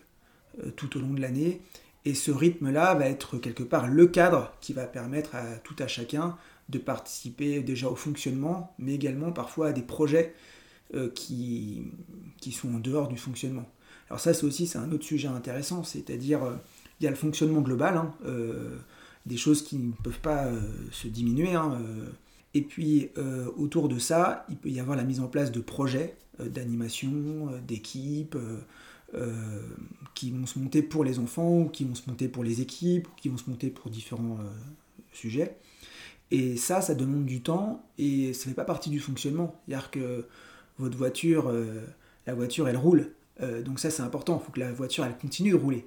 tout 0.76 0.98
au 0.98 1.00
long 1.00 1.14
de 1.14 1.22
l'année. 1.22 1.62
Et 2.04 2.14
ce 2.14 2.30
rythme-là 2.30 2.94
va 2.96 3.08
être 3.08 3.38
quelque 3.38 3.64
part 3.64 3.88
le 3.88 4.06
cadre 4.08 4.54
qui 4.60 4.74
va 4.74 4.86
permettre 4.86 5.34
à 5.36 5.56
tout 5.64 5.76
à 5.80 5.88
chacun 5.88 6.38
de 6.68 6.78
participer 6.78 7.62
déjà 7.62 7.88
au 7.88 7.96
fonctionnement, 7.96 8.76
mais 8.78 8.94
également 8.94 9.32
parfois 9.32 9.68
à 9.68 9.72
des 9.72 9.82
projets 9.82 10.34
qui, 11.16 11.84
qui 12.42 12.52
sont 12.52 12.76
en 12.76 12.80
dehors 12.80 13.08
du 13.08 13.16
fonctionnement. 13.16 13.66
Alors 14.10 14.20
ça, 14.20 14.34
c'est 14.34 14.44
aussi 14.44 14.68
c'est 14.68 14.78
un 14.78 14.92
autre 14.92 15.06
sujet 15.06 15.30
intéressant, 15.30 15.86
c'est-à-dire 15.86 16.42
il 17.02 17.06
y 17.06 17.08
a 17.08 17.10
le 17.10 17.16
fonctionnement 17.16 17.62
global, 17.62 17.98
hein, 17.98 18.14
euh, 18.26 18.78
des 19.26 19.38
choses 19.38 19.64
qui 19.64 19.78
ne 19.78 19.92
peuvent 20.04 20.20
pas 20.20 20.46
euh, 20.46 20.62
se 20.92 21.08
diminuer. 21.08 21.56
Hein, 21.56 21.80
et 22.54 22.62
puis 22.62 23.10
autour 23.58 23.88
de 23.88 23.98
ça, 23.98 24.46
il 24.50 24.58
peut 24.58 24.70
y 24.70 24.82
avoir 24.82 24.98
la 24.98 25.06
mise 25.06 25.22
en 25.22 25.28
place 25.28 25.54
de 25.54 25.62
projets 25.62 26.18
d'animation, 26.38 27.50
d'équipes 27.66 28.36
qui 30.16 30.32
vont 30.32 30.46
se 30.46 30.60
monter 30.60 30.82
pour 30.82 31.06
les 31.06 31.18
enfants, 31.20 31.68
qui 31.68 31.86
vont 31.86 31.96
se 31.96 32.10
monter 32.10 32.28
pour 32.28 32.44
les 32.44 32.60
équipes, 32.60 33.08
qui 33.16 33.30
vont 33.30 33.38
se 33.38 33.50
monter 33.50 33.70
pour 33.70 33.90
différents 33.90 34.40
sujets. 35.14 35.56
Et 36.30 36.58
ça, 36.58 36.82
ça 36.82 36.94
demande 36.94 37.26
du 37.26 37.42
temps 37.42 37.86
et 37.98 38.34
ça 38.34 38.48
ne 38.48 38.50
fait 38.50 38.56
pas 38.56 38.66
partie 38.66 38.90
du 38.90 39.00
fonctionnement. 39.00 39.56
C'est-à-dire 39.66 39.90
que 39.90 40.26
votre 40.78 40.98
voiture, 40.98 41.54
la 42.28 42.34
voiture, 42.34 42.68
elle 42.68 42.78
roule. 42.78 43.14
Euh, 43.42 43.62
donc 43.62 43.80
ça 43.80 43.90
c'est 43.90 44.04
important, 44.04 44.40
il 44.42 44.46
faut 44.46 44.52
que 44.52 44.60
la 44.60 44.72
voiture 44.72 45.06
elle 45.06 45.18
continue 45.18 45.52
de 45.52 45.56
rouler. 45.56 45.86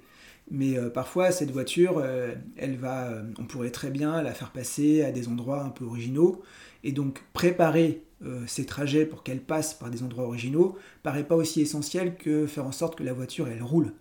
Mais 0.51 0.77
euh, 0.77 0.89
parfois 0.89 1.31
cette 1.31 1.51
voiture, 1.51 1.97
euh, 1.97 2.35
elle 2.55 2.77
va, 2.77 3.11
on 3.39 3.45
pourrait 3.45 3.71
très 3.71 3.89
bien 3.89 4.21
la 4.21 4.33
faire 4.33 4.51
passer 4.51 5.03
à 5.03 5.11
des 5.11 5.27
endroits 5.27 5.63
un 5.63 5.69
peu 5.69 5.85
originaux. 5.85 6.43
Et 6.83 6.91
donc 6.91 7.23
préparer 7.33 8.03
ces 8.47 8.65
trajets 8.65 9.05
pour 9.05 9.21
qu'elle 9.21 9.41
passe 9.41 9.73
par 9.73 9.91
des 9.91 10.01
endroits 10.01 10.25
originaux 10.25 10.77
paraît 11.03 11.27
pas 11.27 11.35
aussi 11.35 11.61
essentiel 11.61 12.15
que 12.15 12.47
faire 12.47 12.65
en 12.65 12.71
sorte 12.71 12.95
que 12.95 13.03
la 13.03 13.13
voiture 13.13 13.47
elle 13.47 13.61
roule. 13.61 13.93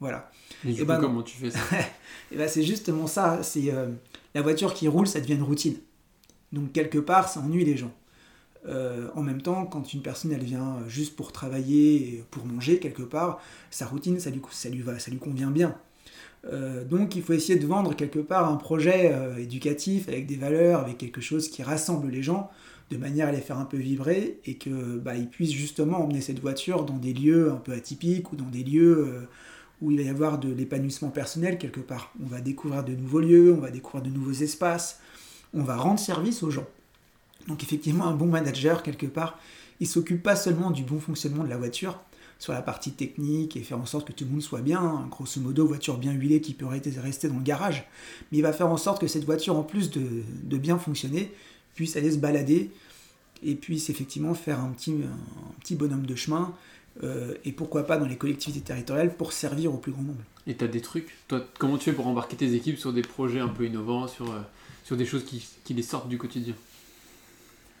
Voilà. 0.00 0.30
Et, 0.66 0.72
du 0.72 0.84
ben 0.84 0.98
comment 0.98 1.22
tu 1.22 1.36
fais 1.36 1.50
ça? 1.50 1.60
Et 2.32 2.36
ben 2.36 2.48
c'est 2.48 2.64
justement 2.64 3.06
ça. 3.06 3.42
C'est 3.42 3.72
la 4.34 4.42
voiture 4.42 4.74
qui 4.74 4.88
roule, 4.88 5.06
ça 5.06 5.20
devient 5.20 5.34
une 5.34 5.42
routine. 5.42 5.76
Donc 6.52 6.72
quelque 6.72 6.98
part, 6.98 7.28
ça 7.28 7.40
ennuie 7.40 7.64
les 7.64 7.76
gens. 7.76 7.92
Euh, 8.66 9.08
en 9.14 9.22
même 9.22 9.42
temps, 9.42 9.66
quand 9.66 9.92
une 9.92 10.02
personne 10.02 10.32
elle 10.32 10.44
vient 10.44 10.78
juste 10.86 11.16
pour 11.16 11.32
travailler, 11.32 12.24
pour 12.30 12.46
manger 12.46 12.78
quelque 12.78 13.02
part, 13.02 13.40
sa 13.70 13.86
routine 13.86 14.20
ça 14.20 14.30
lui, 14.30 14.40
ça 14.50 14.68
lui, 14.68 14.80
va, 14.80 14.98
ça 14.98 15.10
lui 15.10 15.18
convient 15.18 15.50
bien. 15.50 15.76
Euh, 16.44 16.84
donc 16.84 17.14
il 17.16 17.22
faut 17.22 17.32
essayer 17.32 17.58
de 17.58 17.66
vendre 17.66 17.94
quelque 17.94 18.18
part 18.18 18.48
un 18.48 18.56
projet 18.56 19.12
euh, 19.12 19.36
éducatif 19.36 20.08
avec 20.08 20.26
des 20.26 20.36
valeurs, 20.36 20.80
avec 20.80 20.98
quelque 20.98 21.20
chose 21.20 21.48
qui 21.48 21.62
rassemble 21.62 22.08
les 22.08 22.22
gens 22.22 22.50
de 22.90 22.96
manière 22.96 23.28
à 23.28 23.32
les 23.32 23.40
faire 23.40 23.58
un 23.58 23.64
peu 23.64 23.78
vibrer 23.78 24.40
et 24.44 24.56
que 24.56 24.98
bah, 24.98 25.16
ils 25.16 25.28
puissent 25.28 25.52
justement 25.52 26.04
emmener 26.04 26.20
cette 26.20 26.40
voiture 26.40 26.84
dans 26.84 26.98
des 26.98 27.14
lieux 27.14 27.50
un 27.50 27.56
peu 27.56 27.72
atypiques 27.72 28.32
ou 28.32 28.36
dans 28.36 28.48
des 28.48 28.64
lieux 28.64 29.26
où 29.80 29.90
il 29.90 29.96
va 29.96 30.02
y 30.02 30.08
avoir 30.08 30.38
de 30.38 30.52
l'épanouissement 30.52 31.08
personnel 31.08 31.58
quelque 31.58 31.80
part. 31.80 32.12
On 32.22 32.26
va 32.26 32.40
découvrir 32.42 32.84
de 32.84 32.92
nouveaux 32.92 33.20
lieux, 33.20 33.54
on 33.56 33.60
va 33.60 33.70
découvrir 33.70 34.02
de 34.02 34.10
nouveaux 34.10 34.32
espaces, 34.32 35.00
on 35.54 35.62
va 35.62 35.76
rendre 35.76 35.98
service 35.98 36.42
aux 36.42 36.50
gens. 36.50 36.66
Donc 37.48 37.62
effectivement, 37.62 38.06
un 38.06 38.14
bon 38.14 38.26
manager, 38.26 38.82
quelque 38.82 39.06
part, 39.06 39.38
il 39.80 39.86
s'occupe 39.86 40.22
pas 40.22 40.36
seulement 40.36 40.70
du 40.70 40.84
bon 40.84 41.00
fonctionnement 41.00 41.44
de 41.44 41.48
la 41.48 41.56
voiture, 41.56 41.98
sur 42.42 42.52
la 42.52 42.62
partie 42.62 42.90
technique 42.90 43.56
et 43.56 43.60
faire 43.60 43.78
en 43.78 43.86
sorte 43.86 44.08
que 44.08 44.12
tout 44.12 44.24
le 44.24 44.30
monde 44.30 44.42
soit 44.42 44.62
bien, 44.62 44.80
hein, 44.80 45.06
grosso 45.08 45.40
modo, 45.40 45.64
voiture 45.64 45.96
bien 45.96 46.10
huilée 46.10 46.40
qui 46.40 46.54
peut 46.54 46.66
rester 46.66 47.28
dans 47.28 47.36
le 47.36 47.42
garage, 47.42 47.84
mais 48.30 48.38
il 48.38 48.42
va 48.42 48.52
faire 48.52 48.66
en 48.66 48.76
sorte 48.76 49.00
que 49.00 49.06
cette 49.06 49.24
voiture, 49.24 49.56
en 49.56 49.62
plus 49.62 49.90
de, 49.90 50.56
bien 50.56 50.76
fonctionner, 50.76 51.32
puisse 51.76 51.96
aller 51.96 52.10
se 52.10 52.16
balader 52.16 52.72
et 53.44 53.54
puisse 53.54 53.90
effectivement 53.90 54.34
faire 54.34 54.58
un 54.58 54.70
petit, 54.70 55.74
bonhomme 55.76 56.04
de 56.04 56.16
chemin, 56.16 56.52
euh, 57.04 57.34
et 57.44 57.52
pourquoi 57.52 57.86
pas 57.86 57.96
dans 57.96 58.06
les 58.06 58.16
collectivités 58.16 58.60
territoriales 58.60 59.16
pour 59.16 59.32
servir 59.32 59.72
au 59.72 59.78
plus 59.78 59.92
grand 59.92 60.02
nombre. 60.02 60.22
Et 60.48 60.56
tu 60.56 60.66
des 60.66 60.80
trucs? 60.80 61.14
Toi, 61.28 61.46
comment 61.58 61.78
tu 61.78 61.84
fais 61.84 61.92
pour 61.92 62.08
embarquer 62.08 62.36
tes 62.36 62.54
équipes 62.54 62.76
sur 62.76 62.92
des 62.92 63.02
projets 63.02 63.40
un 63.40 63.48
peu 63.48 63.64
innovants, 63.66 64.08
sur, 64.08 64.32
euh, 64.32 64.96
des 64.96 65.06
choses 65.06 65.24
qui 65.24 65.74
les 65.74 65.82
sortent 65.82 66.08
du 66.08 66.18
quotidien? 66.18 66.54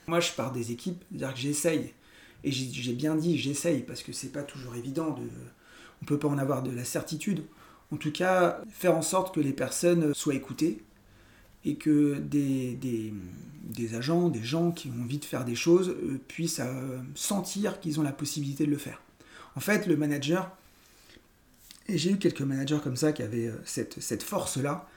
Moi, 0.06 0.20
je 0.20 0.32
pars 0.32 0.52
des 0.52 0.72
équipes, 0.72 1.02
c'est-à-dire 1.10 1.34
que 1.34 1.40
j'essaye. 1.40 1.92
Et 2.44 2.50
j'ai 2.50 2.92
bien 2.94 3.14
dit, 3.14 3.38
j'essaye, 3.38 3.82
parce 3.82 4.02
que 4.02 4.12
c'est 4.12 4.32
pas 4.32 4.42
toujours 4.42 4.74
évident. 4.74 5.10
De, 5.10 5.22
on 6.02 6.04
peut 6.04 6.18
pas 6.18 6.28
en 6.28 6.38
avoir 6.38 6.62
de 6.62 6.70
la 6.70 6.84
certitude. 6.84 7.44
En 7.92 7.96
tout 7.96 8.10
cas, 8.10 8.60
faire 8.70 8.96
en 8.96 9.02
sorte 9.02 9.34
que 9.34 9.40
les 9.40 9.52
personnes 9.52 10.12
soient 10.14 10.34
écoutées 10.34 10.82
et 11.64 11.76
que 11.76 12.18
des, 12.18 12.74
des, 12.74 13.94
agents, 13.94 14.28
des 14.28 14.42
gens 14.42 14.72
qui 14.72 14.88
ont 14.88 15.02
envie 15.02 15.18
de 15.18 15.24
faire 15.24 15.44
des 15.44 15.54
choses 15.54 15.90
euh, 15.90 16.20
puissent 16.26 16.60
euh, 16.60 16.98
sentir 17.14 17.78
qu'ils 17.78 18.00
ont 18.00 18.02
la 18.02 18.12
possibilité 18.12 18.66
de 18.66 18.70
le 18.70 18.78
faire. 18.78 19.00
En 19.54 19.60
fait, 19.60 19.86
le 19.86 19.96
manager, 19.96 20.50
et 21.88 21.98
j'ai 21.98 22.10
eu 22.12 22.16
quelques 22.16 22.40
managers 22.40 22.78
comme 22.82 22.96
ça 22.96 23.12
qui 23.12 23.22
avaient 23.22 23.48
euh, 23.48 23.60
cette, 23.64 24.00
cette 24.00 24.24
force-là, 24.24 24.88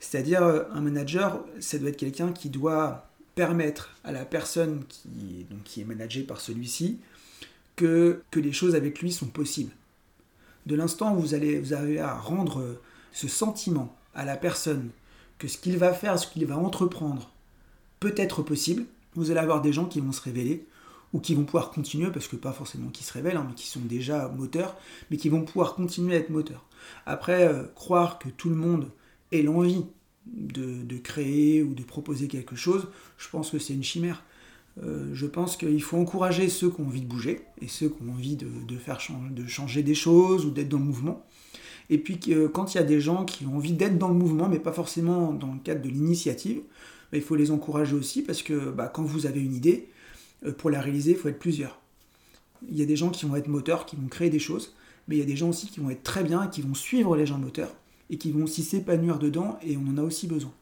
c'est-à-dire 0.00 0.42
un 0.42 0.80
manager, 0.80 1.44
ça 1.58 1.78
doit 1.78 1.88
être 1.88 1.96
quelqu'un 1.96 2.32
qui 2.32 2.50
doit 2.50 3.08
permettre 3.36 3.90
à 4.02 4.12
la 4.12 4.24
personne 4.24 4.82
qui, 4.88 5.46
donc, 5.50 5.62
qui 5.62 5.82
est 5.82 5.84
managée 5.84 6.22
par 6.22 6.40
celui-ci 6.40 6.98
que, 7.76 8.22
que 8.30 8.40
les 8.40 8.52
choses 8.52 8.74
avec 8.74 9.00
lui 9.00 9.12
sont 9.12 9.26
possibles. 9.26 9.72
De 10.64 10.74
l'instant 10.74 11.14
où 11.14 11.20
vous, 11.20 11.34
allez, 11.34 11.60
vous 11.60 11.74
avez 11.74 12.00
à 12.00 12.14
rendre 12.14 12.80
ce 13.12 13.28
sentiment 13.28 13.94
à 14.14 14.24
la 14.24 14.36
personne 14.36 14.88
que 15.38 15.48
ce 15.48 15.58
qu'il 15.58 15.76
va 15.76 15.92
faire, 15.92 16.18
ce 16.18 16.26
qu'il 16.26 16.46
va 16.46 16.56
entreprendre 16.56 17.30
peut 18.00 18.14
être 18.16 18.42
possible, 18.42 18.84
vous 19.14 19.30
allez 19.30 19.40
avoir 19.40 19.60
des 19.60 19.72
gens 19.72 19.84
qui 19.84 20.00
vont 20.00 20.12
se 20.12 20.22
révéler 20.22 20.66
ou 21.12 21.20
qui 21.20 21.34
vont 21.34 21.44
pouvoir 21.44 21.70
continuer, 21.70 22.10
parce 22.10 22.28
que 22.28 22.36
pas 22.36 22.52
forcément 22.52 22.88
qui 22.88 23.04
se 23.04 23.12
révèlent, 23.12 23.36
hein, 23.36 23.46
mais 23.48 23.54
qui 23.54 23.66
sont 23.66 23.80
déjà 23.80 24.28
moteurs, 24.28 24.76
mais 25.10 25.18
qui 25.18 25.28
vont 25.28 25.42
pouvoir 25.42 25.74
continuer 25.74 26.16
à 26.16 26.18
être 26.18 26.30
moteurs. 26.30 26.64
Après, 27.04 27.46
euh, 27.46 27.64
croire 27.74 28.18
que 28.18 28.28
tout 28.30 28.48
le 28.48 28.56
monde 28.56 28.90
ait 29.30 29.42
l'envie 29.42 29.84
de, 30.26 30.96
créer 30.98 31.62
ou 31.62 31.74
de 31.74 31.82
proposer 31.82 32.28
quelque 32.28 32.56
chose, 32.56 32.88
je 33.18 33.28
pense 33.28 33.50
que 33.50 33.58
c'est 33.58 33.74
une 33.74 33.84
chimère. 33.84 34.24
Euh, 34.82 35.08
je 35.14 35.26
pense 35.26 35.56
qu'il 35.56 35.82
faut 35.82 35.96
encourager 35.96 36.48
ceux 36.48 36.70
qui 36.70 36.80
ont 36.80 36.86
envie 36.86 37.00
de 37.00 37.06
bouger 37.06 37.42
et 37.62 37.68
ceux 37.68 37.88
qui 37.88 38.02
ont 38.02 38.12
envie 38.12 38.36
de, 38.36 38.76
faire 38.76 39.00
changer, 39.00 39.30
de 39.30 39.46
changer 39.46 39.82
des 39.82 39.94
choses 39.94 40.44
ou 40.44 40.50
d'être 40.50 40.68
dans 40.68 40.78
le 40.78 40.84
mouvement. 40.84 41.24
Et 41.88 41.98
puis 41.98 42.18
quand 42.52 42.74
il 42.74 42.78
y 42.78 42.80
a 42.80 42.84
des 42.84 43.00
gens 43.00 43.24
qui 43.24 43.46
ont 43.46 43.56
envie 43.56 43.72
d'être 43.72 43.96
dans 43.96 44.08
le 44.08 44.14
mouvement, 44.14 44.48
mais 44.48 44.58
pas 44.58 44.72
forcément 44.72 45.32
dans 45.32 45.52
le 45.52 45.60
cadre 45.60 45.82
de 45.82 45.88
l'initiative, 45.88 46.60
bah, 47.12 47.18
il 47.18 47.22
faut 47.22 47.36
les 47.36 47.50
encourager 47.50 47.94
aussi 47.94 48.22
parce 48.22 48.42
que 48.42 48.70
bah, 48.70 48.90
quand 48.92 49.04
vous 49.04 49.26
avez 49.26 49.40
une 49.40 49.54
idée, 49.54 49.88
euh, 50.44 50.52
pour 50.52 50.70
la 50.70 50.80
réaliser, 50.80 51.12
il 51.12 51.16
faut 51.16 51.28
être 51.28 51.38
plusieurs. 51.38 51.80
Il 52.68 52.76
y 52.76 52.82
a 52.82 52.86
des 52.86 52.96
gens 52.96 53.10
qui 53.10 53.26
vont 53.26 53.36
être 53.36 53.48
moteurs, 53.48 53.86
qui 53.86 53.96
vont 53.96 54.08
créer 54.08 54.30
des 54.30 54.38
choses, 54.38 54.74
mais 55.06 55.16
il 55.16 55.18
y 55.18 55.22
a 55.22 55.26
des 55.26 55.36
gens 55.36 55.50
aussi 55.50 55.68
qui 55.68 55.80
vont 55.80 55.90
être 55.90 56.02
très 56.02 56.24
bien 56.24 56.44
et 56.44 56.50
qui 56.50 56.62
vont 56.62 56.74
suivre 56.74 57.16
les 57.16 57.26
gens 57.26 57.38
moteurs 57.38 57.74
et 58.10 58.18
qui 58.18 58.30
vont 58.30 58.44
aussi 58.44 58.62
s'épanouir 58.62 59.18
dedans 59.18 59.58
et 59.62 59.76
on 59.76 59.88
en 59.90 59.98
a 59.98 60.02
aussi 60.02 60.26
besoin. 60.26 60.52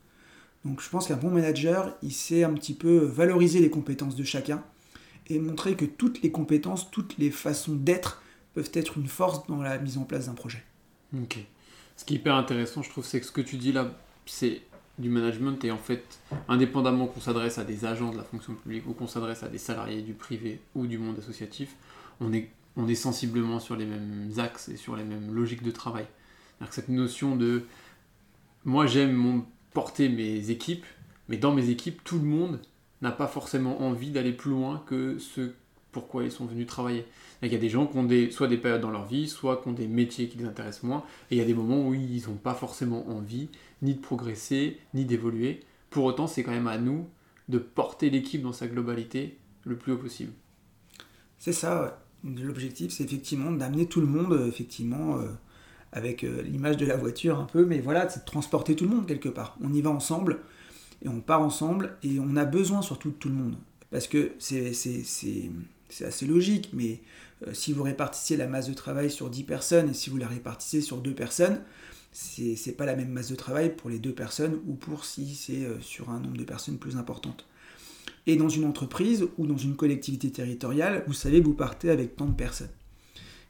Donc 0.64 0.80
je 0.80 0.88
pense 0.88 1.08
qu'un 1.08 1.16
bon 1.16 1.30
manager, 1.30 1.94
il 2.02 2.12
sait 2.12 2.44
un 2.44 2.54
petit 2.54 2.74
peu 2.74 2.98
valoriser 2.98 3.60
les 3.60 3.70
compétences 3.70 4.16
de 4.16 4.24
chacun 4.24 4.62
et 5.28 5.38
montrer 5.38 5.74
que 5.76 5.84
toutes 5.84 6.22
les 6.22 6.30
compétences, 6.30 6.90
toutes 6.90 7.18
les 7.18 7.30
façons 7.30 7.74
d'être 7.74 8.22
peuvent 8.54 8.70
être 8.72 8.98
une 8.98 9.08
force 9.08 9.46
dans 9.46 9.60
la 9.62 9.78
mise 9.78 9.98
en 9.98 10.04
place 10.04 10.26
d'un 10.26 10.34
projet. 10.34 10.62
Ok. 11.14 11.38
Ce 11.96 12.04
qui 12.04 12.14
est 12.14 12.16
hyper 12.16 12.34
intéressant, 12.34 12.82
je 12.82 12.90
trouve, 12.90 13.04
c'est 13.04 13.20
que 13.20 13.26
ce 13.26 13.32
que 13.32 13.40
tu 13.40 13.56
dis 13.56 13.72
là, 13.72 13.92
c'est 14.26 14.62
du 14.98 15.08
management 15.08 15.62
et 15.64 15.70
en 15.70 15.78
fait, 15.78 16.20
indépendamment 16.48 17.06
qu'on 17.06 17.20
s'adresse 17.20 17.58
à 17.58 17.64
des 17.64 17.84
agents 17.84 18.12
de 18.12 18.16
la 18.16 18.22
fonction 18.22 18.54
publique 18.54 18.86
ou 18.86 18.92
qu'on 18.92 19.06
s'adresse 19.06 19.42
à 19.42 19.48
des 19.48 19.58
salariés 19.58 20.02
du 20.02 20.14
privé 20.14 20.60
ou 20.74 20.86
du 20.86 20.98
monde 20.98 21.18
associatif, 21.18 21.74
on 22.20 22.32
est, 22.32 22.48
on 22.76 22.88
est 22.88 22.94
sensiblement 22.94 23.60
sur 23.60 23.76
les 23.76 23.86
mêmes 23.86 24.30
axes 24.38 24.68
et 24.68 24.76
sur 24.76 24.96
les 24.96 25.04
mêmes 25.04 25.34
logiques 25.34 25.62
de 25.62 25.70
travail. 25.70 26.06
Cette 26.72 26.88
notion 26.88 27.36
de 27.36 27.64
moi 28.64 28.86
j'aime 28.86 29.42
porter 29.72 30.08
mes 30.08 30.50
équipes, 30.50 30.86
mais 31.28 31.36
dans 31.36 31.54
mes 31.54 31.68
équipes, 31.68 32.02
tout 32.04 32.18
le 32.18 32.24
monde 32.24 32.60
n'a 33.02 33.12
pas 33.12 33.26
forcément 33.26 33.82
envie 33.82 34.10
d'aller 34.10 34.32
plus 34.32 34.50
loin 34.50 34.82
que 34.86 35.18
ce 35.18 35.52
pourquoi 35.94 36.24
ils 36.24 36.32
sont 36.32 36.44
venus 36.44 36.66
travailler. 36.66 37.06
Il 37.42 37.52
y 37.52 37.54
a 37.54 37.58
des 37.58 37.68
gens 37.68 37.86
qui 37.86 37.96
ont 37.96 38.04
des, 38.04 38.30
soit 38.30 38.48
des 38.48 38.58
périodes 38.58 38.80
dans 38.80 38.90
leur 38.90 39.06
vie, 39.06 39.28
soit 39.28 39.62
qui 39.62 39.68
ont 39.68 39.72
des 39.72 39.86
métiers 39.86 40.28
qui 40.28 40.38
les 40.38 40.44
intéressent 40.44 40.82
moins, 40.82 41.04
et 41.30 41.36
il 41.36 41.38
y 41.38 41.40
a 41.40 41.44
des 41.44 41.54
moments 41.54 41.86
où 41.86 41.94
ils 41.94 42.24
n'ont 42.26 42.34
pas 42.34 42.54
forcément 42.54 43.08
envie 43.08 43.48
ni 43.80 43.94
de 43.94 44.00
progresser, 44.00 44.78
ni 44.92 45.04
d'évoluer. 45.04 45.60
Pour 45.90 46.04
autant, 46.04 46.26
c'est 46.26 46.42
quand 46.42 46.50
même 46.50 46.66
à 46.66 46.78
nous 46.78 47.06
de 47.48 47.58
porter 47.58 48.10
l'équipe 48.10 48.42
dans 48.42 48.52
sa 48.52 48.66
globalité 48.66 49.38
le 49.64 49.76
plus 49.76 49.92
haut 49.92 49.98
possible. 49.98 50.32
C'est 51.38 51.52
ça, 51.52 52.02
l'objectif, 52.24 52.90
c'est 52.90 53.04
effectivement 53.04 53.52
d'amener 53.52 53.86
tout 53.86 54.00
le 54.00 54.06
monde, 54.06 54.46
effectivement, 54.48 55.18
euh, 55.18 55.28
avec 55.94 56.24
euh, 56.24 56.42
l'image 56.42 56.76
de 56.76 56.84
la 56.84 56.96
voiture 56.96 57.38
un 57.38 57.44
peu, 57.44 57.64
mais 57.64 57.80
voilà, 57.80 58.08
c'est 58.08 58.20
de 58.20 58.24
transporter 58.24 58.76
tout 58.76 58.84
le 58.84 58.90
monde 58.90 59.06
quelque 59.06 59.28
part. 59.28 59.56
On 59.62 59.72
y 59.72 59.80
va 59.80 59.90
ensemble, 59.90 60.40
et 61.02 61.08
on 61.08 61.20
part 61.20 61.40
ensemble, 61.40 61.96
et 62.02 62.18
on 62.18 62.36
a 62.36 62.44
besoin 62.44 62.82
surtout 62.82 63.10
de 63.10 63.14
tout 63.14 63.28
le 63.28 63.36
monde. 63.36 63.56
Parce 63.90 64.08
que 64.08 64.32
c'est 64.38 64.72
assez 66.04 66.26
logique, 66.26 66.70
mais 66.72 67.00
euh, 67.46 67.54
si 67.54 67.72
vous 67.72 67.84
répartissez 67.84 68.36
la 68.36 68.48
masse 68.48 68.68
de 68.68 68.74
travail 68.74 69.10
sur 69.10 69.30
10 69.30 69.44
personnes, 69.44 69.90
et 69.90 69.94
si 69.94 70.10
vous 70.10 70.16
la 70.16 70.26
répartissez 70.26 70.80
sur 70.80 70.98
2 70.98 71.14
personnes, 71.14 71.60
c'est 72.12 72.76
pas 72.76 72.86
la 72.86 72.94
même 72.94 73.08
masse 73.08 73.28
de 73.28 73.34
travail 73.34 73.74
pour 73.74 73.90
les 73.90 73.98
deux 73.98 74.12
personnes 74.12 74.60
ou 74.68 74.74
pour 74.74 75.04
si 75.04 75.34
c'est 75.34 75.64
euh, 75.64 75.80
sur 75.80 76.10
un 76.10 76.20
nombre 76.20 76.36
de 76.36 76.44
personnes 76.44 76.78
plus 76.78 76.96
importante. 76.96 77.44
Et 78.26 78.36
dans 78.36 78.48
une 78.48 78.64
entreprise 78.64 79.26
ou 79.36 79.46
dans 79.46 79.56
une 79.56 79.74
collectivité 79.74 80.30
territoriale, 80.30 81.02
vous 81.06 81.12
savez, 81.12 81.40
vous 81.40 81.54
partez 81.54 81.90
avec 81.90 82.16
tant 82.16 82.26
de 82.26 82.34
personnes. 82.34 82.70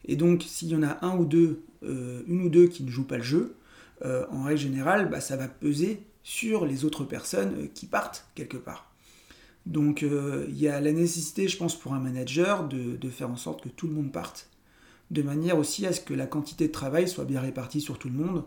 Et 0.06 0.16
donc, 0.16 0.42
s'il 0.46 0.68
y 0.68 0.76
en 0.76 0.82
a 0.82 0.98
un 1.04 1.16
ou 1.16 1.24
deux, 1.24 1.64
euh, 1.82 2.22
une 2.26 2.42
ou 2.42 2.48
deux 2.48 2.66
qui 2.66 2.82
ne 2.82 2.90
jouent 2.90 3.06
pas 3.06 3.18
le 3.18 3.22
jeu, 3.22 3.56
euh, 4.04 4.26
en 4.30 4.44
règle 4.44 4.60
générale, 4.60 5.08
bah, 5.08 5.20
ça 5.20 5.36
va 5.36 5.48
peser 5.48 6.02
sur 6.22 6.66
les 6.66 6.84
autres 6.84 7.04
personnes 7.04 7.68
qui 7.74 7.86
partent 7.86 8.28
quelque 8.34 8.56
part. 8.56 8.90
Donc, 9.66 10.02
il 10.02 10.58
y 10.58 10.68
a 10.68 10.78
la 10.78 10.92
nécessité, 10.92 11.48
je 11.48 11.56
pense, 11.56 11.78
pour 11.78 11.94
un 11.94 11.98
manager 11.98 12.68
de, 12.68 13.08
faire 13.08 13.30
en 13.30 13.36
sorte 13.36 13.62
que 13.62 13.70
tout 13.70 13.86
le 13.86 13.94
monde 13.94 14.12
parte 14.12 14.50
de 15.10 15.22
manière 15.22 15.58
aussi 15.58 15.86
à 15.86 15.92
ce 15.92 16.00
que 16.00 16.14
la 16.14 16.26
quantité 16.26 16.66
de 16.66 16.72
travail 16.72 17.08
soit 17.08 17.24
bien 17.24 17.40
répartie 17.40 17.80
sur 17.80 17.98
tout 17.98 18.08
le 18.08 18.14
monde 18.14 18.44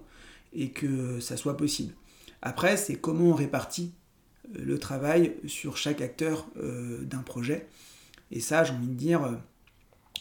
et 0.53 0.69
que 0.69 1.19
ça 1.19 1.37
soit 1.37 1.57
possible. 1.57 1.93
Après, 2.41 2.77
c'est 2.77 2.95
comment 2.95 3.25
on 3.25 3.33
répartit 3.33 3.93
euh, 4.55 4.63
le 4.63 4.77
travail 4.77 5.35
sur 5.47 5.77
chaque 5.77 6.01
acteur 6.01 6.47
euh, 6.57 7.03
d'un 7.03 7.21
projet. 7.21 7.67
Et 8.31 8.39
ça, 8.39 8.63
j'ai 8.63 8.73
envie 8.73 8.87
de 8.87 8.93
dire, 8.93 9.23
euh, 9.23 9.35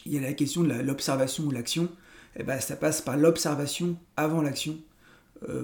il 0.07 0.13
y 0.13 0.17
a 0.17 0.21
la 0.21 0.33
question 0.33 0.63
de 0.63 0.73
l'observation 0.73 1.43
ou 1.43 1.51
l'action. 1.51 1.89
Eh 2.35 2.43
ben, 2.43 2.59
ça 2.59 2.75
passe 2.75 3.01
par 3.01 3.17
l'observation 3.17 3.97
avant 4.15 4.41
l'action 4.41 4.77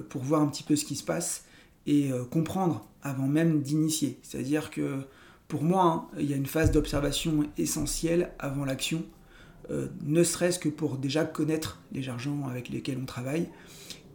pour 0.08 0.22
voir 0.22 0.40
un 0.40 0.46
petit 0.46 0.62
peu 0.62 0.76
ce 0.76 0.84
qui 0.84 0.94
se 0.94 1.02
passe 1.02 1.44
et 1.86 2.10
comprendre 2.30 2.88
avant 3.02 3.26
même 3.26 3.60
d'initier. 3.60 4.18
C'est-à-dire 4.22 4.70
que 4.70 5.00
pour 5.48 5.62
moi, 5.62 5.84
hein, 5.84 6.16
il 6.18 6.30
y 6.30 6.32
a 6.32 6.36
une 6.36 6.46
phase 6.46 6.70
d'observation 6.70 7.44
essentielle 7.58 8.32
avant 8.38 8.64
l'action 8.64 9.04
euh, 9.70 9.86
ne 10.02 10.22
serait-ce 10.22 10.58
que 10.58 10.68
pour 10.68 10.98
déjà 10.98 11.24
connaître 11.24 11.80
les 11.92 12.02
gens 12.02 12.46
avec 12.48 12.68
lesquels 12.68 12.98
on 13.00 13.06
travaille 13.06 13.48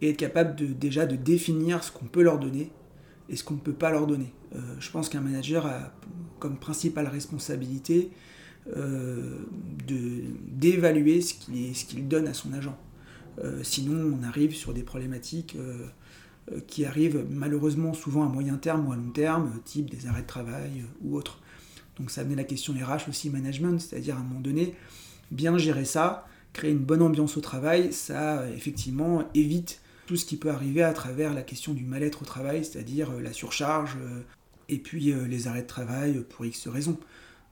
et 0.00 0.10
être 0.10 0.16
capable 0.16 0.54
de, 0.54 0.66
déjà 0.66 1.06
de 1.06 1.16
définir 1.16 1.82
ce 1.82 1.90
qu'on 1.90 2.04
peut 2.04 2.22
leur 2.22 2.38
donner 2.38 2.70
et 3.28 3.36
ce 3.36 3.42
qu'on 3.42 3.54
ne 3.54 3.60
peut 3.60 3.72
pas 3.72 3.90
leur 3.90 4.06
donner. 4.06 4.32
Euh, 4.54 4.58
je 4.78 4.90
pense 4.90 5.08
qu'un 5.08 5.20
manager 5.20 5.66
a 5.66 5.92
comme 6.38 6.56
principale 6.56 7.08
responsabilité 7.08 8.10
euh, 8.10 8.14
d'évaluer 9.86 11.20
ce 11.20 11.34
qu'il 11.34 12.08
donne 12.08 12.28
à 12.28 12.34
son 12.34 12.52
agent. 12.52 12.78
sinon, 13.62 14.18
on 14.18 14.22
arrive 14.22 14.54
sur 14.54 14.72
des 14.74 14.82
problématiques 14.82 15.56
qui 16.66 16.84
arrivent 16.84 17.26
malheureusement 17.30 17.94
souvent 17.94 18.24
à 18.24 18.28
moyen 18.28 18.56
terme 18.56 18.86
ou 18.88 18.92
à 18.92 18.96
long 18.96 19.10
terme, 19.10 19.52
type 19.64 19.90
des 19.90 20.06
arrêts 20.06 20.22
de 20.22 20.26
travail 20.26 20.84
ou 21.02 21.16
autres. 21.16 21.40
Donc 21.98 22.10
ça 22.10 22.22
amenait 22.22 22.36
la 22.36 22.44
question 22.44 22.72
RH 22.72 23.08
aussi, 23.08 23.30
management, 23.30 23.78
c'est-à-dire 23.80 24.16
à 24.16 24.20
un 24.20 24.22
moment 24.22 24.40
donné, 24.40 24.74
bien 25.30 25.56
gérer 25.58 25.84
ça, 25.84 26.26
créer 26.52 26.70
une 26.70 26.78
bonne 26.78 27.02
ambiance 27.02 27.36
au 27.36 27.40
travail, 27.40 27.92
ça 27.92 28.48
effectivement 28.50 29.24
évite 29.34 29.80
tout 30.06 30.16
ce 30.16 30.24
qui 30.24 30.36
peut 30.36 30.50
arriver 30.50 30.82
à 30.82 30.92
travers 30.92 31.32
la 31.34 31.42
question 31.42 31.72
du 31.72 31.84
mal-être 31.84 32.22
au 32.22 32.24
travail, 32.24 32.64
c'est-à-dire 32.64 33.10
euh, 33.12 33.20
la 33.20 33.32
surcharge 33.32 33.96
euh, 34.02 34.22
et 34.68 34.78
puis 34.78 35.12
euh, 35.12 35.26
les 35.26 35.46
arrêts 35.46 35.62
de 35.62 35.68
travail 35.68 36.24
pour 36.28 36.44
X 36.44 36.66
raisons. 36.66 36.98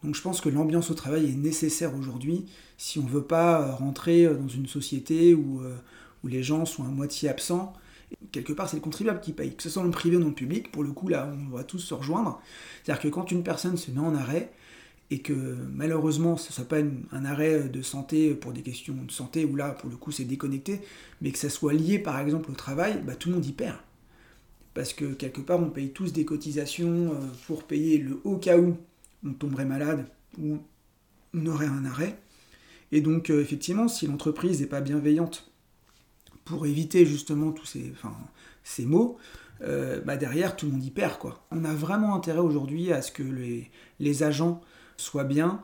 Donc 0.05 0.15
je 0.15 0.23
pense 0.23 0.41
que 0.41 0.49
l'ambiance 0.49 0.91
au 0.91 0.95
travail 0.95 1.31
est 1.31 1.37
nécessaire 1.37 1.95
aujourd'hui 1.97 2.47
si 2.77 2.99
on 2.99 3.05
ne 3.05 3.09
veut 3.09 3.25
pas 3.25 3.73
rentrer 3.73 4.27
dans 4.27 4.49
une 4.49 4.67
société 4.67 5.35
où, 5.35 5.61
où 6.23 6.29
les 6.29 6.43
gens 6.43 6.65
sont 6.65 6.85
à 6.85 6.89
moitié 6.89 7.29
absents. 7.29 7.73
Quelque 8.31 8.53
part, 8.53 8.69
c'est 8.69 8.77
le 8.77 8.83
contribuable 8.83 9.21
qui 9.21 9.33
paye, 9.33 9.55
que 9.55 9.63
ce 9.63 9.69
soit 9.69 9.83
dans 9.83 9.89
le 9.89 9.93
privé 9.93 10.17
ou 10.17 10.21
dans 10.21 10.29
le 10.29 10.35
public. 10.35 10.71
Pour 10.71 10.85
le 10.85 10.93
coup, 10.93 11.09
là, 11.09 11.29
on 11.49 11.57
va 11.57 11.65
tous 11.65 11.81
se 11.81 11.93
rejoindre. 11.95 12.41
C'est-à-dire 12.83 13.03
que 13.03 13.09
quand 13.09 13.33
une 13.33 13.43
personne 13.43 13.77
se 13.77 13.91
met 13.91 13.99
en 13.99 14.15
arrêt, 14.15 14.53
et 15.11 15.21
que 15.21 15.33
malheureusement 15.73 16.37
ce 16.37 16.51
ne 16.51 16.55
soit 16.55 16.69
pas 16.69 16.81
un 17.13 17.25
arrêt 17.25 17.69
de 17.69 17.83
santé 17.83 18.35
pour 18.35 18.53
des 18.53 18.63
questions 18.63 18.95
de 18.95 19.11
santé 19.11 19.45
où 19.45 19.57
là 19.57 19.71
pour 19.71 19.89
le 19.89 19.97
coup 19.97 20.13
c'est 20.13 20.25
déconnecté, 20.25 20.81
mais 21.21 21.31
que 21.31 21.39
ça 21.39 21.49
soit 21.49 21.73
lié 21.73 21.99
par 21.99 22.19
exemple 22.21 22.51
au 22.51 22.55
travail, 22.55 23.01
bah, 23.05 23.15
tout 23.15 23.31
le 23.31 23.37
monde 23.37 23.47
y 23.47 23.53
perd. 23.53 23.79
Parce 24.75 24.93
que 24.93 25.07
quelque 25.15 25.41
part 25.41 25.61
on 25.61 25.71
paye 25.71 25.91
tous 25.91 26.13
des 26.13 26.25
cotisations 26.25 27.13
euh, 27.13 27.27
pour 27.47 27.65
payer 27.65 27.99
le 27.99 28.21
haut 28.25 28.37
cas 28.37 28.59
où 28.59 28.77
on 29.25 29.33
tomberait 29.33 29.65
malade 29.65 30.07
ou 30.41 30.59
on 31.35 31.47
aurait 31.47 31.67
un 31.67 31.85
arrêt. 31.85 32.19
Et 32.93 33.01
donc 33.01 33.31
euh, 33.31 33.41
effectivement 33.41 33.89
si 33.89 34.07
l'entreprise 34.07 34.61
n'est 34.61 34.67
pas 34.67 34.81
bienveillante 34.81 35.51
pour 36.45 36.67
éviter 36.67 37.05
justement 37.05 37.53
tous 37.53 37.67
ces, 37.67 37.93
enfin, 37.93 38.17
ces 38.65 38.87
maux, 38.87 39.19
euh, 39.63 40.01
bah 40.01 40.17
derrière 40.17 40.57
tout 40.57 40.67
le 40.67 40.73
monde 40.73 40.85
y 40.85 40.91
perd 40.91 41.19
quoi. 41.19 41.47
On 41.51 41.65
a 41.65 41.75
vraiment 41.75 42.15
intérêt 42.15 42.39
aujourd'hui 42.39 42.93
à 42.93 43.03
ce 43.03 43.13
que 43.13 43.23
les, 43.99 44.23
agents 44.23 44.61
soit 44.97 45.25
bien 45.25 45.63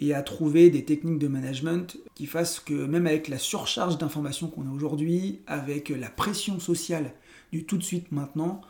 et 0.00 0.14
à 0.14 0.22
trouver 0.22 0.70
des 0.70 0.84
techniques 0.84 1.18
de 1.18 1.28
management 1.28 1.96
qui 2.14 2.26
fassent 2.26 2.60
que 2.60 2.74
même 2.74 3.06
avec 3.06 3.28
la 3.28 3.38
surcharge 3.38 3.98
d'informations 3.98 4.48
qu'on 4.48 4.68
a 4.68 4.70
aujourd'hui, 4.70 5.40
avec 5.46 5.88
la 5.88 6.10
pression 6.10 6.60
sociale 6.60 7.12
du 7.52 7.64
tout 7.64 7.78
de 7.78 7.82
suite 7.82 8.12
maintenant, 8.12 8.60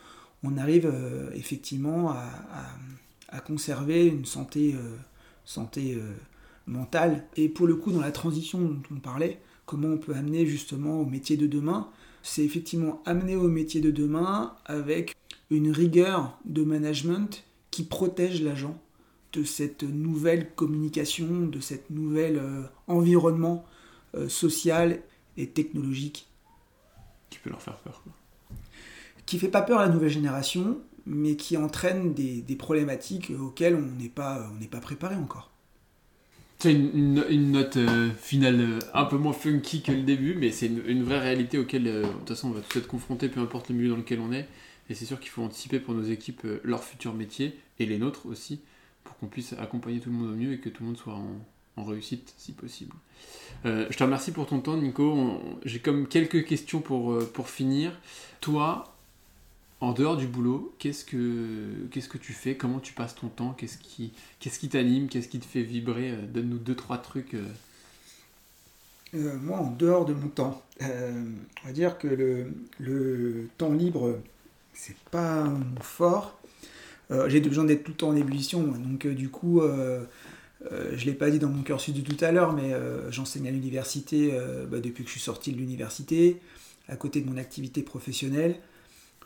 on 0.42 0.56
arrive 0.56 0.86
euh, 0.86 1.30
effectivement 1.34 2.10
à, 2.10 2.24
conserver 3.40 4.06
une 4.06 4.24
santé, 4.24 4.74
euh, 4.74 4.96
santé 5.44 5.94
euh, 5.94 6.14
mentale. 6.66 7.26
Et 7.36 7.48
pour 7.48 7.66
le 7.66 7.76
coup, 7.76 7.92
dans 7.92 8.00
la 8.00 8.12
transition 8.12 8.60
dont 8.60 8.82
on 8.90 9.00
parlait, 9.00 9.40
comment 9.66 9.88
on 9.88 9.98
peut 9.98 10.14
amener 10.14 10.46
justement 10.46 11.00
au 11.00 11.04
métier 11.04 11.36
de 11.36 11.46
demain, 11.46 11.88
c'est 12.22 12.44
effectivement 12.44 13.02
amener 13.06 13.36
au 13.36 13.48
métier 13.48 13.80
de 13.80 13.90
demain 13.90 14.54
avec 14.66 15.14
une 15.50 15.70
rigueur 15.70 16.38
de 16.44 16.62
management 16.64 17.44
qui 17.70 17.84
protège 17.84 18.42
l'agent 18.42 18.78
de 19.32 19.44
cette 19.44 19.82
nouvelle 19.82 20.50
communication, 20.54 21.46
de 21.46 21.60
cet 21.60 21.90
nouvel 21.90 22.38
euh, 22.38 22.62
environnement 22.86 23.64
euh, 24.14 24.28
social 24.28 25.00
et 25.36 25.48
technologique. 25.48 26.28
Qui 27.30 27.38
peut 27.38 27.50
leur 27.50 27.62
faire 27.62 27.76
peur. 27.78 28.00
Quoi. 28.02 28.12
Qui 29.26 29.38
fait 29.38 29.48
pas 29.48 29.62
peur 29.62 29.80
à 29.80 29.86
la 29.86 29.92
nouvelle 29.92 30.08
génération, 30.08 30.78
mais 31.06 31.36
qui 31.36 31.56
entraîne 31.56 32.14
des, 32.14 32.56
problématiques 32.56 33.32
auxquelles 33.38 33.74
on 33.74 34.00
n'est 34.00 34.08
pas, 34.08 34.50
pas 34.70 34.80
préparé 34.80 35.14
encore. 35.14 35.50
C'est 36.58 36.72
une, 36.72 37.52
note 37.52 37.76
euh, 37.76 38.10
finale 38.20 38.80
un 38.92 39.04
peu 39.04 39.16
moins 39.16 39.32
funky 39.32 39.80
que 39.80 39.92
le 39.92 40.02
début, 40.02 40.34
mais 40.34 40.50
c'est 40.50 40.66
une, 40.66 41.04
vraie 41.04 41.20
réalité 41.20 41.56
auquel, 41.56 41.84
de 41.84 42.02
toute 42.02 42.28
façon, 42.28 42.48
on 42.48 42.52
va 42.52 42.60
tous 42.60 42.78
être 42.78 42.88
confrontés, 42.88 43.28
peu 43.28 43.40
importe 43.40 43.68
le 43.68 43.76
milieu 43.76 43.90
dans 43.90 43.96
lequel 43.96 44.18
on 44.18 44.32
est. 44.32 44.48
Et 44.90 44.94
c'est 44.94 45.04
sûr 45.04 45.20
qu'il 45.20 45.28
faut 45.30 45.42
anticiper 45.42 45.78
pour 45.78 45.94
nos 45.94 46.02
équipes 46.02 46.44
leur 46.64 46.82
futur 46.82 47.14
métier, 47.14 47.56
et 47.78 47.86
les 47.86 47.98
nôtres 47.98 48.26
aussi, 48.26 48.60
pour 49.04 49.16
qu'on 49.16 49.26
puisse 49.26 49.54
accompagner 49.54 50.00
tout 50.00 50.10
le 50.10 50.16
monde 50.16 50.32
au 50.32 50.36
mieux 50.36 50.52
et 50.52 50.58
que 50.58 50.68
tout 50.68 50.82
le 50.82 50.88
monde 50.88 50.98
soit 50.98 51.14
en, 51.14 51.84
réussite 51.84 52.34
si 52.36 52.50
possible. 52.50 52.96
Euh, 53.64 53.86
je 53.88 53.96
te 53.96 54.02
remercie 54.02 54.32
pour 54.32 54.46
ton 54.46 54.58
temps, 54.58 54.76
Nico. 54.76 55.40
J'ai 55.64 55.78
comme 55.78 56.08
quelques 56.08 56.44
questions 56.44 56.80
pour, 56.80 57.12
euh, 57.12 57.30
pour 57.32 57.48
finir. 57.48 57.92
Toi, 58.40 58.97
en 59.80 59.92
dehors 59.92 60.16
du 60.16 60.26
boulot, 60.26 60.74
qu'est-ce 60.78 61.04
que, 61.04 61.86
qu'est-ce 61.90 62.08
que 62.08 62.18
tu 62.18 62.32
fais? 62.32 62.56
Comment 62.56 62.80
tu 62.80 62.92
passes 62.92 63.14
ton 63.14 63.28
temps? 63.28 63.52
Qu'est-ce 63.52 63.78
qui, 63.78 64.12
qu'est-ce 64.40 64.58
qui 64.58 64.68
t'anime? 64.68 65.08
Qu'est-ce 65.08 65.28
qui 65.28 65.38
te 65.40 65.46
fait 65.46 65.62
vibrer? 65.62 66.10
Euh, 66.12 66.26
Donne-nous 66.26 66.58
deux, 66.58 66.74
trois 66.76 66.98
trucs. 66.98 67.36
moi, 69.12 69.58
en 69.58 69.70
dehors 69.70 70.04
de 70.04 70.12
mon 70.14 70.28
temps, 70.28 70.62
on 70.80 71.66
va 71.66 71.72
dire 71.72 71.98
que 71.98 72.08
le, 72.08 72.52
le 72.78 73.48
temps 73.58 73.72
libre, 73.72 74.18
c'est 74.74 74.96
pas 75.10 75.50
fort. 75.80 76.38
Euh, 77.10 77.28
j'ai 77.28 77.40
besoin 77.40 77.64
d'être 77.64 77.84
tout 77.84 77.92
le 77.92 77.96
temps 77.96 78.08
en 78.08 78.16
ébullition, 78.16 78.62
donc 78.62 79.06
euh, 79.06 79.14
du 79.14 79.30
coup, 79.30 79.60
euh, 79.60 80.04
je 80.62 81.00
ne 81.00 81.06
l'ai 81.06 81.14
pas 81.14 81.30
dit 81.30 81.38
dans 81.38 81.48
mon 81.48 81.62
cursus 81.62 81.94
du 81.94 82.02
tout 82.02 82.22
à 82.24 82.32
l'heure, 82.32 82.52
mais 82.52 82.72
j'enseigne 83.10 83.48
à 83.48 83.50
l'université 83.50 84.32
bah, 84.70 84.80
depuis 84.80 85.04
que 85.04 85.08
je 85.08 85.12
suis 85.12 85.20
sorti 85.20 85.52
de 85.52 85.56
l'université, 85.58 86.40
à 86.88 86.96
côté 86.96 87.20
de 87.20 87.30
mon 87.30 87.36
activité 87.38 87.82
professionnelle. 87.82 88.56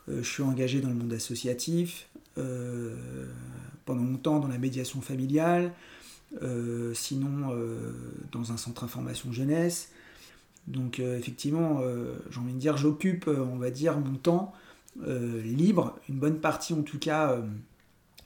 Je 0.08 0.22
suis 0.22 0.42
engagé 0.42 0.80
dans 0.80 0.88
le 0.88 0.94
monde 0.94 1.12
associatif, 1.12 2.08
pendant 2.34 4.02
longtemps 4.02 4.40
dans 4.40 4.48
la 4.48 4.58
médiation 4.58 5.00
familiale, 5.00 5.72
sinon 6.94 7.56
dans 8.32 8.52
un 8.52 8.56
centre 8.56 8.84
information 8.84 9.32
jeunesse. 9.32 9.90
Donc 10.66 10.98
effectivement, 10.98 11.80
j'ai 12.30 12.38
envie 12.40 12.54
de 12.54 12.58
dire, 12.58 12.76
j'occupe, 12.76 13.28
on 13.28 13.56
va 13.56 13.70
dire, 13.70 13.98
mon 13.98 14.16
temps 14.16 14.52
libre, 15.06 15.98
une 16.08 16.18
bonne 16.18 16.40
partie 16.40 16.72
en 16.72 16.82
tout 16.82 16.98
cas 16.98 17.40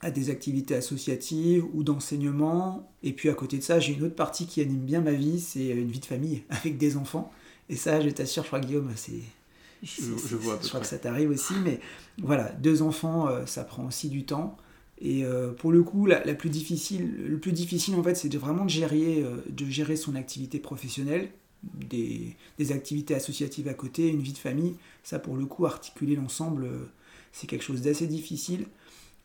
à 0.00 0.10
des 0.10 0.30
activités 0.30 0.74
associatives 0.74 1.64
ou 1.74 1.82
d'enseignement. 1.82 2.92
Et 3.02 3.12
puis 3.12 3.28
à 3.28 3.34
côté 3.34 3.58
de 3.58 3.62
ça, 3.62 3.80
j'ai 3.80 3.94
une 3.94 4.04
autre 4.04 4.14
partie 4.14 4.46
qui 4.46 4.60
anime 4.60 4.84
bien 4.84 5.00
ma 5.00 5.12
vie, 5.12 5.40
c'est 5.40 5.68
une 5.68 5.90
vie 5.90 6.00
de 6.00 6.06
famille 6.06 6.42
avec 6.50 6.78
des 6.78 6.96
enfants. 6.96 7.32
Et 7.68 7.76
ça, 7.76 8.00
je 8.00 8.10
t'assure, 8.10 8.42
je 8.42 8.48
crois 8.48 8.60
Guillaume, 8.60 8.90
c'est... 8.94 9.22
Je, 9.86 10.36
vois 10.36 10.58
je 10.62 10.68
crois 10.68 10.80
que 10.80 10.86
ça 10.86 10.98
t'arrive 10.98 11.30
aussi, 11.30 11.54
mais 11.64 11.80
voilà, 12.18 12.50
deux 12.52 12.82
enfants, 12.82 13.28
euh, 13.28 13.46
ça 13.46 13.64
prend 13.64 13.86
aussi 13.86 14.08
du 14.08 14.24
temps. 14.24 14.56
Et 14.98 15.24
euh, 15.24 15.52
pour 15.52 15.72
le 15.72 15.82
coup, 15.82 16.06
la, 16.06 16.20
plus 16.34 16.50
difficile, 16.50 17.14
le 17.28 17.38
plus 17.38 17.52
difficile 17.52 17.94
en 17.94 18.02
fait, 18.02 18.14
c'est 18.14 18.28
de 18.28 18.38
vraiment 18.38 18.64
de 18.64 18.70
gérer, 18.70 19.22
euh, 19.22 19.42
de 19.48 19.66
gérer 19.66 19.96
son 19.96 20.14
activité 20.14 20.58
professionnelle, 20.58 21.30
des, 21.62 22.34
des, 22.58 22.72
activités 22.72 23.14
associatives 23.14 23.68
à 23.68 23.74
côté, 23.74 24.08
une 24.08 24.20
vie 24.20 24.32
de 24.32 24.38
famille. 24.38 24.74
Ça, 25.02 25.18
pour 25.18 25.36
le 25.36 25.46
coup, 25.46 25.66
articuler 25.66 26.16
l'ensemble, 26.16 26.68
c'est 27.32 27.46
quelque 27.46 27.64
chose 27.64 27.82
d'assez 27.82 28.06
difficile. 28.06 28.66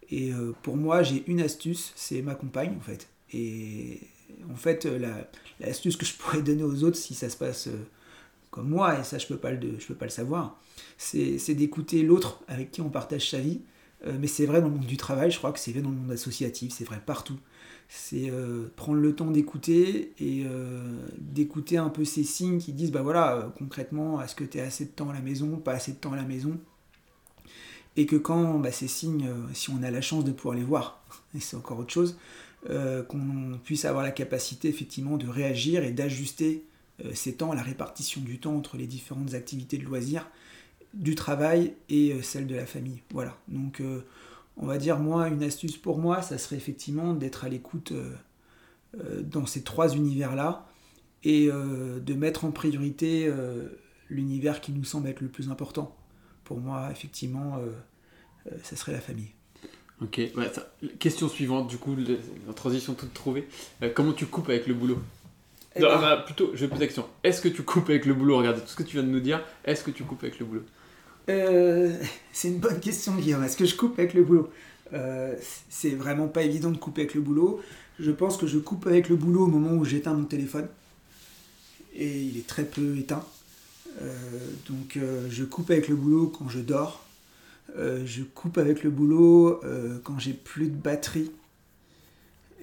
Et 0.10 0.32
pour 0.64 0.76
moi, 0.76 1.04
j'ai 1.04 1.24
une 1.28 1.40
astuce, 1.40 1.94
c'est 1.96 2.22
ma 2.22 2.36
compagne 2.36 2.76
en 2.78 2.82
fait. 2.82 3.08
Et 3.32 4.02
en 4.52 4.56
fait, 4.56 4.86
l'astuce 5.62 5.96
que 5.96 6.06
je 6.06 6.14
pourrais 6.18 6.42
donner 6.42 6.64
aux 6.64 6.84
autres 6.84 6.98
si 6.98 7.14
ça 7.14 7.30
se 7.30 7.38
passe 7.38 7.70
comme 8.52 8.70
moi, 8.70 9.00
et 9.00 9.04
ça 9.04 9.18
je 9.18 9.28
peux 9.28 9.38
pas 9.38 9.52
le, 9.52 9.80
je 9.80 9.88
peux 9.88 9.96
pas 9.96 10.06
le 10.06 10.12
savoir, 10.12 10.60
c'est 10.98 11.56
d'écouter 11.56 12.04
l'autre 12.04 12.42
avec 12.48 12.72
qui 12.72 12.82
on 12.82 12.90
partage 12.90 13.30
sa 13.30 13.40
vie. 13.40 13.62
Euh, 14.08 14.18
mais 14.20 14.28
c'est 14.28 14.46
vrai 14.48 14.62
dans 14.62 14.68
le 14.68 14.74
monde 14.74 14.86
du 14.86 14.98
travail, 14.98 15.30
je 15.30 15.38
crois 15.38 15.52
que 15.52 15.60
c'est 15.60 15.72
vrai 15.72 15.82
dans 15.82 15.92
le 15.92 15.96
monde 15.96 16.12
associatif, 16.12 16.74
c'est 16.76 16.86
vrai 16.86 17.02
partout. 17.06 17.38
C'est 17.88 18.32
prendre 18.78 19.00
le 19.00 19.14
temps 19.14 19.32
d'écouter 19.32 20.14
et 20.18 20.46
d'écouter 21.18 21.76
un 21.76 21.90
peu 21.90 22.06
ces 22.06 22.24
signes 22.24 22.58
qui 22.58 22.72
disent, 22.72 22.90
bah 22.90 23.02
voilà, 23.02 23.54
concrètement, 23.58 24.22
est-ce 24.22 24.34
que 24.34 24.46
tu 24.46 24.62
as 24.62 24.64
assez 24.64 24.86
de 24.86 24.92
temps 24.92 25.10
à 25.10 25.14
la 25.14 25.20
maison, 25.20 25.58
pas 25.58 25.74
assez 25.74 25.92
de 25.92 25.98
temps 25.98 26.14
à 26.14 26.16
la 26.16 26.24
maison? 26.24 26.58
Et 27.98 28.06
que 28.06 28.16
quand 28.16 28.60
bah, 28.60 28.72
ces 28.72 28.88
signes, 28.88 29.28
euh, 29.28 29.54
si 29.54 29.70
on 29.70 29.84
a 29.84 29.92
la 29.92 30.02
chance 30.02 30.24
de 30.24 30.32
pouvoir 30.32 30.56
les 30.56 30.64
voir, 30.64 31.04
et 31.36 31.40
c'est 31.40 31.58
encore 31.58 31.80
autre 31.80 31.92
chose, 31.92 32.18
euh, 32.70 33.04
qu'on 33.04 33.60
puisse 33.64 33.86
avoir 33.86 34.04
la 34.04 34.12
capacité 34.12 34.70
effectivement 34.70 35.18
de 35.18 35.28
réagir 35.28 35.84
et 35.84 35.92
d'ajuster 35.92 36.64
euh, 36.64 36.71
ces 37.14 37.36
temps, 37.36 37.54
la 37.54 37.64
répartition 37.64 38.22
du 38.22 38.40
temps 38.40 38.56
entre 38.56 38.78
les 38.78 38.88
différentes 38.88 39.34
activités 39.34 39.78
de 39.78 39.84
loisirs, 39.84 40.30
du 40.94 41.16
travail 41.16 41.74
et 41.90 42.22
celle 42.22 42.48
de 42.48 42.56
la 42.56 42.66
famille. 42.66 43.02
Voilà. 43.12 43.38
Donc 43.48 43.82
on 44.58 44.66
va 44.66 44.78
dire 44.78 45.00
moi, 45.00 45.28
une 45.30 45.44
astuce 45.44 45.78
pour 45.78 45.98
moi, 45.98 46.22
ça 46.22 46.38
serait 46.38 46.58
effectivement 46.58 47.14
d'être 47.14 47.46
à 47.46 47.50
l'écoute 47.50 47.94
dans 49.24 49.46
ces 49.46 49.64
trois 49.64 49.96
univers-là 49.96 50.68
et 51.24 51.48
de 51.48 52.14
mettre 52.14 52.46
en 52.46 52.52
priorité 52.52 53.32
l'univers 54.10 54.60
qui 54.62 54.74
nous 54.74 54.84
semble 54.84 55.08
être 55.08 55.22
le 55.22 55.30
plus 55.30 55.50
important 55.50 55.96
pour 56.52 56.60
moi, 56.60 56.90
effectivement, 56.92 57.60
euh, 57.60 57.70
euh, 58.52 58.58
ça 58.62 58.76
serait 58.76 58.92
la 58.92 59.00
famille. 59.00 59.30
Ok, 60.02 60.20
question 61.00 61.30
suivante, 61.30 61.70
du 61.70 61.78
coup, 61.78 61.96
la 61.96 62.54
transition 62.54 62.94
toute 62.94 63.14
trouvée. 63.14 63.48
Euh, 63.82 63.90
comment 63.94 64.12
tu 64.12 64.26
coupes 64.26 64.50
avec 64.50 64.68
le 64.68 64.74
boulot? 64.74 65.00
Non, 65.80 65.88
ben- 65.88 66.02
bah, 66.02 66.24
plutôt, 66.26 66.52
je 66.54 66.62
vais 66.62 66.68
poser 66.68 66.82
la 66.82 66.88
question. 66.88 67.06
Est-ce 67.24 67.42
que 67.42 67.48
tu 67.48 67.64
coupes 67.64 67.90
avec 67.90 68.06
le 68.06 68.14
boulot? 68.14 68.38
Regarde 68.38 68.62
tout 68.62 68.68
ce 68.68 68.76
que 68.76 68.84
tu 68.84 68.98
viens 68.98 69.04
de 69.04 69.10
nous 69.10 69.20
dire. 69.20 69.42
Est-ce 69.64 69.84
que 69.84 69.92
tu 69.92 70.04
coupes 70.04 70.24
avec 70.24 70.40
le 70.40 70.46
boulot? 70.46 70.64
C'est 72.34 72.50
une 72.50 72.60
bonne 72.60 72.80
question, 72.80 73.16
Guillaume. 73.16 73.44
Est-ce 73.44 73.56
que 73.56 73.66
je 73.66 73.76
coupe 73.76 73.98
avec 73.98 74.14
le 74.14 74.24
boulot? 74.24 74.50
C'est 75.70 75.92
vraiment 75.92 76.28
pas 76.28 76.44
évident 76.44 76.72
de 76.72 76.78
couper 76.78 77.02
avec 77.02 77.14
le 77.14 77.22
boulot. 77.22 77.62
Je 78.00 78.12
pense 78.12 78.36
que 78.36 78.48
je 78.48 78.58
coupe 78.58 78.88
avec 78.88 79.10
le 79.10 79.16
boulot 79.16 79.44
au 79.44 79.48
moment 79.48 79.72
où 79.72 79.86
j'éteins 79.86 80.14
mon 80.14 80.26
téléphone. 80.26 80.68
Et 81.96 82.22
il 82.22 82.38
est 82.38 82.48
très 82.48 82.66
peu 82.66 82.98
éteint. 82.98 83.24
Euh, 84.02 84.06
donc 84.70 84.98
euh, 84.98 85.28
je 85.30 85.44
coupe 85.44 85.70
avec 85.72 85.88
le 85.88 85.96
boulot 85.96 86.28
quand 86.28 86.50
je 86.50 86.60
dors. 86.60 87.06
Euh, 87.78 88.04
je 88.06 88.24
coupe 88.24 88.58
avec 88.58 88.84
le 88.84 88.90
boulot 88.90 89.62
quand 90.04 90.20
j'ai 90.20 90.34
plus 90.34 90.68
de 90.68 90.76
batterie 90.76 91.32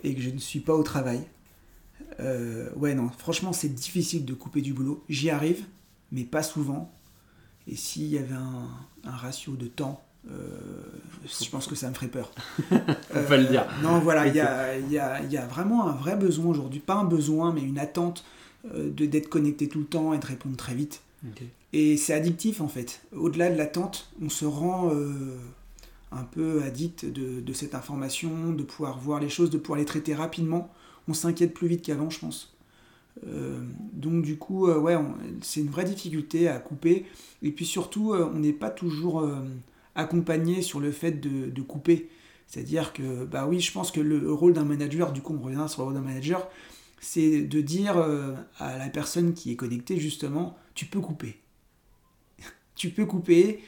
et 0.05 0.15
que 0.15 0.21
je 0.21 0.31
ne 0.31 0.39
suis 0.39 0.61
pas 0.61 0.75
au 0.75 0.83
travail. 0.83 1.23
Ouais, 2.77 2.95
non, 2.95 3.11
franchement, 3.17 3.53
c'est 3.53 3.69
difficile 3.69 4.25
de 4.25 4.35
couper 4.35 4.61
du 4.61 4.73
boulot. 4.73 5.05
J'y 5.09 5.31
arrive, 5.31 5.65
mais 6.13 6.25
pas 6.25 6.43
souvent. 6.43 6.93
Et 7.67 7.77
s'il 7.77 8.07
y 8.07 8.19
avait 8.19 8.35
un, 8.35 8.69
ratio 9.05 9.53
de 9.53 9.67
temps, 9.67 10.03
je 10.27 11.49
pense 11.51 11.67
que 11.67 11.75
ça 11.75 11.89
me 11.89 11.95
ferait 11.95 12.09
peur. 12.09 12.33
Faut 12.69 13.29
pas 13.29 13.37
le 13.37 13.47
dire. 13.47 13.67
Non, 13.83 13.99
voilà, 13.99 14.27
il 14.27 14.35
y 14.35 14.41
a, 14.41 14.79
y, 14.79 14.99
a, 14.99 15.23
y 15.23 15.37
a, 15.37 15.47
vraiment 15.47 15.89
un 15.89 15.93
vrai 15.93 16.17
besoin 16.17 16.47
aujourd'hui. 16.47 16.81
Pas 16.81 16.95
un 16.95 17.05
besoin, 17.05 17.53
mais 17.53 17.63
une 17.63 17.79
attente 17.79 18.25
d'être 18.75 19.29
connecté 19.29 19.69
tout 19.69 19.81
le 19.81 19.87
temps 19.87 20.13
et 20.13 20.19
de 20.19 20.27
répondre 20.27 20.57
très 20.57 20.75
vite. 20.75 21.03
Et 21.73 21.97
c'est 21.97 22.15
addictif 22.15 22.61
en 22.61 22.69
fait. 22.69 23.03
Au-delà 23.15 23.51
de 23.51 23.57
l'attente, 23.57 24.11
on 24.23 24.29
se 24.29 24.45
rend 24.45 24.91
euh, 24.93 25.37
un 26.13 26.25
peu 26.25 26.63
addict 26.63 27.05
de, 27.05 27.53
cette 27.53 27.75
information, 27.75 28.53
de 28.53 28.63
pouvoir 28.63 28.99
voir 28.99 29.21
les 29.21 29.29
choses, 29.29 29.51
de 29.51 29.59
pouvoir 29.59 29.79
les 29.79 29.85
traiter 29.85 30.15
rapidement. 30.15 30.73
On 31.09 31.15
s'inquiète 31.15 31.55
plus 31.55 31.69
vite 31.69 31.83
qu'avant, 31.83 32.11
je 32.11 32.21
pense. 32.21 32.55
Euh, 33.27 33.61
donc 33.93 34.23
du 34.23 34.37
coup, 34.37 34.69
euh, 34.69 35.03
c'est 35.43 35.61
une 35.61 35.71
vraie 35.71 35.85
difficulté 35.85 36.49
à 36.49 36.59
couper. 36.59 37.07
Et 37.43 37.51
puis 37.51 37.67
surtout, 37.67 38.15
on 38.15 38.39
n'est 38.39 38.53
pas 38.53 38.71
toujours 38.71 39.27
accompagné 39.95 40.63
sur 40.63 40.81
le 40.81 40.93
fait 40.93 41.13
de, 41.13 41.63
couper. 41.63 42.09
C'est-à-dire 42.47 42.93
que, 42.93 43.25
bah 43.25 43.47
oui, 43.47 43.61
je 43.61 43.73
pense 43.73 43.91
que 43.91 44.01
le 44.01 44.33
rôle 44.33 44.53
d'un 44.53 44.65
manager, 44.65 45.13
du 45.13 45.21
coup 45.21 45.35
on 45.35 45.43
reviendra 45.43 45.69
sur 45.69 45.83
le 45.83 45.87
rôle 45.87 45.95
d'un 45.95 46.01
manager, 46.01 46.49
c'est 47.01 47.43
de 47.43 47.61
dire 47.61 47.97
à 48.59 48.79
la 48.79 48.89
personne 48.89 49.35
qui 49.35 49.53
est 49.53 49.57
connectée 49.57 49.99
justement, 49.99 50.57
tu 50.75 50.87
peux 50.87 51.01
couper. 51.01 51.39
tu 52.75 52.91
peux 52.91 53.07
couper, 53.07 53.61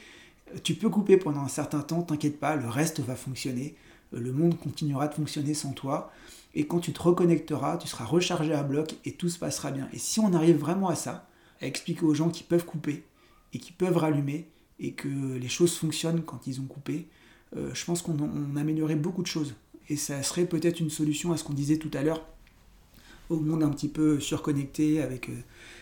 tu 0.63 0.75
peux 0.75 0.89
couper 0.89 1.17
pendant 1.17 1.41
un 1.41 1.47
certain 1.47 1.81
temps, 1.81 2.01
t'inquiète 2.01 2.39
pas, 2.39 2.55
le 2.55 2.67
reste 2.67 2.99
va 2.99 3.15
fonctionner, 3.15 3.75
le 4.11 4.31
monde 4.31 4.57
continuera 4.59 5.07
de 5.07 5.13
fonctionner 5.13 5.53
sans 5.53 5.73
toi, 5.73 6.11
et 6.53 6.67
quand 6.67 6.79
tu 6.79 6.91
te 6.93 7.01
reconnecteras, 7.01 7.77
tu 7.77 7.87
seras 7.87 8.05
rechargé 8.05 8.53
à 8.53 8.63
bloc 8.63 8.95
et 9.05 9.13
tout 9.13 9.29
se 9.29 9.39
passera 9.39 9.71
bien. 9.71 9.87
Et 9.93 9.99
si 9.99 10.19
on 10.19 10.33
arrive 10.33 10.57
vraiment 10.57 10.89
à 10.89 10.95
ça, 10.95 11.27
à 11.61 11.67
expliquer 11.67 12.03
aux 12.03 12.13
gens 12.13 12.29
qui 12.29 12.43
peuvent 12.43 12.65
couper 12.65 13.03
et 13.53 13.59
qui 13.59 13.71
peuvent 13.71 13.97
rallumer, 13.97 14.49
et 14.81 14.93
que 14.93 15.07
les 15.07 15.47
choses 15.47 15.77
fonctionnent 15.77 16.23
quand 16.23 16.47
ils 16.47 16.59
ont 16.59 16.65
coupé, 16.65 17.07
euh, 17.55 17.69
je 17.73 17.85
pense 17.85 18.01
qu'on 18.01 18.17
améliorerait 18.55 18.95
beaucoup 18.95 19.21
de 19.21 19.27
choses. 19.27 19.53
Et 19.89 19.95
ça 19.95 20.23
serait 20.23 20.45
peut-être 20.45 20.79
une 20.79 20.89
solution 20.89 21.31
à 21.31 21.37
ce 21.37 21.43
qu'on 21.43 21.53
disait 21.53 21.77
tout 21.77 21.91
à 21.93 22.01
l'heure, 22.01 22.25
au 23.29 23.39
monde 23.39 23.63
un 23.63 23.69
petit 23.69 23.87
peu 23.87 24.19
surconnecté 24.19 25.01
avec 25.01 25.29
euh, 25.29 25.37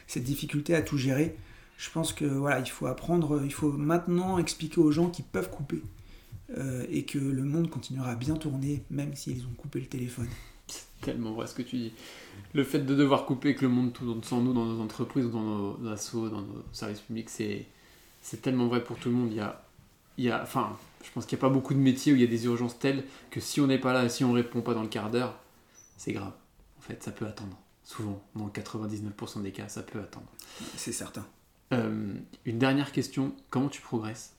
cette 0.05 0.25
difficulté 0.25 0.75
à 0.75 0.81
tout 0.81 0.97
gérer. 0.97 1.37
Je 1.77 1.89
pense 1.89 2.11
que 2.11 2.25
voilà, 2.25 2.59
il 2.59 2.69
faut 2.69 2.87
apprendre, 2.87 3.41
il 3.45 3.53
faut 3.53 3.71
maintenant 3.71 4.37
expliquer 4.37 4.81
aux 4.81 4.91
gens 4.91 5.09
qui 5.09 5.21
peuvent 5.21 5.49
couper 5.49 5.81
euh, 6.57 6.85
et 6.89 7.03
que 7.03 7.17
le 7.17 7.43
monde 7.43 7.69
continuera 7.69 8.11
à 8.11 8.15
bien 8.15 8.35
tourner 8.35 8.83
même 8.89 9.15
s'ils 9.15 9.45
ont 9.45 9.53
coupé 9.57 9.79
le 9.79 9.85
téléphone. 9.85 10.27
C'est 10.99 11.11
tellement 11.11 11.31
vrai 11.31 11.47
ce 11.47 11.53
que 11.53 11.61
tu 11.61 11.77
dis. 11.77 11.93
Le 12.53 12.63
fait 12.63 12.79
de 12.79 12.95
devoir 12.95 13.25
couper 13.25 13.55
que 13.55 13.61
le 13.61 13.69
monde 13.69 13.93
tourne 13.93 14.23
sans 14.23 14.41
nous 14.41 14.53
dans 14.53 14.65
nos 14.65 14.81
entreprises, 14.81 15.29
dans 15.29 15.41
nos 15.41 15.87
assos, 15.89 16.29
dans 16.29 16.41
nos 16.41 16.63
services 16.71 16.99
publics, 17.01 17.29
c'est, 17.29 17.65
c'est 18.21 18.41
tellement 18.41 18.67
vrai 18.67 18.83
pour 18.83 18.97
tout 18.97 19.09
le 19.09 19.15
monde. 19.15 19.31
Il 19.31 19.37
y 19.37 19.41
a, 19.41 19.63
il 20.17 20.25
y 20.25 20.31
a, 20.31 20.41
enfin, 20.41 20.77
je 21.03 21.09
pense 21.11 21.25
qu'il 21.25 21.37
n'y 21.37 21.41
a 21.41 21.45
pas 21.47 21.53
beaucoup 21.53 21.73
de 21.73 21.79
métiers 21.79 22.11
où 22.11 22.15
il 22.15 22.21
y 22.21 22.25
a 22.25 22.27
des 22.27 22.45
urgences 22.45 22.77
telles 22.79 23.05
que 23.31 23.39
si 23.39 23.61
on 23.61 23.67
n'est 23.67 23.79
pas 23.79 23.93
là, 23.93 24.09
si 24.09 24.23
on 24.23 24.33
répond 24.33 24.61
pas 24.61 24.73
dans 24.73 24.81
le 24.81 24.89
quart 24.89 25.09
d'heure, 25.09 25.39
c'est 25.97 26.13
grave. 26.13 26.33
En 26.77 26.81
fait, 26.81 27.01
ça 27.03 27.11
peut 27.11 27.25
attendre. 27.25 27.57
Souvent, 27.83 28.21
dans 28.35 28.49
99% 28.49 29.41
des 29.41 29.51
cas, 29.51 29.67
ça 29.67 29.81
peut 29.81 29.99
attendre. 29.99 30.27
C'est 30.75 30.91
certain. 30.91 31.25
Euh, 31.73 32.13
une 32.45 32.59
dernière 32.59 32.91
question, 32.91 33.35
comment 33.49 33.69
tu 33.69 33.81
progresses? 33.81 34.33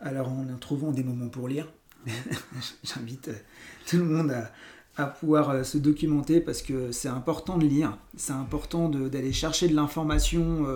Alors 0.00 0.28
en 0.28 0.44
trouvant 0.58 0.92
des 0.92 1.02
moments 1.02 1.28
pour 1.28 1.48
lire, 1.48 1.66
j'invite 2.84 3.30
tout 3.86 3.96
le 3.96 4.04
monde 4.04 4.30
à, 4.30 4.50
pouvoir 5.06 5.50
euh, 5.50 5.62
se 5.62 5.78
documenter 5.78 6.40
parce 6.40 6.62
que 6.62 6.92
c'est 6.92 7.08
important 7.08 7.58
de 7.58 7.66
lire, 7.66 7.96
c'est 8.16 8.32
important 8.32 8.88
d'aller 8.88 9.32
chercher 9.32 9.68
de 9.68 9.74
l'information 9.74 10.66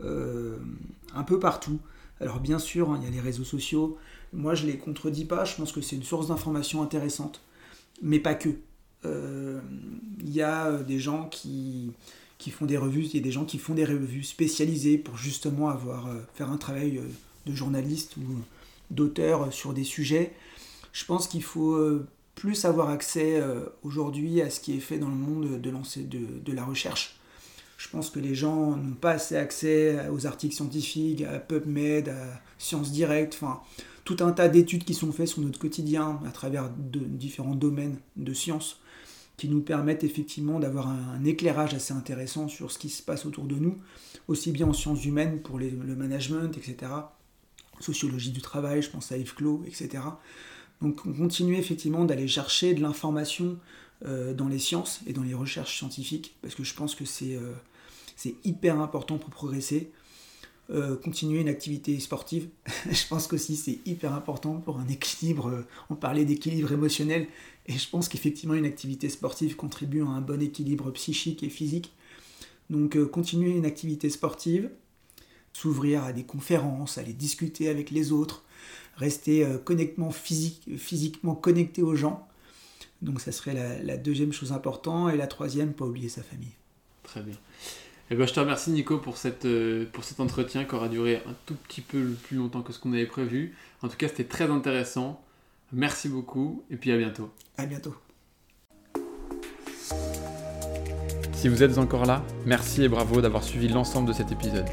un 0.00 1.24
peu 1.24 1.38
partout. 1.38 1.80
Alors 2.20 2.40
bien 2.40 2.58
sûr, 2.58 2.90
hein, 2.90 2.98
il 3.00 3.04
y 3.04 3.08
a 3.08 3.10
les 3.10 3.20
réseaux 3.20 3.44
sociaux, 3.44 3.96
moi 4.32 4.54
je 4.54 4.66
les 4.66 4.76
contredis 4.76 5.24
pas, 5.24 5.44
je 5.44 5.56
pense 5.56 5.72
que 5.72 5.80
c'est 5.80 5.96
une 5.96 6.02
source 6.02 6.28
d'information 6.28 6.82
intéressante, 6.82 7.40
mais 8.02 8.18
pas 8.18 8.34
que. 8.34 8.50
Euh, 9.06 9.60
il 10.20 10.30
y 10.30 10.42
a 10.42 10.66
euh, 10.66 10.82
des 10.82 10.98
gens 10.98 11.24
qui, 11.24 11.92
qui 12.36 12.50
font 12.50 12.66
des 12.66 12.76
revues, 12.76 13.04
il 13.04 13.16
y 13.16 13.18
a 13.18 13.22
des 13.22 13.32
gens 13.32 13.46
qui 13.46 13.56
font 13.56 13.74
des 13.74 13.86
revues 13.86 14.24
spécialisées 14.24 14.98
pour 14.98 15.16
justement 15.16 15.70
avoir, 15.70 16.08
euh, 16.08 16.18
faire 16.34 16.50
un 16.50 16.58
travail 16.58 17.00
de 17.46 17.54
journaliste 17.54 18.18
ou 18.18 18.22
d'auteur 18.90 19.50
sur 19.52 19.72
des 19.72 19.84
sujets. 19.84 20.34
Je 20.92 21.06
pense 21.06 21.28
qu'il 21.28 21.42
faut 21.42 21.78
plus 22.40 22.64
avoir 22.64 22.88
accès 22.88 23.38
aujourd'hui 23.82 24.40
à 24.40 24.48
ce 24.48 24.60
qui 24.60 24.74
est 24.74 24.80
fait 24.80 24.98
dans 24.98 25.10
le 25.10 25.14
monde 25.14 25.60
de, 25.60 26.52
la 26.54 26.64
recherche. 26.64 27.20
Je 27.76 27.86
pense 27.90 28.08
que 28.08 28.18
les 28.18 28.34
gens 28.34 28.76
n'ont 28.76 28.94
pas 28.94 29.10
assez 29.10 29.36
accès 29.36 30.08
aux 30.08 30.26
articles 30.26 30.54
scientifiques, 30.54 31.20
à 31.20 31.38
PubMed, 31.38 32.08
à 32.08 32.40
Sciences 32.56 32.92
Direct, 32.92 33.34
enfin 33.34 33.60
tout 34.04 34.16
un 34.20 34.32
tas 34.32 34.48
d'études 34.48 34.84
qui 34.84 34.94
sont 34.94 35.12
faites 35.12 35.28
sur 35.28 35.42
notre 35.42 35.58
quotidien 35.58 36.18
à 36.26 36.30
travers 36.30 36.70
différents 36.70 37.54
domaines 37.54 37.98
de 38.16 38.32
sciences 38.32 38.80
qui 39.36 39.50
nous 39.50 39.60
permettent 39.60 40.04
effectivement 40.04 40.58
d'avoir 40.60 40.88
un, 40.88 41.22
éclairage 41.26 41.74
assez 41.74 41.92
intéressant 41.92 42.48
sur 42.48 42.72
ce 42.72 42.78
qui 42.78 42.88
se 42.88 43.02
passe 43.02 43.26
autour 43.26 43.44
de 43.44 43.56
nous, 43.56 43.76
aussi 44.28 44.50
bien 44.50 44.66
en 44.66 44.72
sciences 44.72 45.04
humaines 45.04 45.40
pour 45.42 45.58
le 45.58 45.94
management, 45.94 46.56
etc., 46.56 46.90
sociologie 47.80 48.30
du 48.30 48.40
travail, 48.40 48.80
je 48.80 48.90
pense 48.90 49.12
à 49.12 49.18
Yves 49.18 49.34
Clos, 49.34 49.62
etc. 49.66 50.02
Donc 50.82 51.04
on 51.06 51.12
continue 51.12 51.56
effectivement 51.56 52.04
d'aller 52.04 52.28
chercher 52.28 52.74
de 52.74 52.80
l'information 52.80 53.58
euh, 54.06 54.32
dans 54.32 54.48
les 54.48 54.58
sciences 54.58 55.00
et 55.06 55.12
dans 55.12 55.22
les 55.22 55.34
recherches 55.34 55.76
scientifiques, 55.76 56.34
parce 56.40 56.54
que 56.54 56.64
je 56.64 56.74
pense 56.74 56.94
que 56.94 57.04
c'est 57.04 57.34
euh, 57.36 57.52
hyper 58.44 58.80
important 58.80 59.18
pour 59.18 59.30
progresser. 59.30 59.90
Euh, 60.70 60.96
continuer 60.96 61.40
une 61.40 61.48
activité 61.48 61.98
sportive, 61.98 62.48
je 62.90 63.06
pense 63.08 63.26
qu'aussi 63.26 63.56
c'est 63.56 63.80
hyper 63.84 64.14
important 64.14 64.54
pour 64.54 64.78
un 64.78 64.86
équilibre, 64.86 65.64
on 65.90 65.96
parlait 65.96 66.24
d'équilibre 66.24 66.72
émotionnel, 66.72 67.26
et 67.66 67.76
je 67.76 67.90
pense 67.90 68.08
qu'effectivement 68.08 68.54
une 68.54 68.64
activité 68.64 69.08
sportive 69.08 69.56
contribue 69.56 70.02
à 70.02 70.06
un 70.06 70.20
bon 70.20 70.40
équilibre 70.40 70.90
psychique 70.92 71.42
et 71.42 71.50
physique. 71.50 71.92
Donc 72.70 72.96
continuer 73.10 73.50
une 73.50 73.66
activité 73.66 74.08
sportive, 74.10 74.70
s'ouvrir 75.52 76.04
à 76.04 76.12
des 76.12 76.22
conférences, 76.22 76.98
aller 76.98 77.12
discuter 77.12 77.68
avec 77.68 77.90
les 77.90 78.12
autres, 78.12 78.44
rester 79.00 79.46
physiquement 80.76 81.34
connecté 81.34 81.82
aux 81.82 81.96
gens, 81.96 82.28
donc 83.02 83.20
ça 83.20 83.32
serait 83.32 83.82
la, 83.82 83.96
deuxième 83.96 84.32
chose 84.32 84.52
importante. 84.52 85.12
Et 85.12 85.16
la 85.16 85.26
troisième, 85.26 85.72
pas 85.72 85.84
oublier 85.84 86.08
sa 86.08 86.22
famille. 86.22 86.52
Très 87.02 87.22
bien. 87.22 87.34
Eh 88.10 88.16
ben, 88.16 88.26
je 88.26 88.32
te 88.32 88.40
remercie 88.40 88.70
Nico 88.70 88.98
pour, 88.98 89.16
cette, 89.16 89.44
euh, 89.44 89.86
pour 89.92 90.04
cet 90.04 90.20
entretien 90.20 90.64
qui 90.64 90.74
aura 90.74 90.88
duré 90.88 91.22
un 91.28 91.34
tout 91.46 91.54
petit 91.54 91.80
peu 91.80 92.10
plus 92.24 92.36
longtemps 92.36 92.62
que 92.62 92.72
ce 92.72 92.78
qu'on 92.78 92.92
avait 92.92 93.06
prévu. 93.06 93.54
En 93.82 93.88
tout 93.88 93.96
cas, 93.96 94.08
c'était 94.08 94.24
très 94.24 94.50
intéressant. 94.50 95.22
Merci 95.72 96.08
beaucoup 96.08 96.64
et 96.70 96.76
puis 96.76 96.90
à 96.90 96.98
bientôt. 96.98 97.30
À 97.56 97.66
bientôt. 97.66 97.94
Si 101.32 101.48
vous 101.48 101.62
êtes 101.62 101.78
encore 101.78 102.04
là, 102.04 102.24
merci 102.44 102.82
et 102.82 102.88
bravo 102.88 103.20
d'avoir 103.20 103.44
suivi 103.44 103.68
l'ensemble 103.68 104.08
de 104.08 104.12
cet 104.12 104.32
épisode. 104.32 104.66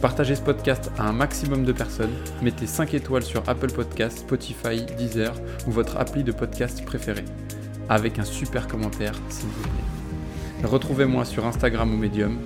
Partagez 0.00 0.34
ce 0.34 0.40
podcast 0.40 0.90
à 0.98 1.06
un 1.06 1.12
maximum 1.12 1.64
de 1.64 1.72
personnes, 1.72 2.14
mettez 2.40 2.66
5 2.66 2.94
étoiles 2.94 3.22
sur 3.22 3.46
Apple 3.46 3.70
Podcasts, 3.70 4.20
Spotify, 4.20 4.86
Deezer 4.96 5.34
ou 5.66 5.72
votre 5.72 5.98
appli 5.98 6.24
de 6.24 6.32
podcast 6.32 6.82
préféré, 6.86 7.22
avec 7.90 8.18
un 8.18 8.24
super 8.24 8.66
commentaire 8.66 9.12
s'il 9.28 9.48
vous 9.50 9.62
plaît. 9.62 10.68
Retrouvez-moi 10.68 11.26
sur 11.26 11.46
Instagram 11.46 11.92
ou 11.92 11.98
Medium. 11.98 12.38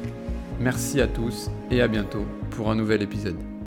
Merci 0.58 1.00
à 1.00 1.06
tous 1.06 1.48
et 1.70 1.80
à 1.80 1.86
bientôt 1.86 2.26
pour 2.50 2.72
un 2.72 2.74
nouvel 2.74 3.02
épisode. 3.02 3.53